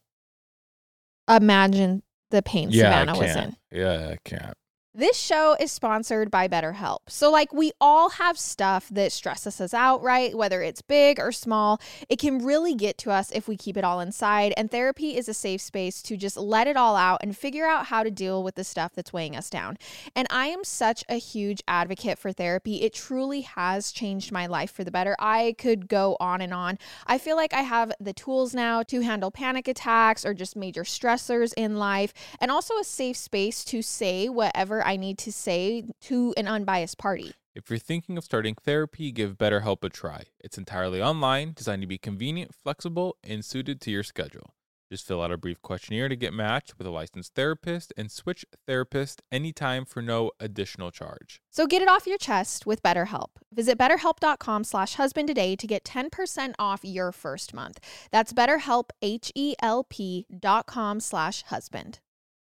imagine 1.30 2.04
the 2.30 2.42
pain 2.42 2.70
yeah, 2.72 2.84
Savanna 2.84 3.13
I 3.13 3.18
was 3.18 3.36
in. 3.36 3.56
Yeah, 3.72 4.10
I 4.13 4.18
can't. 4.24 4.58
This 5.00 5.16
show 5.16 5.56
is 5.58 5.72
sponsored 5.72 6.30
by 6.30 6.50
BetterHelp. 6.50 6.98
So, 7.08 7.32
like, 7.32 7.54
we 7.54 7.72
all 7.80 8.10
have 8.10 8.38
stuff 8.38 8.90
that 8.90 9.14
stresses 9.14 9.62
us 9.62 9.74
out, 9.74 10.04
right? 10.04 10.36
Whether 10.36 10.62
it's 10.62 10.82
big 10.82 11.22
or 11.22 11.32
small, 11.32 11.80
it 12.10 12.20
can 12.20 12.44
really 12.44 12.76
get 12.76 12.98
to 12.98 13.12
us 13.12 13.32
if 13.32 13.48
we 13.48 13.56
keep 13.56 13.78
it 13.78 13.86
all 13.86 14.02
inside. 14.02 14.54
And 14.58 14.70
therapy 14.70 15.16
is 15.16 15.30
a 15.30 15.34
safe 15.34 15.62
space 15.62 16.02
to 16.02 16.18
just 16.18 16.36
let 16.36 16.68
it 16.68 16.76
all 16.76 16.98
out 16.98 17.20
and 17.24 17.34
figure 17.34 17.66
out 17.66 17.86
how 17.86 18.04
to 18.04 18.12
deal 18.12 18.44
with 18.44 18.56
the 18.56 18.66
stuff 18.66 18.92
that's 18.94 19.14
weighing 19.14 19.38
us 19.38 19.50
down. 19.50 19.78
And 20.18 20.28
I 20.30 20.48
am 20.48 20.66
such 20.66 21.06
a 21.08 21.16
huge 21.16 21.64
advocate 21.66 22.20
for 22.20 22.34
therapy. 22.34 22.82
It 22.82 22.94
truly 22.94 23.40
has 23.40 23.94
changed 23.94 24.34
my 24.34 24.48
life 24.48 24.70
for 24.70 24.84
the 24.84 24.92
better. 24.92 25.16
I 25.18 25.56
could 25.58 25.88
go 25.88 26.18
on 26.20 26.42
and 26.42 26.54
on. 26.54 26.78
I 27.08 27.20
feel 27.20 27.38
like 27.38 27.54
I 27.54 27.62
have 27.62 27.94
the 28.02 28.12
tools 28.12 28.54
now 28.54 28.84
to 28.84 29.00
handle 29.00 29.32
panic 29.32 29.70
attacks 29.70 30.26
or 30.26 30.34
just 30.34 30.58
major 30.58 30.84
stressors 30.84 31.54
in 31.56 31.78
life, 31.78 32.14
and 32.42 32.52
also 32.52 32.78
a 32.78 32.84
safe 32.84 33.16
space 33.16 33.64
to 33.64 33.82
say 33.82 34.28
whatever 34.28 34.88
I 34.89 34.97
need 34.97 35.19
to 35.19 35.32
say 35.32 35.84
to 36.02 36.34
an 36.36 36.47
unbiased 36.47 36.97
party. 36.97 37.34
If 37.54 37.69
you're 37.69 37.78
thinking 37.78 38.17
of 38.17 38.23
starting 38.23 38.56
therapy, 38.56 39.12
give 39.12 39.38
BetterHelp 39.38 39.84
a 39.84 39.89
try. 39.89 40.23
It's 40.39 40.58
entirely 40.58 40.99
online, 40.99 41.54
designed 41.56 41.84
to 41.84 41.88
be 41.88 41.99
convenient, 41.99 42.56
flexible, 42.56 43.15
and 43.23 43.45
suited 43.45 43.82
to 43.82 43.91
your 43.91 44.02
schedule. 44.02 44.56
Just 44.91 45.06
fill 45.06 45.21
out 45.21 45.32
a 45.32 45.38
brief 45.38 45.62
questionnaire 45.62 46.10
to 46.10 46.15
get 46.15 46.34
matched 46.34 46.80
with 46.80 46.88
a 46.88 46.89
licensed 46.89 47.36
therapist 47.36 47.93
and 47.95 48.10
switch 48.10 48.43
therapist 48.65 49.21
anytime 49.32 49.86
for 49.86 50.02
no 50.02 50.32
additional 50.39 50.89
charge. 50.89 51.39
So 51.52 51.67
get 51.67 51.84
it 51.84 51.88
off 51.88 52.08
your 52.08 52.17
chest 52.17 52.65
with 52.65 52.82
BetterHelp. 52.82 53.30
Visit 53.54 53.78
betterhelp.com 53.78 54.63
slash 54.63 54.95
husband 54.95 55.28
today 55.28 55.56
to 55.56 55.67
get 55.67 55.84
10% 55.84 56.56
off 56.58 56.80
your 56.84 57.12
first 57.12 57.54
month. 57.54 57.80
That's 58.10 58.34
betterhelp, 58.34 58.89
H-E-L-P 59.04 60.25
dot 60.39 60.65
com 60.65 60.99
slash 60.99 61.43
husband. 61.43 61.99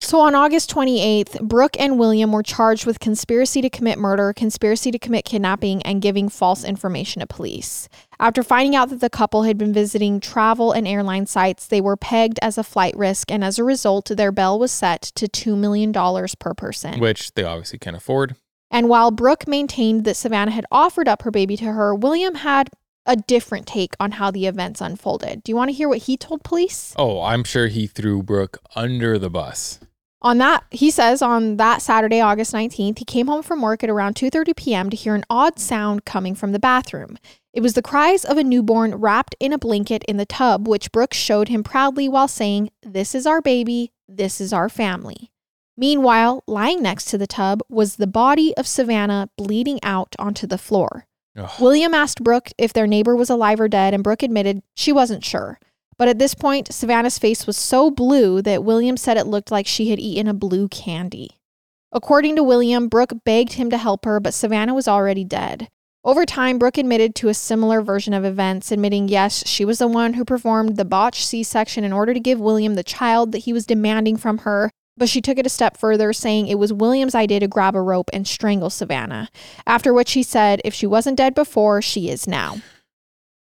So 0.00 0.20
on 0.20 0.34
August 0.34 0.72
28th, 0.72 1.40
Brooke 1.42 1.78
and 1.78 1.98
William 1.98 2.30
were 2.32 2.42
charged 2.42 2.86
with 2.86 3.00
conspiracy 3.00 3.60
to 3.60 3.68
commit 3.68 3.98
murder, 3.98 4.32
conspiracy 4.32 4.90
to 4.92 4.98
commit 4.98 5.24
kidnapping, 5.24 5.82
and 5.82 6.00
giving 6.00 6.28
false 6.28 6.64
information 6.64 7.20
to 7.20 7.26
police. 7.26 7.88
After 8.20 8.42
finding 8.42 8.76
out 8.76 8.90
that 8.90 9.00
the 9.00 9.10
couple 9.10 9.42
had 9.42 9.58
been 9.58 9.72
visiting 9.72 10.20
travel 10.20 10.72
and 10.72 10.86
airline 10.86 11.26
sites, 11.26 11.66
they 11.66 11.80
were 11.80 11.96
pegged 11.96 12.38
as 12.40 12.56
a 12.56 12.64
flight 12.64 12.96
risk, 12.96 13.30
and 13.30 13.42
as 13.42 13.58
a 13.58 13.64
result, 13.64 14.06
their 14.06 14.32
bail 14.32 14.58
was 14.58 14.70
set 14.72 15.02
to 15.16 15.26
$2 15.26 15.58
million 15.58 15.92
per 15.92 16.54
person. 16.54 17.00
Which 17.00 17.34
they 17.34 17.42
obviously 17.42 17.78
can't 17.78 17.96
afford. 17.96 18.36
And 18.70 18.88
while 18.88 19.10
Brooke 19.10 19.48
maintained 19.48 20.04
that 20.04 20.16
Savanna 20.16 20.52
had 20.52 20.64
offered 20.70 21.08
up 21.08 21.22
her 21.22 21.30
baby 21.30 21.56
to 21.56 21.72
her, 21.72 21.94
William 21.94 22.36
had 22.36 22.70
a 23.04 23.16
different 23.16 23.66
take 23.66 23.94
on 23.98 24.12
how 24.12 24.30
the 24.30 24.46
events 24.46 24.80
unfolded. 24.80 25.42
Do 25.42 25.50
you 25.50 25.56
want 25.56 25.70
to 25.70 25.74
hear 25.74 25.88
what 25.88 25.98
he 25.98 26.16
told 26.16 26.44
police? 26.44 26.94
Oh, 26.96 27.22
I'm 27.22 27.42
sure 27.42 27.66
he 27.66 27.86
threw 27.86 28.22
Brooke 28.22 28.58
under 28.76 29.18
the 29.18 29.30
bus. 29.30 29.80
On 30.20 30.38
that, 30.38 30.64
he 30.70 30.90
says 30.90 31.22
on 31.22 31.58
that 31.58 31.80
Saturday, 31.80 32.20
August 32.20 32.52
19th, 32.52 32.98
he 32.98 33.04
came 33.04 33.28
home 33.28 33.42
from 33.42 33.62
work 33.62 33.84
at 33.84 33.90
around 33.90 34.16
2:30 34.16 34.56
p.m. 34.56 34.90
to 34.90 34.96
hear 34.96 35.14
an 35.14 35.24
odd 35.30 35.58
sound 35.60 36.04
coming 36.04 36.34
from 36.34 36.50
the 36.52 36.58
bathroom. 36.58 37.18
It 37.52 37.60
was 37.60 37.74
the 37.74 37.82
cries 37.82 38.24
of 38.24 38.36
a 38.36 38.44
newborn 38.44 38.96
wrapped 38.96 39.36
in 39.38 39.52
a 39.52 39.58
blanket 39.58 40.02
in 40.08 40.16
the 40.16 40.26
tub, 40.26 40.66
which 40.66 40.90
Brooks 40.90 41.16
showed 41.16 41.48
him 41.48 41.62
proudly 41.62 42.08
while 42.08 42.28
saying, 42.28 42.70
"This 42.82 43.14
is 43.14 43.26
our 43.26 43.40
baby, 43.40 43.92
this 44.08 44.40
is 44.40 44.52
our 44.52 44.68
family." 44.68 45.30
Meanwhile, 45.76 46.42
lying 46.48 46.82
next 46.82 47.04
to 47.06 47.18
the 47.18 47.28
tub 47.28 47.62
was 47.68 47.96
the 47.96 48.08
body 48.08 48.56
of 48.56 48.66
Savanna 48.66 49.30
bleeding 49.36 49.78
out 49.84 50.16
onto 50.18 50.48
the 50.48 50.58
floor. 50.58 51.06
Ugh. 51.36 51.48
William 51.60 51.94
asked 51.94 52.24
Brooke 52.24 52.50
if 52.58 52.72
their 52.72 52.88
neighbor 52.88 53.14
was 53.14 53.30
alive 53.30 53.60
or 53.60 53.68
dead, 53.68 53.94
and 53.94 54.02
Brooke 54.02 54.24
admitted 54.24 54.62
she 54.74 54.90
wasn't 54.90 55.24
sure. 55.24 55.60
But 55.98 56.08
at 56.08 56.18
this 56.18 56.34
point, 56.34 56.72
Savanna's 56.72 57.18
face 57.18 57.46
was 57.46 57.56
so 57.56 57.90
blue 57.90 58.40
that 58.42 58.62
William 58.62 58.96
said 58.96 59.16
it 59.16 59.26
looked 59.26 59.50
like 59.50 59.66
she 59.66 59.90
had 59.90 59.98
eaten 59.98 60.28
a 60.28 60.34
blue 60.34 60.68
candy. 60.68 61.30
According 61.90 62.36
to 62.36 62.42
William, 62.42 62.88
Brooke 62.88 63.24
begged 63.24 63.54
him 63.54 63.70
to 63.70 63.78
help 63.78 64.04
her, 64.04 64.20
but 64.20 64.34
Savanna 64.34 64.74
was 64.74 64.86
already 64.86 65.24
dead. 65.24 65.68
Over 66.04 66.24
time, 66.24 66.58
Brooke 66.58 66.78
admitted 66.78 67.14
to 67.16 67.28
a 67.28 67.34
similar 67.34 67.82
version 67.82 68.14
of 68.14 68.24
events, 68.24 68.70
admitting 68.70 69.08
yes, 69.08 69.46
she 69.46 69.64
was 69.64 69.78
the 69.78 69.88
one 69.88 70.14
who 70.14 70.24
performed 70.24 70.76
the 70.76 70.84
botched 70.84 71.26
C 71.26 71.42
section 71.42 71.82
in 71.82 71.92
order 71.92 72.14
to 72.14 72.20
give 72.20 72.38
William 72.38 72.76
the 72.76 72.84
child 72.84 73.32
that 73.32 73.38
he 73.38 73.52
was 73.52 73.66
demanding 73.66 74.16
from 74.16 74.38
her, 74.38 74.70
but 74.96 75.08
she 75.08 75.20
took 75.20 75.38
it 75.38 75.46
a 75.46 75.50
step 75.50 75.76
further, 75.76 76.12
saying 76.12 76.46
it 76.46 76.58
was 76.58 76.72
William's 76.72 77.14
idea 77.14 77.40
to 77.40 77.48
grab 77.48 77.74
a 77.74 77.82
rope 77.82 78.10
and 78.12 78.26
strangle 78.26 78.70
Savanna. 78.70 79.28
After 79.66 79.92
which 79.92 80.08
she 80.08 80.22
said, 80.22 80.60
if 80.64 80.74
she 80.74 80.86
wasn't 80.86 81.18
dead 81.18 81.34
before, 81.34 81.82
she 81.82 82.08
is 82.08 82.26
now. 82.26 82.58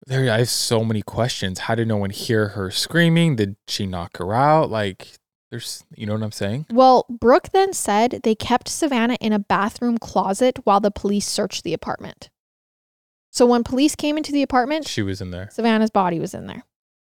There, 0.06 0.32
I 0.32 0.38
have 0.38 0.48
so 0.48 0.84
many 0.84 1.02
questions. 1.02 1.60
How 1.60 1.74
did 1.74 1.88
no 1.88 1.96
one 1.96 2.10
hear 2.10 2.48
her 2.48 2.70
screaming? 2.70 3.36
Did 3.36 3.56
she 3.66 3.86
knock 3.86 4.18
her 4.18 4.32
out? 4.32 4.70
Like, 4.70 5.08
there's, 5.50 5.84
you 5.96 6.06
know 6.06 6.14
what 6.14 6.22
I'm 6.22 6.32
saying? 6.32 6.66
Well, 6.70 7.06
Brooke 7.10 7.50
then 7.52 7.72
said 7.72 8.20
they 8.22 8.36
kept 8.36 8.68
Savanna 8.68 9.16
in 9.20 9.32
a 9.32 9.38
bathroom 9.40 9.98
closet 9.98 10.60
while 10.64 10.80
the 10.80 10.92
police 10.92 11.26
searched 11.26 11.64
the 11.64 11.72
apartment. 11.72 12.30
So 13.30 13.46
when 13.46 13.64
police 13.64 13.96
came 13.96 14.16
into 14.16 14.32
the 14.32 14.42
apartment, 14.42 14.86
She 14.86 15.02
was 15.02 15.20
in 15.20 15.30
there. 15.30 15.48
Savanna's 15.50 15.90
body 15.90 16.20
was 16.20 16.34
in 16.34 16.46
there. 16.46 16.64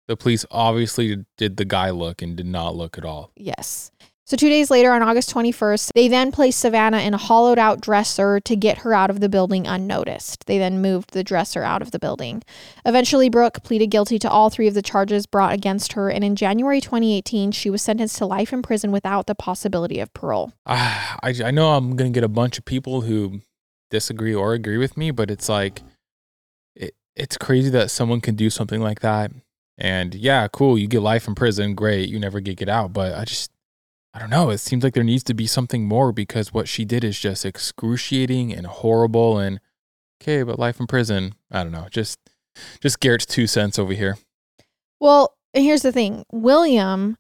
The 0.09 0.16
police 0.16 0.44
obviously 0.51 1.24
did 1.36 1.57
the 1.57 1.64
guy 1.64 1.90
look 1.90 2.20
and 2.20 2.36
did 2.36 2.46
not 2.46 2.74
look 2.74 2.99
at 2.99 3.05
all. 3.05 3.30
Yes. 3.36 3.92
So 4.28 4.36
two 4.36 4.50
days 4.50 4.70
later, 4.70 4.92
on 4.92 5.02
August 5.02 5.32
21st, 5.32 5.94
they 5.94 6.06
then 6.06 6.32
placed 6.32 6.58
Savanna 6.58 6.98
in 6.98 7.14
a 7.14 7.16
hollowed 7.16 7.58
out 7.58 7.80
dresser 7.80 8.40
to 8.40 8.56
get 8.56 8.80
her 8.80 8.92
out 8.92 9.08
of 9.08 9.20
the 9.20 9.28
building 9.30 9.66
unnoticed. 9.66 10.44
They 10.44 10.58
then 10.58 10.82
moved 10.82 11.14
the 11.14 11.24
dresser 11.24 11.62
out 11.62 11.80
of 11.80 11.92
the 11.92 11.98
building. 11.98 12.42
Eventually, 12.84 13.30
Brooke 13.30 13.62
pleaded 13.62 13.86
guilty 13.86 14.18
to 14.18 14.28
all 14.28 14.50
three 14.50 14.68
of 14.68 14.74
the 14.74 14.82
charges 14.82 15.24
brought 15.24 15.54
against 15.54 15.94
her, 15.94 16.10
and 16.10 16.22
in 16.22 16.36
January 16.36 16.78
2018, 16.78 17.52
she 17.52 17.70
was 17.70 17.80
sentenced 17.80 18.18
to 18.18 18.26
life 18.26 18.52
in 18.52 18.60
prison 18.60 18.92
without 18.92 19.28
the 19.28 19.34
possibility 19.34 19.98
of 19.98 20.12
parole. 20.12 20.52
Ah, 20.66 21.16
I, 21.22 21.34
I 21.46 21.50
know 21.50 21.72
I'm 21.72 21.96
going 21.96 22.12
to 22.12 22.14
get 22.14 22.22
a 22.22 22.28
bunch 22.28 22.58
of 22.58 22.66
people 22.66 23.00
who 23.00 23.40
disagree 23.88 24.34
or 24.34 24.52
agree 24.52 24.76
with 24.76 24.98
me, 24.98 25.10
but 25.10 25.30
it's 25.30 25.48
like, 25.48 25.80
it, 26.76 26.94
it's 27.16 27.38
crazy 27.38 27.70
that 27.70 27.90
someone 27.90 28.20
can 28.20 28.34
do 28.34 28.50
something 28.50 28.82
like 28.82 29.00
that. 29.00 29.32
And 29.78 30.14
yeah, 30.14 30.48
cool, 30.48 30.76
you 30.76 30.86
get 30.86 31.00
life 31.00 31.26
in 31.26 31.34
prison, 31.34 31.74
great, 31.74 32.10
you 32.10 32.18
never 32.18 32.40
get 32.40 32.58
get 32.58 32.68
out. 32.68 32.92
But 32.92 33.14
I 33.14 33.24
just, 33.24 33.50
I 34.14 34.18
don't 34.18 34.30
know. 34.30 34.50
It 34.50 34.59
seems 34.59 34.82
like 34.82 34.94
there 34.94 35.04
needs 35.04 35.22
to 35.24 35.34
be 35.34 35.46
something 35.46 35.86
more 35.86 36.12
because 36.12 36.52
what 36.52 36.68
she 36.68 36.84
did 36.84 37.04
is 37.04 37.18
just 37.18 37.44
excruciating 37.44 38.52
and 38.52 38.66
horrible. 38.66 39.38
And 39.38 39.61
okay, 40.20 40.42
but 40.42 40.59
life 40.59 40.80
in 40.80 40.86
prison, 40.86 41.34
I 41.50 41.62
don't 41.62 41.72
know. 41.72 41.86
Just, 41.90 42.18
just 42.80 43.00
Garrett's 43.00 43.26
two 43.26 43.46
cents 43.46 43.78
over 43.78 43.92
here. 43.92 44.16
Well, 44.98 45.34
and 45.54 45.62
here's 45.64 45.82
the 45.82 45.92
thing 45.92 46.24
William 46.32 47.16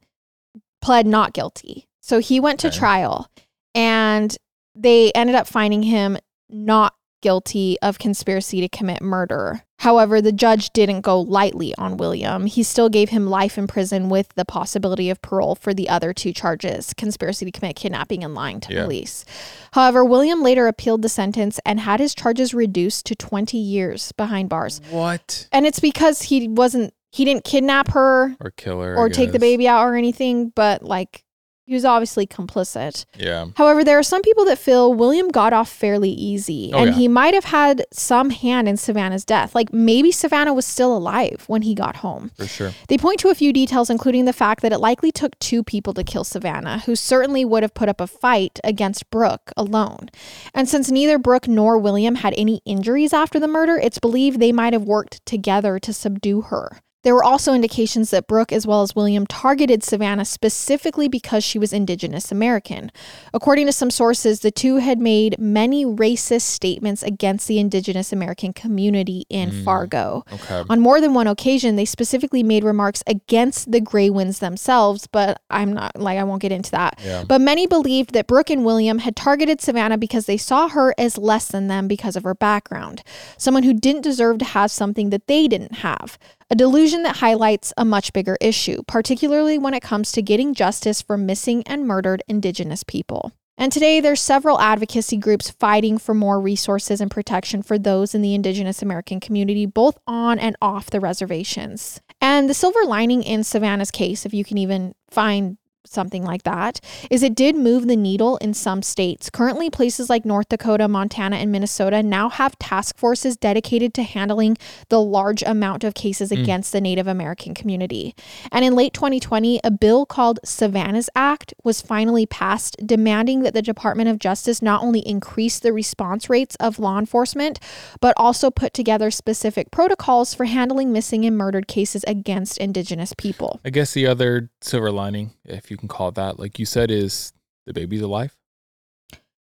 pled 0.80 1.06
not 1.06 1.32
guilty. 1.32 1.88
So 2.00 2.20
he 2.20 2.40
went 2.40 2.58
to 2.60 2.68
Okay. 2.68 2.78
trial 2.78 3.30
and 3.74 4.36
they 4.74 5.12
ended 5.12 5.36
up 5.36 5.46
finding 5.46 5.82
him 5.82 6.16
not 6.48 6.94
guilty 7.20 7.76
of 7.82 7.98
conspiracy 7.98 8.60
to 8.60 8.68
commit 8.68 9.02
murder. 9.02 9.62
However, 9.80 10.20
the 10.20 10.32
judge 10.32 10.70
didn't 10.72 11.02
go 11.02 11.20
lightly 11.20 11.72
on 11.78 11.96
William. 11.98 12.46
He 12.46 12.62
still 12.64 12.88
gave 12.88 13.10
him 13.10 13.28
life 13.28 13.56
in 13.56 13.66
prison 13.68 14.08
with 14.08 14.28
the 14.34 14.44
possibility 14.44 15.08
of 15.08 15.22
parole 15.22 15.54
for 15.54 15.72
the 15.72 15.88
other 15.88 16.12
two 16.12 16.32
charges 16.32 16.92
conspiracy 16.96 17.44
to 17.44 17.52
commit 17.52 17.76
kidnapping 17.76 18.24
and 18.24 18.34
lying 18.34 18.58
to 18.60 18.74
Yeah. 18.74 18.84
police. 18.84 19.24
However, 19.72 20.04
William 20.04 20.42
later 20.42 20.66
appealed 20.66 21.02
the 21.02 21.08
sentence 21.08 21.60
and 21.64 21.78
had 21.80 22.00
his 22.00 22.14
charges 22.14 22.54
reduced 22.54 23.06
to 23.06 23.14
20 23.14 23.56
years 23.56 24.10
behind 24.12 24.48
bars. 24.48 24.80
What? 24.90 25.46
And 25.52 25.64
it's 25.64 25.80
because 25.80 26.22
he 26.22 26.48
wasn't, 26.48 26.92
he 27.12 27.24
didn't 27.24 27.44
kidnap 27.44 27.92
her 27.92 28.34
Or 28.40 28.50
kill 28.50 28.80
her 28.82 28.96
or 28.96 29.08
take 29.08 29.30
the 29.32 29.38
baby 29.38 29.68
out 29.68 29.84
or 29.86 29.94
anything, 29.94 30.50
but 30.54 30.82
like 30.82 31.22
he 31.68 31.74
was 31.74 31.84
obviously 31.84 32.26
complicit. 32.26 33.04
Yeah. 33.18 33.48
However, 33.56 33.84
there 33.84 33.98
are 33.98 34.02
some 34.02 34.22
people 34.22 34.46
that 34.46 34.56
feel 34.56 34.94
William 34.94 35.28
got 35.28 35.52
off 35.52 35.68
fairly 35.68 36.08
easy 36.10 36.70
Oh, 36.72 36.78
and 36.78 36.88
yeah. 36.88 36.96
he 36.96 37.08
might 37.08 37.34
have 37.34 37.44
had 37.44 37.84
some 37.92 38.30
hand 38.30 38.66
in 38.68 38.78
Savanna's 38.78 39.22
death. 39.26 39.54
Like 39.54 39.70
maybe 39.70 40.10
Savanna 40.10 40.54
was 40.54 40.64
still 40.64 40.96
alive 40.96 41.44
when 41.46 41.60
he 41.62 41.74
got 41.74 41.96
home. 41.96 42.30
For 42.38 42.46
sure. 42.46 42.72
They 42.88 42.96
point 42.96 43.20
to 43.20 43.28
a 43.28 43.34
few 43.34 43.52
details, 43.52 43.90
including 43.90 44.24
the 44.24 44.32
fact 44.32 44.62
that 44.62 44.72
it 44.72 44.78
likely 44.78 45.12
took 45.12 45.38
two 45.40 45.62
people 45.62 45.92
to 45.92 46.02
kill 46.02 46.24
Savanna, 46.24 46.78
who 46.86 46.96
certainly 46.96 47.44
would 47.44 47.62
have 47.62 47.74
put 47.74 47.90
up 47.90 48.00
a 48.00 48.06
fight 48.06 48.58
against 48.64 49.10
Brooke 49.10 49.52
alone. 49.54 50.08
And 50.54 50.66
since 50.68 50.90
neither 50.90 51.18
Brooke 51.18 51.48
nor 51.48 51.76
William 51.76 52.14
had 52.14 52.32
any 52.38 52.62
injuries 52.64 53.12
after 53.12 53.38
the 53.38 53.46
murder, 53.46 53.76
it's 53.76 53.98
believed 53.98 54.40
they 54.40 54.52
might 54.52 54.72
have 54.72 54.84
worked 54.84 55.24
together 55.26 55.78
to 55.80 55.92
subdue 55.92 56.40
her. 56.40 56.80
There 57.08 57.14
were 57.14 57.24
also 57.24 57.54
indications 57.54 58.10
that 58.10 58.26
Brooke, 58.26 58.52
as 58.52 58.66
well 58.66 58.82
as 58.82 58.94
William, 58.94 59.26
targeted 59.26 59.82
Savanna 59.82 60.26
specifically 60.26 61.08
because 61.08 61.42
she 61.42 61.58
was 61.58 61.72
Indigenous 61.72 62.30
American. 62.30 62.92
According 63.32 63.64
to 63.64 63.72
some 63.72 63.90
sources, 63.90 64.40
the 64.40 64.50
two 64.50 64.76
had 64.76 64.98
made 65.00 65.38
many 65.38 65.86
racist 65.86 66.42
statements 66.42 67.02
against 67.02 67.48
the 67.48 67.58
Indigenous 67.58 68.12
American 68.12 68.52
community 68.52 69.24
in 69.30 69.50
Mm. 69.52 69.64
Fargo. 69.64 70.22
Okay. 70.30 70.64
On 70.68 70.80
more 70.80 71.00
than 71.00 71.14
one 71.14 71.26
occasion, 71.26 71.76
they 71.76 71.86
specifically 71.86 72.42
made 72.42 72.62
remarks 72.62 73.02
against 73.06 73.72
the 73.72 73.80
Greywinds 73.80 74.40
themselves, 74.40 75.06
but 75.06 75.40
I'm 75.48 75.72
not 75.72 75.98
like 75.98 76.18
I 76.18 76.24
won't 76.24 76.42
get 76.42 76.52
into 76.52 76.72
that. 76.72 77.00
Yeah. 77.02 77.24
But 77.26 77.40
many 77.40 77.66
believed 77.66 78.12
that 78.12 78.26
Brooke 78.26 78.50
and 78.50 78.66
William 78.66 78.98
had 78.98 79.16
targeted 79.16 79.62
Savanna 79.62 79.96
because 79.96 80.26
they 80.26 80.36
saw 80.36 80.68
her 80.68 80.94
as 80.98 81.16
less 81.16 81.46
than 81.48 81.68
them 81.68 81.88
because 81.88 82.16
of 82.16 82.24
her 82.24 82.34
background, 82.34 83.02
someone 83.38 83.62
who 83.62 83.72
didn't 83.72 84.02
deserve 84.02 84.36
to 84.40 84.44
have 84.44 84.70
something 84.70 85.08
that 85.08 85.26
they 85.26 85.48
didn't 85.48 85.76
have. 85.76 86.18
A 86.50 86.54
delusion 86.54 87.02
that 87.02 87.16
highlights 87.16 87.74
a 87.76 87.84
much 87.84 88.14
bigger 88.14 88.38
issue, 88.40 88.82
particularly 88.86 89.58
when 89.58 89.74
it 89.74 89.82
comes 89.82 90.12
to 90.12 90.22
getting 90.22 90.54
justice 90.54 91.02
for 91.02 91.18
missing 91.18 91.62
and 91.66 91.86
murdered 91.86 92.22
Indigenous 92.26 92.82
people. 92.82 93.32
And 93.58 93.70
today, 93.70 94.00
there's 94.00 94.22
several 94.22 94.58
advocacy 94.58 95.18
groups 95.18 95.50
fighting 95.50 95.98
for 95.98 96.14
more 96.14 96.40
resources 96.40 97.02
and 97.02 97.10
protection 97.10 97.62
for 97.62 97.78
those 97.78 98.14
in 98.14 98.22
the 98.22 98.34
Indigenous 98.34 98.80
American 98.80 99.20
community, 99.20 99.66
both 99.66 99.98
on 100.06 100.38
and 100.38 100.56
off 100.62 100.88
the 100.88 101.00
reservations. 101.00 102.00
And 102.18 102.48
the 102.48 102.54
silver 102.54 102.82
lining 102.82 103.22
in 103.24 103.44
Savanna's 103.44 103.90
case, 103.90 104.24
if 104.24 104.32
you 104.32 104.42
can 104.42 104.56
even 104.56 104.94
find 105.10 105.58
something 105.84 106.24
like 106.24 106.42
that 106.42 106.80
is 107.10 107.22
it 107.22 107.34
did 107.34 107.56
move 107.56 107.86
the 107.86 107.96
needle 107.96 108.36
in 108.38 108.52
some 108.52 108.82
states. 108.82 109.30
Currently, 109.30 109.70
places 109.70 110.10
like 110.10 110.24
North 110.24 110.48
Dakota, 110.48 110.86
Montana, 110.88 111.36
and 111.36 111.50
Minnesota 111.50 112.02
now 112.02 112.28
have 112.28 112.58
task 112.58 112.98
forces 112.98 113.36
dedicated 113.36 113.94
to 113.94 114.02
handling 114.02 114.56
the 114.90 115.00
large 115.00 115.42
amount 115.42 115.84
of 115.84 115.94
cases 115.94 116.30
Mm. 116.30 116.42
against 116.42 116.72
the 116.72 116.80
Native 116.80 117.06
American 117.06 117.54
community. 117.54 118.14
And 118.52 118.64
in 118.64 118.74
late 118.74 118.92
2020, 118.92 119.60
a 119.64 119.70
bill 119.70 120.04
called 120.04 120.40
Savanna's 120.44 121.08
Act 121.16 121.54
was 121.64 121.80
finally 121.80 122.26
passed, 122.26 122.76
demanding 122.84 123.40
that 123.42 123.54
the 123.54 123.62
Department 123.62 124.08
of 124.10 124.18
Justice 124.18 124.60
not 124.60 124.82
only 124.82 125.00
increase 125.00 125.58
the 125.58 125.72
response 125.72 126.28
rates 126.28 126.56
of 126.56 126.78
law 126.78 126.98
enforcement, 126.98 127.58
but 128.00 128.12
also 128.16 128.50
put 128.50 128.74
together 128.74 129.10
specific 129.10 129.70
protocols 129.70 130.34
for 130.34 130.44
handling 130.44 130.92
missing 130.92 131.24
and 131.24 131.36
murdered 131.36 131.66
cases 131.66 132.04
against 132.06 132.58
Indigenous 132.58 133.14
people. 133.16 133.60
I 133.64 133.70
guess 133.70 133.92
the 133.94 134.06
other 134.06 134.50
silver 134.60 134.90
lining, 134.90 135.30
if 135.44 135.70
you 135.70 135.77
can 135.78 135.88
call 135.88 136.08
it 136.08 136.14
that, 136.16 136.38
like 136.38 136.58
you 136.58 136.66
said, 136.66 136.90
is 136.90 137.32
the 137.66 137.72
baby's 137.72 138.02
alive. 138.02 138.36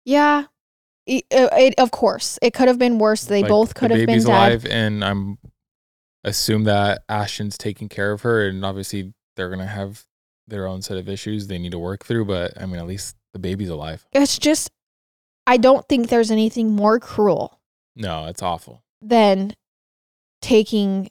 Yeah. 0.06 0.46
It, 1.06 1.26
uh, 1.34 1.50
it, 1.54 1.76
of 1.78 1.92
course, 1.92 2.40
it 2.42 2.54
could 2.54 2.68
have 2.70 2.80
been 2.80 2.98
worse. 2.98 3.26
They 3.26 3.42
Like, 3.42 3.50
both 3.50 3.74
could 3.76 3.92
the 3.92 3.98
have 3.98 4.08
been 4.08 4.20
dead. 4.20 4.28
alive, 4.28 4.66
and 4.66 5.04
I'm 5.04 5.38
assume 6.24 6.64
that 6.64 7.04
Ashton's 7.10 7.58
taking 7.58 7.90
care 7.90 8.14
of 8.14 8.22
her, 8.22 8.48
and 8.48 8.64
obviously 8.64 9.14
they're 9.36 9.50
gonna 9.50 9.68
have 9.68 10.06
their 10.48 10.66
own 10.66 10.82
set 10.82 10.96
of 10.98 11.10
issues 11.10 11.48
they 11.48 11.58
need 11.58 11.74
to 11.74 11.80
work 11.80 12.06
through. 12.06 12.24
But 12.26 12.54
I 12.62 12.66
mean, 12.66 12.78
at 12.80 12.88
least 12.88 13.18
the 13.34 13.40
baby's 13.40 13.68
alive. 13.68 14.06
It's 14.14 14.40
just, 14.40 14.72
I 15.46 15.58
don't 15.58 15.86
think 15.90 16.08
there's 16.08 16.32
anything 16.32 16.72
more 16.74 17.00
cruel 17.00 17.60
No, 17.98 18.28
it's 18.28 18.42
awful. 18.42 18.82
than 19.02 19.54
taking 20.42 21.10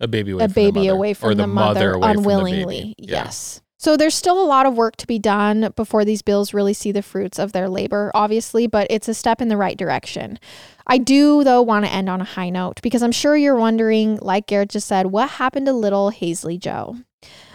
A 0.00 0.08
baby 0.08 0.32
away 0.32 0.44
a 0.44 0.48
from 0.48 0.52
baby 0.54 0.70
the 0.72 0.86
mother, 0.86 0.90
away 0.96 1.14
from 1.14 1.36
the, 1.36 1.46
mother 1.46 1.92
away 1.92 2.00
from 2.00 2.00
the 2.14 2.18
unwillingly. 2.30 2.94
Yeah. 2.98 3.24
Yes. 3.24 3.62
So 3.80 3.96
there's 3.96 4.16
still 4.16 4.42
a 4.42 4.44
lot 4.44 4.66
of 4.66 4.76
work 4.76 4.96
to 4.96 5.06
be 5.06 5.20
done 5.20 5.72
before 5.76 6.04
these 6.04 6.20
bills 6.20 6.52
really 6.52 6.74
see 6.74 6.90
the 6.90 7.00
fruits 7.00 7.38
of 7.38 7.52
their 7.52 7.68
labor, 7.68 8.10
obviously, 8.12 8.66
but 8.66 8.88
it's 8.90 9.06
a 9.06 9.14
step 9.14 9.40
in 9.40 9.46
the 9.46 9.56
right 9.56 9.78
direction. 9.78 10.40
I 10.88 10.98
do, 10.98 11.44
though, 11.44 11.62
want 11.62 11.84
to 11.84 11.92
end 11.92 12.08
on 12.08 12.20
a 12.20 12.24
high 12.24 12.50
note 12.50 12.82
because 12.82 13.04
I'm 13.04 13.12
sure 13.12 13.36
you're 13.36 13.54
wondering, 13.54 14.16
like 14.16 14.48
Garrett 14.48 14.70
just 14.70 14.88
said, 14.88 15.06
what 15.06 15.30
happened 15.30 15.66
to 15.66 15.72
little 15.72 16.10
Haisley 16.10 16.58
Joe? 16.58 16.96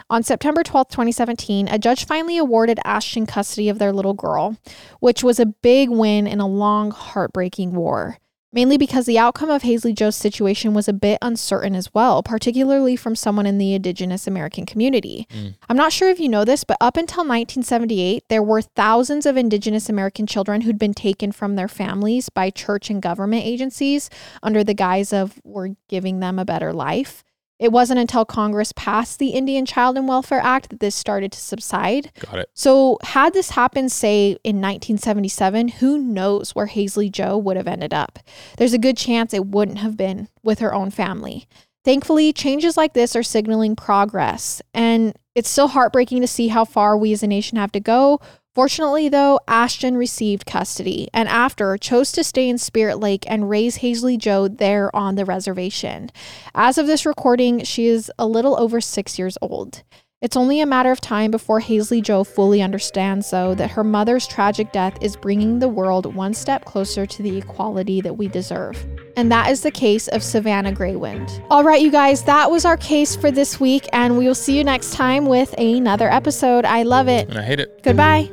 On 0.09 0.23
September 0.23 0.63
12th, 0.63 0.91
2017, 0.91 1.67
a 1.67 1.77
judge 1.77 2.05
finally 2.05 2.37
awarded 2.37 2.79
Ashton 2.85 3.25
custody 3.25 3.67
of 3.67 3.79
their 3.79 3.91
little 3.91 4.13
girl, 4.13 4.55
which 5.01 5.23
was 5.23 5.41
a 5.41 5.45
big 5.45 5.89
win 5.89 6.25
in 6.25 6.39
a 6.39 6.47
long, 6.47 6.91
heartbreaking 6.91 7.73
war. 7.73 8.17
Mainly 8.53 8.77
because 8.77 9.07
the 9.07 9.17
outcome 9.17 9.49
of 9.49 9.63
Haisley 9.63 9.93
Joe's 9.93 10.15
situation 10.15 10.75
was 10.75 10.87
a 10.87 10.93
bit 10.93 11.17
uncertain 11.23 11.75
as 11.75 11.91
well, 11.91 12.21
particularly 12.21 12.95
from 12.95 13.15
someone 13.15 13.47
in 13.47 13.57
the 13.57 13.73
Indigenous 13.73 14.27
American 14.27 14.67
community. 14.67 15.25
Mm. 15.31 15.55
I'm 15.67 15.75
not 15.75 15.91
sure 15.91 16.09
if 16.09 16.19
you 16.19 16.29
know 16.29 16.45
this, 16.45 16.63
but 16.63 16.77
up 16.79 16.95
until 16.95 17.23
1978, 17.23 18.25
there 18.29 18.43
were 18.43 18.61
thousands 18.61 19.25
of 19.25 19.37
Indigenous 19.37 19.89
American 19.89 20.27
children 20.27 20.61
who'd 20.61 20.77
been 20.77 20.93
taken 20.93 21.31
from 21.31 21.55
their 21.55 21.67
families 21.67 22.29
by 22.29 22.51
church 22.51 22.91
and 22.91 23.01
government 23.01 23.43
agencies 23.43 24.11
under 24.43 24.63
the 24.63 24.75
guise 24.75 25.11
of 25.11 25.41
we're 25.43 25.69
giving 25.89 26.19
them 26.19 26.37
a 26.37 26.45
better 26.45 26.71
life. 26.71 27.23
It 27.63 27.71
wasn't 27.71 28.01
until 28.01 28.25
Congress 28.25 28.73
passed 28.73 29.19
the 29.19 29.29
Indian 29.29 29.65
Child 29.65 29.97
and 29.97 30.05
Welfare 30.05 30.41
Act 30.43 30.69
that 30.69 30.81
this 30.81 30.95
started 30.95 31.31
to 31.31 31.39
subside. 31.39 32.11
Got 32.19 32.39
it. 32.39 32.49
So, 32.53 32.97
had 33.01 33.33
this 33.33 33.51
happened, 33.51 33.89
say, 33.89 34.31
in 34.43 34.57
1977, 34.57 35.69
who 35.69 35.97
knows 35.97 36.53
where 36.53 36.67
Haisley 36.67 37.09
Joe 37.09 37.37
would 37.37 37.55
have 37.55 37.69
ended 37.69 37.93
up? 37.93 38.19
There's 38.57 38.73
a 38.73 38.77
good 38.77 38.97
chance 38.97 39.33
it 39.33 39.45
wouldn't 39.45 39.77
have 39.77 39.95
been 39.95 40.27
with 40.43 40.59
her 40.59 40.73
own 40.73 40.91
family. 40.91 41.47
Thankfully, 41.85 42.33
changes 42.33 42.75
like 42.75 42.93
this 42.93 43.15
are 43.15 43.23
signaling 43.23 43.77
progress, 43.77 44.61
and 44.73 45.17
it's 45.33 45.49
still 45.49 45.69
heartbreaking 45.69 46.19
to 46.19 46.27
see 46.27 46.49
how 46.49 46.65
far 46.65 46.97
we 46.97 47.13
as 47.13 47.23
a 47.23 47.27
nation 47.27 47.57
have 47.57 47.71
to 47.71 47.79
go. 47.79 48.19
Fortunately, 48.55 49.09
though, 49.09 49.39
Ashton 49.47 49.97
received 49.97 50.45
custody 50.45 51.09
and 51.11 51.27
after 51.27 51.75
chose 51.77 52.11
to 52.11 52.23
stay 52.23 52.47
in 52.47 52.59
Spirit 52.59 52.99
Lake 52.99 53.25
and 53.27 53.49
raise 53.49 53.77
Haisley 53.77 54.17
Joe 54.17 54.47
there 54.47 54.95
on 54.95 55.15
the 55.15 55.25
reservation. 55.25 56.11
As 56.53 56.77
of 56.77 56.85
this 56.85 57.05
recording, 57.05 57.63
she 57.63 57.87
is 57.87 58.11
a 58.19 58.27
little 58.27 58.59
over 58.59 58.79
six 58.79 59.17
years 59.17 59.37
old. 59.41 59.81
It's 60.21 60.37
only 60.37 60.61
a 60.61 60.65
matter 60.65 60.89
of 60.89 61.01
time 61.01 61.31
before 61.31 61.59
Haisley 61.59 62.01
Joe 62.01 62.23
fully 62.23 62.61
understands, 62.61 63.29
though, 63.29 63.53
that 63.55 63.71
her 63.71 63.83
mother's 63.83 64.25
tragic 64.25 64.71
death 64.71 64.97
is 65.01 65.17
bringing 65.17 65.59
the 65.59 65.67
world 65.67 66.15
one 66.15 66.33
step 66.33 66.63
closer 66.63 67.05
to 67.05 67.21
the 67.21 67.39
equality 67.39 67.99
that 67.99 68.13
we 68.13 68.29
deserve. 68.29 68.77
And 69.17 69.29
that 69.33 69.51
is 69.51 69.63
the 69.63 69.71
case 69.71 70.07
of 70.07 70.23
Savanna 70.23 70.71
Greywind. 70.71 71.45
All 71.49 71.65
right, 71.65 71.81
you 71.81 71.91
guys, 71.91 72.23
that 72.23 72.49
was 72.49 72.63
our 72.63 72.77
case 72.77 73.17
for 73.17 73.31
this 73.31 73.59
week, 73.59 73.89
and 73.91 74.17
we 74.17 74.25
will 74.25 74.33
see 74.33 74.57
you 74.57 74.63
next 74.63 74.93
time 74.93 75.25
with 75.25 75.53
another 75.57 76.09
episode. 76.09 76.63
I 76.63 76.83
love 76.83 77.09
it. 77.09 77.27
And 77.27 77.37
I 77.37 77.43
hate 77.43 77.59
it. 77.59 77.83
Goodbye. 77.83 78.29